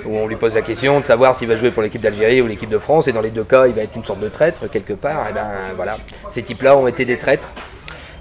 on 0.05 0.27
lui 0.27 0.35
pose 0.35 0.53
la 0.55 0.61
question 0.61 0.99
de 0.99 1.05
savoir 1.05 1.37
s'il 1.37 1.47
va 1.47 1.55
jouer 1.55 1.71
pour 1.71 1.81
l'équipe 1.81 2.01
d'Algérie 2.01 2.41
ou 2.41 2.47
l'équipe 2.47 2.69
de 2.69 2.77
France. 2.77 3.07
Et 3.07 3.11
dans 3.11 3.21
les 3.21 3.31
deux 3.31 3.43
cas, 3.43 3.67
il 3.67 3.73
va 3.73 3.81
être 3.81 3.95
une 3.95 4.05
sorte 4.05 4.19
de 4.19 4.29
traître 4.29 4.69
quelque 4.69 4.93
part. 4.93 5.29
Et 5.29 5.33
ben 5.33 5.49
voilà, 5.75 5.97
ces 6.29 6.43
types-là 6.43 6.77
ont 6.77 6.87
été 6.87 7.05
des 7.05 7.17
traîtres. 7.17 7.53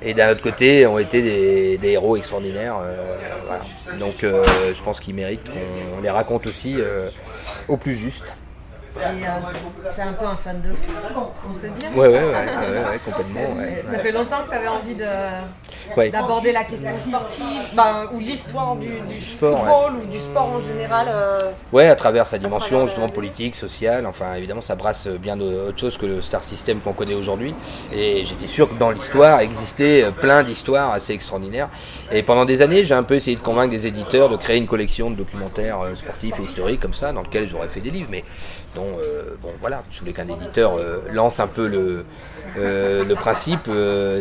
Et 0.05 0.15
d'un 0.15 0.33
autre 0.33 0.43
côté, 0.43 0.87
ont 0.87 0.99
été 0.99 1.23
des, 1.23 1.89
héros 1.89 2.17
extraordinaires. 2.17 2.79
Donc 4.01 4.17
je 4.23 4.83
pense 4.83 4.99
qu'ils 4.99 5.15
méritent 5.15 5.45
qu'on 5.45 6.01
les 6.03 6.11
raconte 6.11 6.47
aussi 6.47 6.77
au 7.69 7.77
plus 7.77 7.95
juste. 7.95 8.33
Et 8.97 9.25
euh, 9.27 9.29
c'est 9.95 10.03
un 10.03 10.13
peu 10.13 10.25
un 10.27 10.37
fan 10.37 10.61
de 10.61 10.75
foot, 10.75 10.95
on 11.17 11.55
peut 11.55 11.69
dire. 11.69 11.89
Ouais, 11.97 12.09
ouais, 12.09 12.15
ouais, 12.15 12.23
ouais, 12.23 12.99
complètement. 13.05 13.41
ça 13.91 13.99
fait 13.99 14.13
longtemps 14.13 14.43
que 14.45 14.51
tu 14.51 14.57
avais 14.57 14.69
envie 14.69 16.11
d'aborder 16.11 16.53
la 16.53 16.65
question 16.65 16.99
sportive 16.99 17.63
ben, 17.75 18.09
ou 18.13 18.19
l'histoire 18.19 18.77
du, 18.77 18.91
football 19.39 19.97
ou 20.03 20.07
du 20.07 20.19
sport 20.19 20.47
en 20.47 20.61
général. 20.61 21.07
Euh, 21.11 21.53
ouais, 21.73 21.89
à 21.89 21.97
travers 21.97 22.27
sa 22.27 22.39
dimension 22.39 22.87
justement 22.87 23.09
politique, 23.09 23.55
sociale. 23.55 24.07
Enfin, 24.07 24.35
évidemment, 24.35 24.63
ça 24.63 24.75
brasse 24.75 25.07
bien 25.09 25.41
autre 25.41 25.79
chose 25.79 25.97
que 25.97 26.07
le 26.07 26.21
star 26.21 26.45
system 26.45 26.81
qu'on 26.81 26.93
connaît 26.93 27.15
aujourd'hui. 27.15 27.55
Et 27.93 28.25
j'étais 28.25 28.47
sûr 28.47 28.69
que 28.69 28.75
dans 28.75 28.91
l'histoire 28.91 29.41
existait 29.41 30.11
plein 30.21 30.43
d'histoires 30.43 30.93
assez 30.93 31.13
extraordinaires. 31.13 31.69
Et 32.11 32.23
pendant 32.23 32.45
des 32.45 32.63
années, 32.63 32.85
j'ai 32.85 32.95
un 32.95 33.03
peu 33.03 33.15
essayé 33.15 33.37
de 33.37 33.43
convaincre 33.43 33.71
des 33.71 33.87
éditeurs 33.87 34.29
de 34.29 34.37
créer 34.37 34.59
une 34.59 34.67
collection 34.67 35.11
de 35.11 35.17
documentaires 35.17 35.81
euh, 35.81 35.95
sportifs 35.95 36.39
et 36.39 36.43
historiques 36.43 36.81
comme 36.81 36.95
ça, 36.95 37.13
dans 37.13 37.23
lequel 37.23 37.49
j'aurais 37.49 37.69
fait 37.69 37.81
des 37.81 37.91
livres. 37.91 38.09
Mais 38.11 38.25
euh, 38.81 39.37
bon 39.41 39.51
voilà, 39.61 39.83
je 39.91 40.01
voulais 40.01 40.13
qu'un 40.13 40.29
éditeur 40.29 40.77
euh, 40.79 41.03
lance 41.13 41.41
un 41.41 41.47
peu 41.47 41.67
le, 41.67 42.05
euh, 42.59 43.05
le 43.05 43.15
principe, 43.15 43.69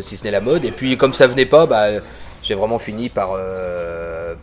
si 0.06 0.16
ce 0.16 0.24
n'est 0.24 0.30
la 0.30 0.40
mode. 0.40 0.64
Et 0.64 0.70
puis 0.70 0.96
comme 0.96 1.14
ça 1.14 1.26
venait 1.26 1.46
pas, 1.46 1.66
bah, 1.66 1.86
j'ai 2.42 2.54
vraiment 2.54 2.78
fini 2.78 3.08
par, 3.08 3.30
euh, 3.36 4.34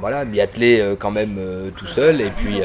voilà, 0.00 0.24
m'y 0.24 0.40
atteler 0.40 0.80
euh, 0.80 0.94
quand 0.98 1.10
même 1.10 1.36
euh, 1.38 1.70
tout 1.70 1.86
seul. 1.86 2.20
Et 2.20 2.30
puis, 2.30 2.60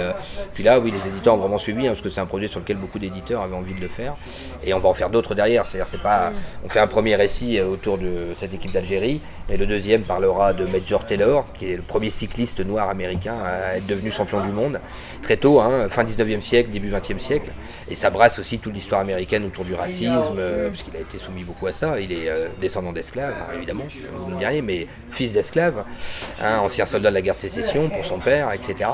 puis 0.54 0.64
là, 0.64 0.80
oui, 0.80 0.92
les 0.92 1.10
éditeurs 1.10 1.36
ont 1.36 1.38
vraiment 1.38 1.58
suivi, 1.58 1.88
hein, 1.88 1.92
parce 1.92 2.02
que 2.02 2.10
c'est 2.10 2.22
un 2.22 2.26
projet 2.26 2.48
sur 2.48 2.60
lequel 2.60 2.78
beaucoup 2.78 3.00
d'éditeurs 3.00 3.42
avaient 3.42 3.56
envie 3.56 3.74
de 3.74 3.82
le 3.82 3.88
faire. 3.88 4.16
Et 4.64 4.74
on 4.74 4.80
va 4.80 4.90
en 4.90 4.94
faire 4.94 5.10
d'autres 5.10 5.36
derrière. 5.36 5.66
C'est-à-dire, 5.66 5.88
c'est 5.88 6.02
pas, 6.02 6.32
on 6.64 6.70
fait 6.70 6.80
un 6.80 6.88
premier 6.88 7.16
récit 7.16 7.60
autour 7.60 7.98
de 7.98 8.34
cette 8.38 8.54
équipe 8.54 8.72
d'Algérie, 8.72 9.22
et 9.50 9.58
le 9.58 9.66
deuxième 9.66 10.04
parlera 10.04 10.54
de 10.54 10.66
Major 10.66 11.06
Taylor, 11.06 11.46
qui 11.58 11.72
est 11.72 11.76
le 11.76 11.82
premier 11.82 12.10
cycliste 12.10 12.66
noir 12.66 12.90
américain 12.90 13.36
à 13.44 13.78
être 13.78 13.86
devenu 13.88 14.12
champion 14.12 14.42
du 14.42 14.52
monde 14.52 14.80
très 15.24 15.38
tôt, 15.38 15.60
hein, 15.60 15.88
fin 15.90 16.04
19e 16.04 16.42
siècle, 16.42 16.72
début 16.72 16.90
20e 16.90 17.20
siècle. 17.20 17.52
Et 17.90 17.96
ça 17.96 18.10
brasse 18.10 18.40
aussi 18.40 18.60
toute 18.60 18.74
l'histoire 18.74 19.02
américaine 19.02 19.46
autour 19.46 19.66
du 19.66 19.74
racisme, 19.74 20.40
puisqu'il 20.70 20.96
a 20.96 21.02
été 21.02 21.18
soumis 21.18 21.44
beaucoup 21.44 21.68
à 21.68 21.74
ça. 21.74 22.00
Il 22.00 22.12
est 22.12 22.32
descendant 22.60 22.94
d'esclaves, 22.94 23.34
hein, 23.38 23.54
évidemment, 23.56 23.84
vous 24.16 24.32
mais 24.62 24.88
fils 25.10 25.34
d'esclave, 25.34 25.84
hein, 26.42 26.60
ancien 26.60 26.86
soldat 26.86 27.10
de 27.10 27.16
la 27.16 27.22
guerre 27.22 27.36
de 27.36 27.42
sécession 27.42 27.90
pour 27.90 28.06
son 28.06 28.18
père, 28.18 28.52
etc. 28.54 28.92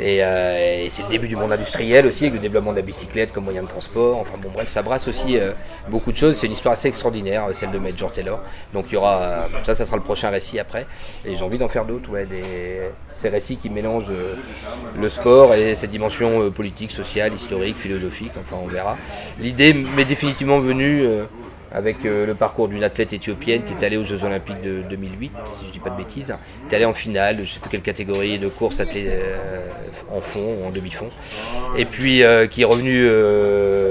Euh, 0.00 0.84
et, 0.84 0.90
c'est 0.90 1.02
le 1.02 1.08
début 1.08 1.28
du 1.28 1.36
monde 1.36 1.52
industriel 1.52 2.06
aussi, 2.06 2.24
avec 2.24 2.34
le 2.34 2.40
développement 2.40 2.72
de 2.72 2.78
la 2.78 2.86
bicyclette 2.86 3.32
comme 3.32 3.44
moyen 3.44 3.62
de 3.62 3.68
transport. 3.68 4.18
Enfin 4.18 4.34
bon, 4.40 4.50
bref, 4.52 4.70
ça 4.70 4.82
brasse 4.82 5.08
aussi 5.08 5.38
euh, 5.38 5.52
beaucoup 5.88 6.12
de 6.12 6.16
choses. 6.16 6.36
C'est 6.36 6.46
une 6.46 6.52
histoire 6.52 6.74
assez 6.74 6.88
extraordinaire, 6.88 7.46
celle 7.54 7.70
de 7.70 7.78
Major 7.78 8.12
Taylor. 8.12 8.40
Donc 8.72 8.86
il 8.90 8.94
y 8.94 8.96
aura, 8.96 9.46
ça, 9.64 9.74
ça 9.74 9.86
sera 9.86 9.96
le 9.96 10.02
prochain 10.02 10.30
récit 10.30 10.58
après. 10.58 10.86
Et 11.24 11.36
j'ai 11.36 11.44
envie 11.44 11.58
d'en 11.58 11.68
faire 11.68 11.84
d'autres, 11.84 12.10
ouais, 12.10 12.26
des, 12.26 12.90
ces 13.12 13.28
récits 13.28 13.56
qui 13.56 13.70
mélangent 13.70 14.10
euh, 14.10 14.36
le 15.00 15.08
sport 15.08 15.54
et 15.54 15.74
ses 15.76 15.86
dimensions 15.86 16.50
politiques, 16.50 16.90
sociales, 16.90 17.32
historiques, 17.34 17.76
philosophiques. 17.76 18.32
Enfin, 18.38 18.56
on 18.62 18.66
verra. 18.66 18.96
L'idée 19.40 19.72
m'est 19.72 20.04
définitivement 20.04 20.60
venue 20.60 21.04
avec 21.74 22.04
euh, 22.04 22.24
le 22.24 22.34
parcours 22.34 22.68
d'une 22.68 22.84
athlète 22.84 23.12
éthiopienne 23.12 23.62
qui 23.64 23.72
est 23.72 23.84
allée 23.84 23.96
aux 23.96 24.04
Jeux 24.04 24.22
Olympiques 24.24 24.62
de 24.62 24.82
2008, 24.88 25.32
si 25.58 25.66
je 25.66 25.72
dis 25.72 25.80
pas 25.80 25.90
de 25.90 25.96
bêtises, 25.96 26.34
qui 26.68 26.72
est 26.72 26.76
allée 26.76 26.84
en 26.84 26.94
finale, 26.94 27.36
je 27.38 27.40
ne 27.42 27.46
sais 27.46 27.58
plus 27.58 27.68
quelle 27.68 27.82
catégorie 27.82 28.38
de 28.38 28.48
course 28.48 28.76
euh, 28.80 29.66
en 30.10 30.20
fond 30.20 30.56
ou 30.60 30.66
en 30.66 30.70
demi-fond, 30.70 31.08
et 31.76 31.84
puis 31.84 32.22
euh, 32.22 32.46
qui 32.46 32.62
est 32.62 32.64
revenue 32.64 33.08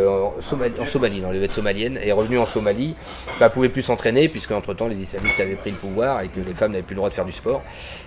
en, 0.08 0.34
Somalie, 0.42 1.22
dans 1.22 1.32
les 1.32 1.40
vêtements 1.40 1.56
somaliennes, 1.56 2.00
est 2.02 2.12
revenue 2.12 2.40
en 2.40 2.46
Somalie, 2.46 2.96
elle 3.40 3.46
ne 3.46 3.50
pouvait 3.50 3.70
plus 3.70 3.82
s'entraîner 3.82 4.30
puisque 4.30 4.52
entre 4.52 4.74
temps 4.74 4.88
les 4.88 4.96
islamistes 4.96 5.40
avaient 5.40 5.56
pris 5.56 5.72
le 5.72 5.78
pouvoir 5.78 6.22
et 6.22 6.30
que 6.30 6.40
les 6.40 6.54
femmes 6.54 6.72
n'avaient 6.72 6.84
plus 6.84 6.96
le 6.96 6.98
droit 6.98 7.10
de 7.10 7.14
faire 7.14 7.26
du 7.26 7.34
sport, 7.34 7.62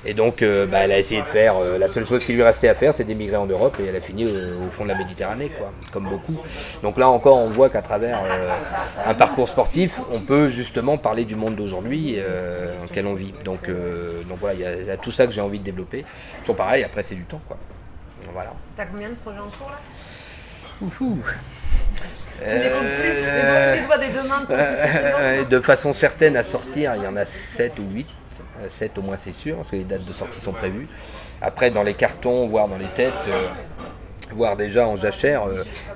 et 0.07 0.15
donc 0.15 0.43
bah, 0.43 0.79
elle 0.79 0.93
a 0.93 0.99
essayé 0.99 1.21
de 1.21 1.27
faire, 1.27 1.55
la 1.79 1.89
seule 1.89 2.07
chose 2.07 2.25
qui 2.25 2.33
lui 2.33 2.43
restait 2.43 2.69
à 2.69 2.75
faire 2.75 2.95
c'est 2.95 3.05
d'émigrer 3.05 3.37
en 3.37 3.47
Europe 3.47 3.77
et 3.81 3.87
elle 3.87 3.97
a 3.97 4.01
fini 4.01 4.25
au, 4.25 4.71
fond 4.71 4.85
de 4.85 4.89
la 4.89 4.97
Méditerranée, 4.97 5.51
quoi, 5.51 5.71
comme 5.93 6.05
beaucoup. 6.05 6.41
Donc 6.83 6.97
là 6.97 7.09
encore 7.09 7.39
on 7.39 7.51
voit 7.51 7.69
qu'à 7.69 7.83
travers 7.83 8.19
un 9.07 9.15
parcours 9.15 9.49
sportif 9.49 9.66
on 10.13 10.21
peut 10.21 10.49
justement 10.49 10.99
parler 10.99 11.25
du 11.25 11.37
monde 11.37 11.57
d'aujourd'hui 11.57 12.15
euh, 12.17 12.77
dans 12.79 12.85
lequel 12.85 13.07
on 13.07 13.15
vit. 13.15 13.33
Donc, 13.45 13.69
euh, 13.69 14.23
donc 14.25 14.39
voilà, 14.41 14.55
il 14.55 14.87
y, 14.87 14.91
a 14.91 14.97
tout 14.97 15.13
ça 15.13 15.27
que 15.27 15.33
j'ai 15.33 15.41
envie 15.41 15.59
de 15.59 15.65
développer. 15.65 16.05
Toujours 16.41 16.57
pareil, 16.57 16.85
après 16.85 17.03
c'est 17.03 17.15
du 17.15 17.25
temps. 17.25 17.41
Quoi. 17.47 17.59
Voilà. 18.33 18.53
T'as 18.77 18.87
combien 18.87 19.11
de 19.11 19.15
projets 19.15 19.39
en 19.39 19.51
cours 19.51 19.71
là? 19.71 19.79
Deux 24.11 24.29
mains 24.29 25.45
De 25.49 25.61
façon 25.61 25.93
certaine 25.93 26.37
à 26.37 26.45
sortir, 26.45 26.95
il 26.97 27.03
y 27.03 27.07
en 27.07 27.17
a 27.17 27.25
7 27.57 27.79
ou 27.79 27.85
8. 27.93 28.07
7 28.71 28.93
euh, 28.97 29.01
au 29.01 29.05
moins 29.05 29.17
c'est 29.17 29.35
sûr, 29.35 29.57
parce 29.57 29.71
que 29.71 29.77
les 29.77 29.85
dates 29.85 30.05
de 30.05 30.13
sortie 30.13 30.41
sont 30.41 30.53
prévues. 30.53 30.89
Après 31.41 31.71
dans 31.71 31.83
les 31.83 31.95
cartons, 31.95 32.47
voire 32.47 32.69
dans 32.69 32.79
les 32.79 32.87
têtes, 32.87 33.13
voire 34.33 34.57
déjà 34.57 34.87
en 34.87 34.97
jachère, 34.97 35.45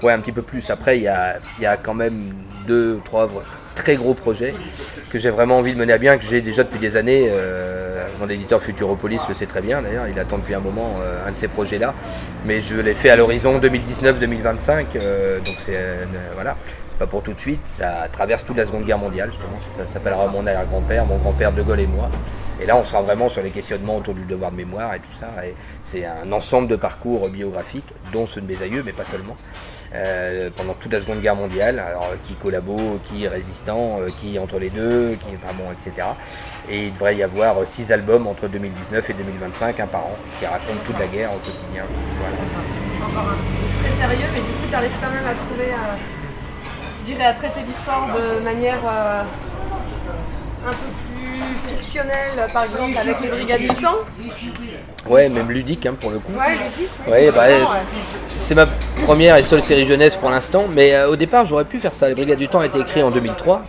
ouais 0.03 0.13
un 0.13 0.21
petit 0.21 0.33
peu 0.33 0.43
plus. 0.43 0.71
Après 0.71 0.99
il 0.99 1.03
y 1.03 1.09
a, 1.09 1.39
y 1.61 1.67
a 1.67 1.77
quand 1.77 1.95
même 1.95 2.35
deux 2.67 2.95
ou 2.95 3.01
trois 3.01 3.27
très 3.81 3.97
gros 3.97 4.15
projet 4.15 4.55
que 5.11 5.19
j'ai 5.19 5.31
vraiment 5.31 5.59
envie 5.59 5.73
de 5.73 5.79
mener 5.79 5.95
à 5.95 5.99
bien, 5.99 6.19
que 6.19 6.25
j'ai 6.25 6.43
déjà 6.43 6.65
depuis 6.65 6.79
des 6.79 6.97
années. 6.97 7.29
Euh, 7.31 8.07
mon 8.19 8.29
éditeur 8.29 8.63
Futuropolis 8.63 9.21
le 9.29 9.35
sait 9.35 9.47
très 9.47 9.63
bien 9.63 9.81
d'ailleurs, 9.81 10.07
il 10.07 10.19
attend 10.19 10.37
depuis 10.37 10.55
un 10.55 10.61
moment 10.61 10.95
euh, 11.01 11.27
un 11.27 11.33
de 11.33 11.39
ces 11.39 11.49
projets-là. 11.49 11.95
Mais 12.45 12.61
je 12.61 12.77
l'ai 12.77 12.95
fait 12.95 13.09
à 13.09 13.17
l'horizon 13.17 13.59
2019-2025, 13.59 14.85
euh, 14.97 15.39
donc 15.39 15.55
c'est 15.65 15.79
voilà, 16.35 16.57
c'est 16.91 16.99
pas 16.99 17.07
pour 17.07 17.23
tout 17.23 17.33
de 17.33 17.41
suite. 17.41 17.61
Ça 17.67 18.07
traverse 18.13 18.45
toute 18.45 18.59
la 18.59 18.67
Seconde 18.67 18.85
Guerre 18.85 18.99
mondiale 18.99 19.31
justement. 19.31 19.59
Ça 19.77 19.91
s'appellera 19.93 20.27
mon 20.29 20.47
arrière-grand-père, 20.47 21.07
mon 21.07 21.17
grand-père 21.17 21.53
De 21.53 21.63
Gaulle 21.63 21.81
et 21.81 21.87
moi. 21.87 22.11
Et 22.63 22.67
là, 22.67 22.77
on 22.77 22.85
sera 22.85 23.01
vraiment 23.01 23.31
sur 23.31 23.43
les 23.43 23.49
questionnements 23.49 23.97
autour 23.97 24.13
du 24.13 24.27
devoir 24.27 24.51
de 24.51 24.57
mémoire 24.57 24.93
et 24.93 24.99
tout 24.99 25.19
ça. 25.19 25.29
Et 25.47 25.55
c'est 25.83 26.05
un 26.05 26.31
ensemble 26.31 26.69
de 26.69 26.77
parcours 26.77 27.27
biographiques, 27.31 27.95
dont 28.13 28.27
ceux 28.27 28.43
de 28.43 28.47
mes 28.47 28.63
aïeux, 28.63 28.83
mais 28.85 28.93
pas 28.93 29.05
seulement. 29.05 29.35
Euh, 29.93 30.51
pendant 30.55 30.75
toute 30.75 30.93
la 30.93 31.01
Seconde 31.01 31.21
Guerre 31.21 31.35
mondiale. 31.35 31.81
Alors 31.81 32.07
qui 32.25 32.35
collabo, 32.35 33.01
qui 33.05 33.27
résistant, 33.27 34.01
euh, 34.01 34.09
qui 34.21 34.39
entre 34.39 34.59
les 34.59 34.71
deux, 34.71 35.17
qui 35.17 35.35
enfin 35.35 35.53
bon, 35.55 35.65
etc. 35.73 36.07
Et 36.69 36.87
il 36.87 36.95
devrait 36.95 37.17
y 37.17 37.23
avoir 37.25 37.57
six 37.67 37.91
albums 37.91 38.27
entre 38.29 38.47
2019 38.47 39.11
et 39.11 39.13
2025, 39.15 39.81
un 39.81 39.87
par 39.89 40.07
an, 40.07 40.11
qui 40.39 40.47
racontent 40.47 40.81
toute 40.87 40.99
la 40.99 41.07
guerre 41.09 41.31
au 41.33 41.39
quotidien. 41.39 41.85
Voilà. 42.21 42.37
Encore 43.05 43.33
un 43.33 43.39
sujet 43.39 43.83
très 43.83 44.01
sérieux, 44.01 44.29
mais 44.33 44.41
du 44.41 44.47
coup, 44.47 44.69
tu 44.69 44.75
arrives 44.77 44.97
quand 45.03 45.11
même 45.11 45.27
à 45.27 45.35
trouver, 45.35 45.73
euh, 45.73 45.97
je 47.01 47.13
dirais, 47.13 47.27
à 47.27 47.35
traiter 47.35 47.61
l'histoire 47.67 48.15
de 48.15 48.45
manière 48.45 48.79
un 48.87 50.71
peu 50.71 50.77
plus 50.77 51.71
fictionnelle, 51.71 52.47
par 52.53 52.65
exemple, 52.65 52.97
avec 52.97 53.21
les 53.21 53.29
Brigades 53.29 53.61
du 53.63 53.69
Temps. 53.69 54.05
Ouais, 55.07 55.29
même 55.29 55.51
ludique 55.51 55.87
hein, 55.87 55.95
pour 56.01 56.11
le 56.11 56.19
coup. 56.19 56.33
Ouais, 56.33 56.53
ludique. 56.53 56.91
Ouais, 57.09 57.31
bah, 57.31 57.47
c'est 58.51 58.57
ma 58.57 58.67
première 59.07 59.37
et 59.37 59.45
seule 59.45 59.63
série 59.63 59.87
jeunesse 59.87 60.17
pour 60.17 60.29
l'instant, 60.29 60.65
mais 60.69 60.93
euh, 60.93 61.09
au 61.09 61.15
départ 61.15 61.47
j'aurais 61.47 61.65
pu 61.65 61.79
faire 61.79 61.95
ça. 61.95 62.09
Les 62.09 62.17
Brigades 62.17 62.37
du 62.37 62.49
Temps 62.49 62.59
a 62.59 62.67
été 62.67 62.81
écrit 62.81 63.01
en 63.01 63.13
2003, 63.13 63.63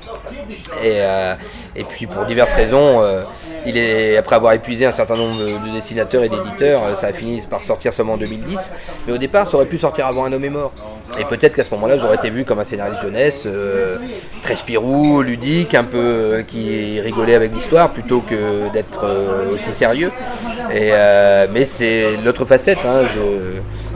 et, 0.84 0.98
euh, 1.02 1.36
et 1.76 1.84
puis 1.84 2.08
pour 2.08 2.26
diverses 2.26 2.54
raisons, 2.54 3.00
euh, 3.04 3.22
il 3.68 3.78
est 3.78 4.18
après 4.18 4.38
avoir 4.38 4.54
épuisé 4.54 4.88
un 4.88 4.92
certain 4.92 5.16
nombre 5.18 5.38
de 5.38 5.74
dessinateurs 5.76 6.24
et 6.24 6.30
d'éditeurs, 6.30 6.82
ça 7.00 7.06
a 7.06 7.14
fini 7.14 7.42
par 7.48 7.62
sortir 7.62 7.94
seulement 7.94 8.14
en 8.14 8.18
2010. 8.18 8.58
Mais 9.06 9.14
au 9.14 9.20
départ, 9.20 9.48
ça 9.52 9.58
aurait 9.58 9.68
pu 9.68 9.78
sortir 9.78 10.08
avant 10.08 10.26
Un 10.26 10.34
homme 10.34 10.46
est 10.46 10.50
mort. 10.50 10.74
Et 11.20 11.26
peut-être 11.26 11.56
qu'à 11.56 11.64
ce 11.64 11.70
moment-là, 11.76 12.00
j'aurais 12.00 12.16
été 12.16 12.32
vu 12.32 12.44
comme 12.44 12.58
un 12.58 12.64
scénariste 12.64 13.04
jeunesse, 13.04 13.48
très 14.42 14.56
spirou, 14.56 15.22
ludique, 15.22 15.76
un 15.76 15.84
peu 15.84 16.44
qui 16.48 17.00
rigolait 17.02 17.36
avec 17.36 17.54
l'histoire, 17.54 17.92
plutôt 17.92 18.22
que 18.22 18.72
d'être 18.74 19.06
aussi 19.54 19.76
sérieux. 19.76 20.12
Et, 20.74 20.92
mais 21.52 21.66
c'est 21.66 22.18
l'autre 22.24 22.46
facette. 22.46 22.80
Hein, 22.86 23.06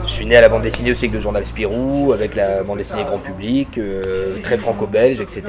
je 0.06 0.12
suis 0.12 0.26
né 0.26 0.36
à 0.36 0.40
la 0.40 0.48
bande 0.48 0.62
dessinée 0.62 0.92
aussi 0.92 1.06
avec 1.06 1.14
le 1.14 1.20
journal 1.20 1.44
Spirou, 1.44 2.12
avec 2.12 2.36
la 2.36 2.62
bande 2.62 2.78
dessinée 2.78 3.04
grand 3.04 3.18
public, 3.18 3.76
euh, 3.76 4.36
très 4.42 4.56
franco-belge, 4.56 5.20
etc. 5.20 5.42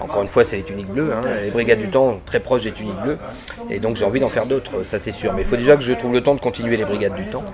Encore 0.00 0.22
une 0.22 0.28
fois, 0.28 0.44
c'est 0.44 0.56
les 0.56 0.64
tuniques 0.64 0.88
bleues, 0.88 1.12
hein, 1.12 1.20
les 1.42 1.50
brigades 1.50 1.78
du 1.78 1.88
temps 1.88 2.20
très 2.26 2.40
proches 2.40 2.62
des 2.62 2.72
tuniques 2.72 3.00
bleues, 3.02 3.18
et 3.70 3.78
donc 3.78 3.96
j'ai 3.96 4.04
envie 4.04 4.20
d'en 4.20 4.28
faire 4.28 4.46
d'autres, 4.46 4.84
ça 4.84 4.98
c'est 4.98 5.12
sûr. 5.12 5.32
Mais 5.34 5.42
il 5.42 5.46
faut 5.46 5.56
déjà 5.56 5.76
que 5.76 5.82
je 5.82 5.92
trouve 5.92 6.12
le 6.12 6.20
temps 6.20 6.34
de 6.34 6.40
continuer 6.40 6.76
les 6.76 6.84
brigades 6.84 7.14
du 7.14 7.24
temps. 7.24 7.44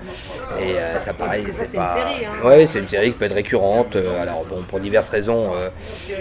Et 0.59 0.75
euh, 0.75 0.99
ça 0.99 1.13
pareil. 1.13 1.43
Parce 1.43 1.57
que 1.57 1.65
ça, 1.65 1.71
c'est 1.71 1.77
une 1.77 1.87
série. 1.87 2.25
Hein. 2.25 2.47
Ouais, 2.47 2.65
c'est 2.65 2.79
une 2.79 2.89
série 2.89 3.11
qui 3.11 3.17
peut 3.17 3.25
être 3.25 3.33
récurrente. 3.33 3.95
Euh, 3.95 4.21
alors 4.21 4.43
bon, 4.45 4.63
pour 4.67 4.79
diverses 4.79 5.09
raisons, 5.09 5.51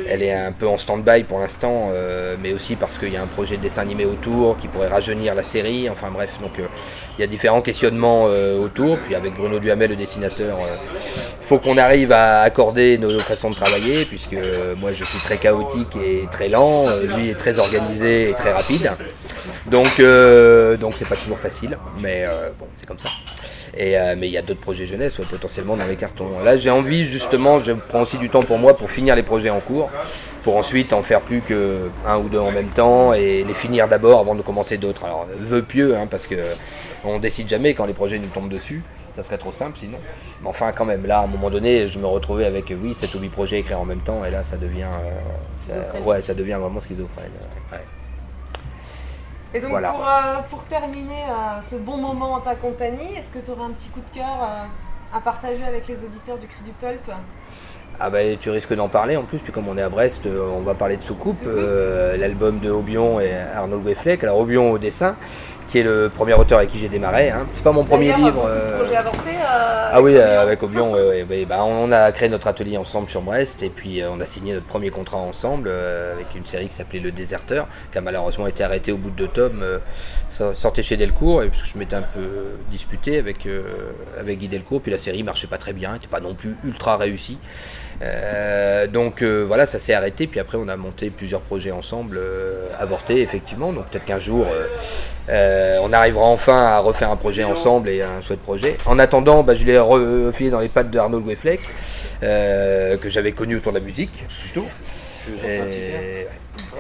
elle 0.09 0.22
est 0.22 0.33
un 0.33 0.53
peu 0.53 0.66
en 0.66 0.76
stand-by 0.76 1.24
pour 1.24 1.39
l'instant, 1.39 1.91
mais 2.43 2.53
aussi 2.53 2.76
parce 2.76 2.99
qu'il 2.99 3.12
y 3.12 3.16
a 3.16 3.22
un 3.22 3.26
projet 3.26 3.57
de 3.57 3.62
dessin 3.62 3.83
animé 3.83 4.05
autour 4.05 4.59
qui 4.59 4.68
pourrait 4.68 4.89
rajeunir 4.89 5.35
la 5.35 5.43
série. 5.43 5.89
Enfin 5.89 6.09
bref, 6.12 6.39
donc 6.41 6.53
il 7.18 7.21
y 7.22 7.24
a 7.24 7.28
différents 7.28 7.62
questionnements 7.62 8.24
autour. 8.24 8.98
Puis 8.98 9.14
avec 9.14 9.34
Bruno 9.34 9.58
Duhamel, 9.58 9.90
le 9.90 9.96
dessinateur, 9.96 10.58
il 10.60 10.64
euh, 10.64 11.00
faut 11.40 11.58
qu'on 11.58 11.76
arrive 11.78 12.12
à 12.12 12.42
accorder 12.42 12.98
nos, 12.98 13.18
façons 13.20 13.50
de 13.50 13.54
travailler, 13.54 14.04
puisque 14.04 14.34
euh, 14.34 14.74
moi 14.78 14.92
je 14.92 15.04
suis 15.04 15.18
très 15.18 15.38
chaotique 15.38 15.96
et 15.96 16.26
très 16.30 16.48
lent, 16.48 16.88
euh, 16.88 17.16
lui 17.16 17.30
est 17.30 17.34
très 17.34 17.58
organisé 17.58 18.30
et 18.30 18.32
très 18.34 18.52
rapide. 18.52 18.92
Donc 19.66 20.00
donc 20.80 20.94
c'est 20.98 21.08
pas 21.08 21.16
toujours 21.16 21.38
facile, 21.38 21.78
mais 22.00 22.26
bon 22.58 22.66
c'est 22.78 22.86
comme 22.86 22.98
ça. 22.98 23.08
Et, 23.76 23.96
mais 24.18 24.28
il 24.28 24.32
y 24.32 24.36
a 24.36 24.42
d'autres 24.42 24.60
projets 24.60 24.86
jeunesse 24.86 25.14
potentiellement 25.30 25.76
dans 25.76 25.86
les 25.86 25.96
cartons. 25.96 26.28
Là 26.44 26.58
j'ai 26.58 26.70
envie 26.70 27.06
justement, 27.06 27.60
je 27.60 27.72
prends 27.72 28.02
aussi 28.02 28.18
du 28.18 28.28
temps 28.28 28.42
pour 28.42 28.58
moi 28.58 28.76
pour 28.76 28.90
finir 28.90 29.16
les 29.16 29.22
projets 29.22 29.48
en 29.48 29.60
cours, 29.60 29.88
pour 30.42 30.56
ensuite 30.56 30.92
en 30.92 31.02
faire 31.02 31.22
plus 31.22 31.40
que 31.40 31.90
un 32.06 32.18
ou 32.18 32.28
deux 32.28 32.38
en 32.38 32.50
même 32.50 32.68
temps 32.68 33.14
et 33.14 33.44
les 33.44 33.54
finir 33.54 33.88
d'abord 33.88 34.20
avant 34.20 34.34
de 34.34 34.42
commencer 34.42 34.76
d'autres. 34.76 35.04
Alors 35.04 35.26
vœu 35.40 35.62
pieux 35.62 35.96
hein, 35.96 36.06
parce 36.10 36.26
que 36.26 36.36
on 37.04 37.18
décide 37.18 37.48
jamais 37.48 37.72
quand 37.72 37.86
les 37.86 37.94
projets 37.94 38.18
nous 38.18 38.28
tombent 38.28 38.50
dessus 38.50 38.82
ça 39.14 39.22
serait 39.22 39.38
trop 39.38 39.52
simple 39.52 39.78
sinon. 39.78 39.98
Mais 40.40 40.48
enfin, 40.48 40.72
quand 40.72 40.84
même, 40.84 41.06
là, 41.06 41.20
à 41.20 41.24
un 41.24 41.26
moment 41.26 41.50
donné, 41.50 41.90
je 41.90 41.98
me 41.98 42.06
retrouvais 42.06 42.46
avec, 42.46 42.70
euh, 42.70 42.76
oui, 42.80 42.94
7 42.94 43.14
ou 43.14 43.20
8 43.20 43.28
projets 43.28 43.58
écrits 43.58 43.74
en 43.74 43.84
même 43.84 44.00
temps, 44.00 44.24
et 44.24 44.30
là, 44.30 44.42
ça 44.44 44.56
devient, 44.56 44.86
euh, 45.70 46.00
ouais, 46.04 46.20
ça 46.20 46.34
devient 46.34 46.58
vraiment 46.60 46.80
schizophrène. 46.80 47.30
Ouais. 47.70 47.78
Et 49.55 49.61
donc, 49.61 49.70
pour, 49.70 50.09
euh, 50.09 50.38
pour, 50.48 50.64
terminer 50.64 51.24
ce 51.61 51.76
bon 51.76 51.98
moment 51.98 52.34
en 52.34 52.40
ta 52.40 52.55
compagnie, 52.55 53.14
est-ce 53.16 53.30
que 53.30 53.38
tu 53.38 53.50
aurais 53.50 53.64
un 53.64 53.70
petit 53.70 53.88
coup 53.88 54.00
de 54.00 54.18
cœur 54.18 54.68
à 55.12 55.20
partager 55.20 55.62
avec 55.64 55.86
les 55.88 56.05
auditeurs 56.05 56.38
du 56.38 56.46
Cri 56.46 56.62
du 56.64 56.70
Pulp? 56.72 57.03
Ah 58.00 58.09
bah 58.09 58.20
tu 58.40 58.48
risques 58.48 58.72
d'en 58.74 58.88
parler 58.88 59.16
en 59.16 59.24
plus, 59.24 59.38
puis 59.38 59.53
comme 59.53 59.68
on 59.68 59.76
est 59.76 59.82
à 59.82 59.90
Brest, 59.90 60.22
on 60.26 60.62
va 60.62 60.72
parler 60.72 60.96
de 60.96 61.03
Soucoupe, 61.03 61.36
l'album 62.16 62.61
de 62.61 62.70
Aubion 62.70 63.20
et 63.20 63.34
Arnold 63.34 63.84
Weffleck. 63.84 64.24
Alors 64.24 64.38
Aubion 64.38 64.72
au 64.72 64.78
dessin, 64.78 65.16
qui 65.72 65.78
est 65.78 65.82
le 65.84 66.10
premier 66.14 66.34
auteur 66.34 66.58
avec 66.58 66.68
qui 66.68 66.78
j'ai 66.78 66.90
démarré. 66.90 67.30
Hein. 67.30 67.46
C'est 67.54 67.64
pas 67.64 67.72
mon 67.72 67.82
premier 67.82 68.12
livre. 68.12 68.46
Euh... 68.46 68.76
Projet 68.76 68.94
avancé, 68.94 69.30
euh, 69.30 69.90
ah 69.90 70.02
oui, 70.02 70.16
euh, 70.16 70.42
avec 70.42 70.62
Obion, 70.62 70.92
bah, 71.48 71.64
on 71.64 71.90
a 71.92 72.12
créé 72.12 72.28
notre 72.28 72.46
atelier 72.46 72.76
ensemble 72.76 73.08
sur 73.08 73.22
Brest 73.22 73.62
et 73.62 73.70
puis 73.70 74.02
euh, 74.02 74.10
on 74.10 74.20
a 74.20 74.26
signé 74.26 74.52
notre 74.52 74.66
premier 74.66 74.90
contrat 74.90 75.16
ensemble 75.16 75.70
avec 75.70 76.34
une 76.34 76.44
série 76.44 76.68
qui 76.68 76.74
s'appelait 76.74 77.00
Le 77.00 77.10
Déserteur, 77.10 77.68
qui 77.90 77.96
a 77.96 78.02
malheureusement 78.02 78.46
été 78.46 78.62
arrêtée 78.62 78.92
au 78.92 78.98
bout 78.98 79.08
de 79.08 79.16
deux 79.16 79.28
tomes. 79.28 79.64
sortait 80.52 80.82
chez 80.82 80.98
Delcourt 80.98 81.42
et 81.42 81.48
parce 81.48 81.62
que 81.62 81.68
je 81.68 81.78
m'étais 81.78 81.96
un 81.96 82.02
peu 82.02 82.28
disputé 82.70 83.16
avec, 83.16 83.48
avec 84.20 84.40
Guy 84.40 84.48
Delcourt, 84.48 84.82
puis 84.82 84.92
la 84.92 84.98
série 84.98 85.22
marchait 85.22 85.46
pas 85.46 85.58
très 85.58 85.72
bien, 85.72 85.94
n'était 85.94 86.06
pas 86.06 86.20
non 86.20 86.34
plus 86.34 86.54
ultra 86.64 86.98
réussie. 86.98 87.38
Donc 88.92 89.22
voilà, 89.22 89.66
ça 89.66 89.78
s'est 89.78 89.94
arrêté. 89.94 90.26
Puis 90.26 90.40
après, 90.40 90.59
on 90.59 90.68
a 90.68 90.76
monté 90.76 91.11
plusieurs 91.11 91.40
projets 91.40 91.70
ensemble, 91.70 92.20
avortés 92.78 93.22
effectivement. 93.22 93.72
Donc 93.72 93.86
peut-être 93.86 94.05
qu'un 94.05 94.20
jour, 94.20 94.46
euh, 95.28 95.78
on 95.82 95.92
arrivera 95.92 96.24
enfin 96.24 96.66
à 96.66 96.78
refaire 96.78 97.11
un 97.11 97.16
projet 97.16 97.44
ensemble 97.44 97.88
et 97.88 98.03
un 98.03 98.20
chouette 98.20 98.40
projet. 98.40 98.76
En 98.86 98.98
attendant, 98.98 99.42
bah, 99.42 99.55
je 99.55 99.64
l'ai 99.64 99.78
refilé 99.78 100.50
dans 100.50 100.61
les 100.61 100.68
pattes 100.68 100.90
de 100.90 100.98
Arnaud 100.98 101.20
Weffleck, 101.20 101.61
euh, 102.22 102.96
que 102.96 103.09
j'avais 103.09 103.32
connu 103.32 103.57
autour 103.57 103.72
de 103.72 103.78
la 103.78 103.84
musique, 103.84 104.26
plutôt. 104.42 104.66
Et, 105.44 106.26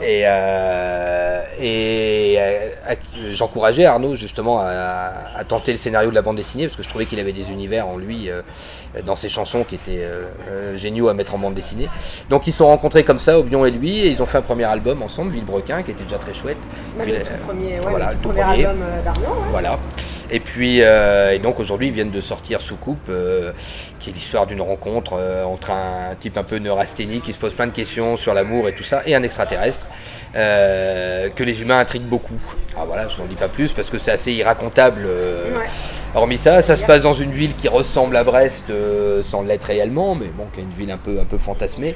euh, 0.02 1.44
et 1.60 2.34
euh, 2.38 2.94
j'encourageais 3.30 3.84
Arnaud 3.84 4.16
justement 4.16 4.60
à, 4.60 5.44
tenter 5.48 5.72
le 5.72 5.78
scénario 5.78 6.10
de 6.10 6.14
la 6.14 6.22
bande 6.22 6.36
dessinée 6.36 6.66
parce 6.66 6.76
que 6.76 6.82
je 6.82 6.88
trouvais 6.88 7.06
qu'il 7.06 7.20
avait 7.20 7.32
des 7.32 7.50
univers 7.50 7.86
en 7.86 7.96
lui 7.96 8.30
euh, 8.30 8.42
dans 9.04 9.16
ses 9.16 9.28
chansons 9.28 9.64
qui 9.64 9.76
étaient 9.76 10.06
géniaux 10.76 11.08
à 11.08 11.14
mettre 11.14 11.34
en 11.34 11.38
bande 11.38 11.54
dessinée. 11.54 11.88
Donc 12.30 12.46
ils 12.46 12.52
se 12.52 12.58
sont 12.58 12.66
rencontrés 12.66 13.04
comme 13.04 13.18
ça, 13.18 13.38
Aubion 13.38 13.64
et 13.64 13.70
lui, 13.70 14.00
et 14.00 14.08
ils 14.08 14.22
ont 14.22 14.26
fait 14.26 14.38
un 14.38 14.42
premier 14.42 14.64
album 14.64 15.02
ensemble, 15.02 15.32
Villebrequin, 15.32 15.82
qui 15.82 15.92
était 15.92 16.04
déjà 16.04 16.18
très 16.18 16.34
chouette. 16.34 16.58
Bah, 16.98 17.04
le, 17.04 17.14
tout 17.14 17.44
premier, 17.46 17.78
voilà, 17.80 18.10
le 18.10 18.16
tout 18.16 18.28
premier, 18.28 18.64
album 18.64 18.84
d'Arnaud. 19.04 19.42
Voilà. 19.50 19.78
Et 20.30 20.40
puis 20.40 20.80
et 20.80 21.38
donc 21.38 21.60
aujourd'hui 21.60 21.88
ils 21.88 21.94
viennent 21.94 22.10
de 22.10 22.20
sortir 22.20 22.60
Soucoupe, 22.60 23.10
qui 24.00 24.10
est 24.10 24.12
l'histoire 24.12 24.46
d'une 24.46 24.62
rencontre 24.62 25.18
entre 25.46 25.70
un 25.70 26.14
type 26.18 26.36
un 26.36 26.44
peu 26.44 26.58
neurasthénique 26.58 27.24
qui 27.24 27.32
se 27.32 27.38
pose 27.38 27.54
plein 27.54 27.66
de 27.66 27.72
questions 27.72 28.16
sur 28.16 28.34
l'amour 28.34 28.68
et 28.68 28.74
tout 28.74 28.84
ça, 28.84 29.02
et 29.06 29.14
un 29.14 29.22
extraterrestre. 29.22 29.61
Euh, 30.34 31.28
que 31.28 31.44
les 31.44 31.60
humains 31.60 31.78
intriguent 31.78 32.08
beaucoup. 32.08 32.40
Alors 32.74 32.86
voilà, 32.86 33.06
je 33.06 33.20
n'en 33.20 33.26
dis 33.26 33.34
pas 33.34 33.48
plus 33.48 33.74
parce 33.74 33.90
que 33.90 33.98
c'est 33.98 34.12
assez 34.12 34.32
irracontable. 34.32 35.02
Euh, 35.04 35.58
hormis 36.14 36.38
ça, 36.38 36.62
ça 36.62 36.78
se 36.78 36.86
passe 36.86 37.02
dans 37.02 37.12
une 37.12 37.32
ville 37.32 37.54
qui 37.54 37.68
ressemble 37.68 38.16
à 38.16 38.24
Brest 38.24 38.70
euh, 38.70 39.22
sans 39.22 39.42
l'être 39.42 39.64
réellement, 39.64 40.14
mais 40.14 40.28
bon, 40.28 40.46
qui 40.54 40.60
est 40.60 40.62
une 40.62 40.70
ville 40.72 40.90
un 40.90 40.96
peu, 40.96 41.20
un 41.20 41.26
peu 41.26 41.36
fantasmée, 41.36 41.94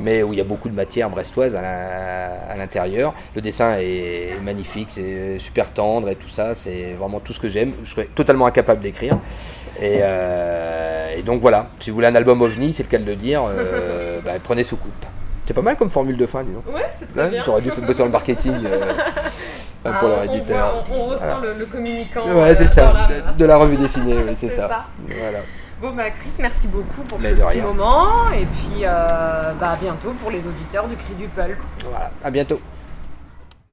mais 0.00 0.22
où 0.22 0.32
il 0.32 0.38
y 0.38 0.40
a 0.40 0.44
beaucoup 0.44 0.70
de 0.70 0.74
matière 0.74 1.10
brestoise 1.10 1.54
à 1.54 2.56
l'intérieur. 2.56 3.12
Le 3.34 3.42
dessin 3.42 3.76
est 3.78 4.40
magnifique, 4.42 4.88
c'est 4.90 5.38
super 5.38 5.70
tendre 5.70 6.08
et 6.08 6.16
tout 6.16 6.30
ça, 6.30 6.54
c'est 6.54 6.94
vraiment 6.98 7.20
tout 7.20 7.34
ce 7.34 7.40
que 7.40 7.50
j'aime. 7.50 7.72
Je 7.82 7.90
serais 7.90 8.08
totalement 8.14 8.46
incapable 8.46 8.80
d'écrire. 8.80 9.18
Et, 9.82 10.00
donc 11.22 11.42
voilà, 11.42 11.68
si 11.80 11.90
vous 11.90 11.96
voulez 11.96 12.08
un 12.08 12.14
album 12.14 12.40
ovni, 12.40 12.72
c'est 12.72 12.82
le 12.82 12.88
cas 12.88 12.98
de 12.98 13.04
le 13.04 13.16
dire, 13.16 13.42
bah, 14.24 14.32
prenez 14.42 14.64
sous 14.64 14.76
coupe. 14.76 15.04
C'est 15.46 15.54
pas 15.54 15.62
mal 15.62 15.76
comme 15.76 15.90
formule 15.90 16.16
de 16.16 16.26
fin, 16.26 16.42
dis 16.42 16.52
donc. 16.52 16.66
Ouais, 16.74 16.90
c'est 16.98 17.12
très 17.12 17.28
bien. 17.28 17.42
J'aurais 17.44 17.60
dû 17.60 17.70
bosser 17.70 17.94
sur 17.94 18.06
le 18.06 18.10
marketing 18.10 18.54
euh, 18.64 18.92
ah, 19.84 19.92
pour 20.00 20.08
leur 20.08 20.24
éditeur. 20.24 20.84
On, 20.90 21.06
ressent 21.06 21.40
le, 21.40 21.66
communicant. 21.66 22.26
Ouais, 22.26 22.54
c'est 22.56 22.68
ça, 22.68 23.08
de, 23.36 23.44
la 23.44 23.56
revue 23.56 23.76
dessinée, 23.76 24.24
c'est 24.38 24.50
ça. 24.50 24.86
Voilà. 25.06 25.40
Bon, 25.80 25.92
bah, 25.92 26.08
Chris, 26.10 26.32
merci 26.38 26.68
beaucoup 26.68 27.02
pour 27.02 27.20
ce 27.20 27.34
petit 27.34 27.60
moment. 27.60 28.30
Et 28.30 28.46
puis, 28.46 28.84
euh, 28.84 29.52
bah, 29.60 29.70
à 29.70 29.76
bientôt 29.76 30.12
pour 30.18 30.30
les 30.30 30.46
auditeurs 30.46 30.88
du 30.88 30.96
Cri 30.96 31.14
du 31.14 31.28
Pulp. 31.28 31.58
Voilà, 31.90 32.10
à 32.22 32.30
bientôt. 32.30 32.60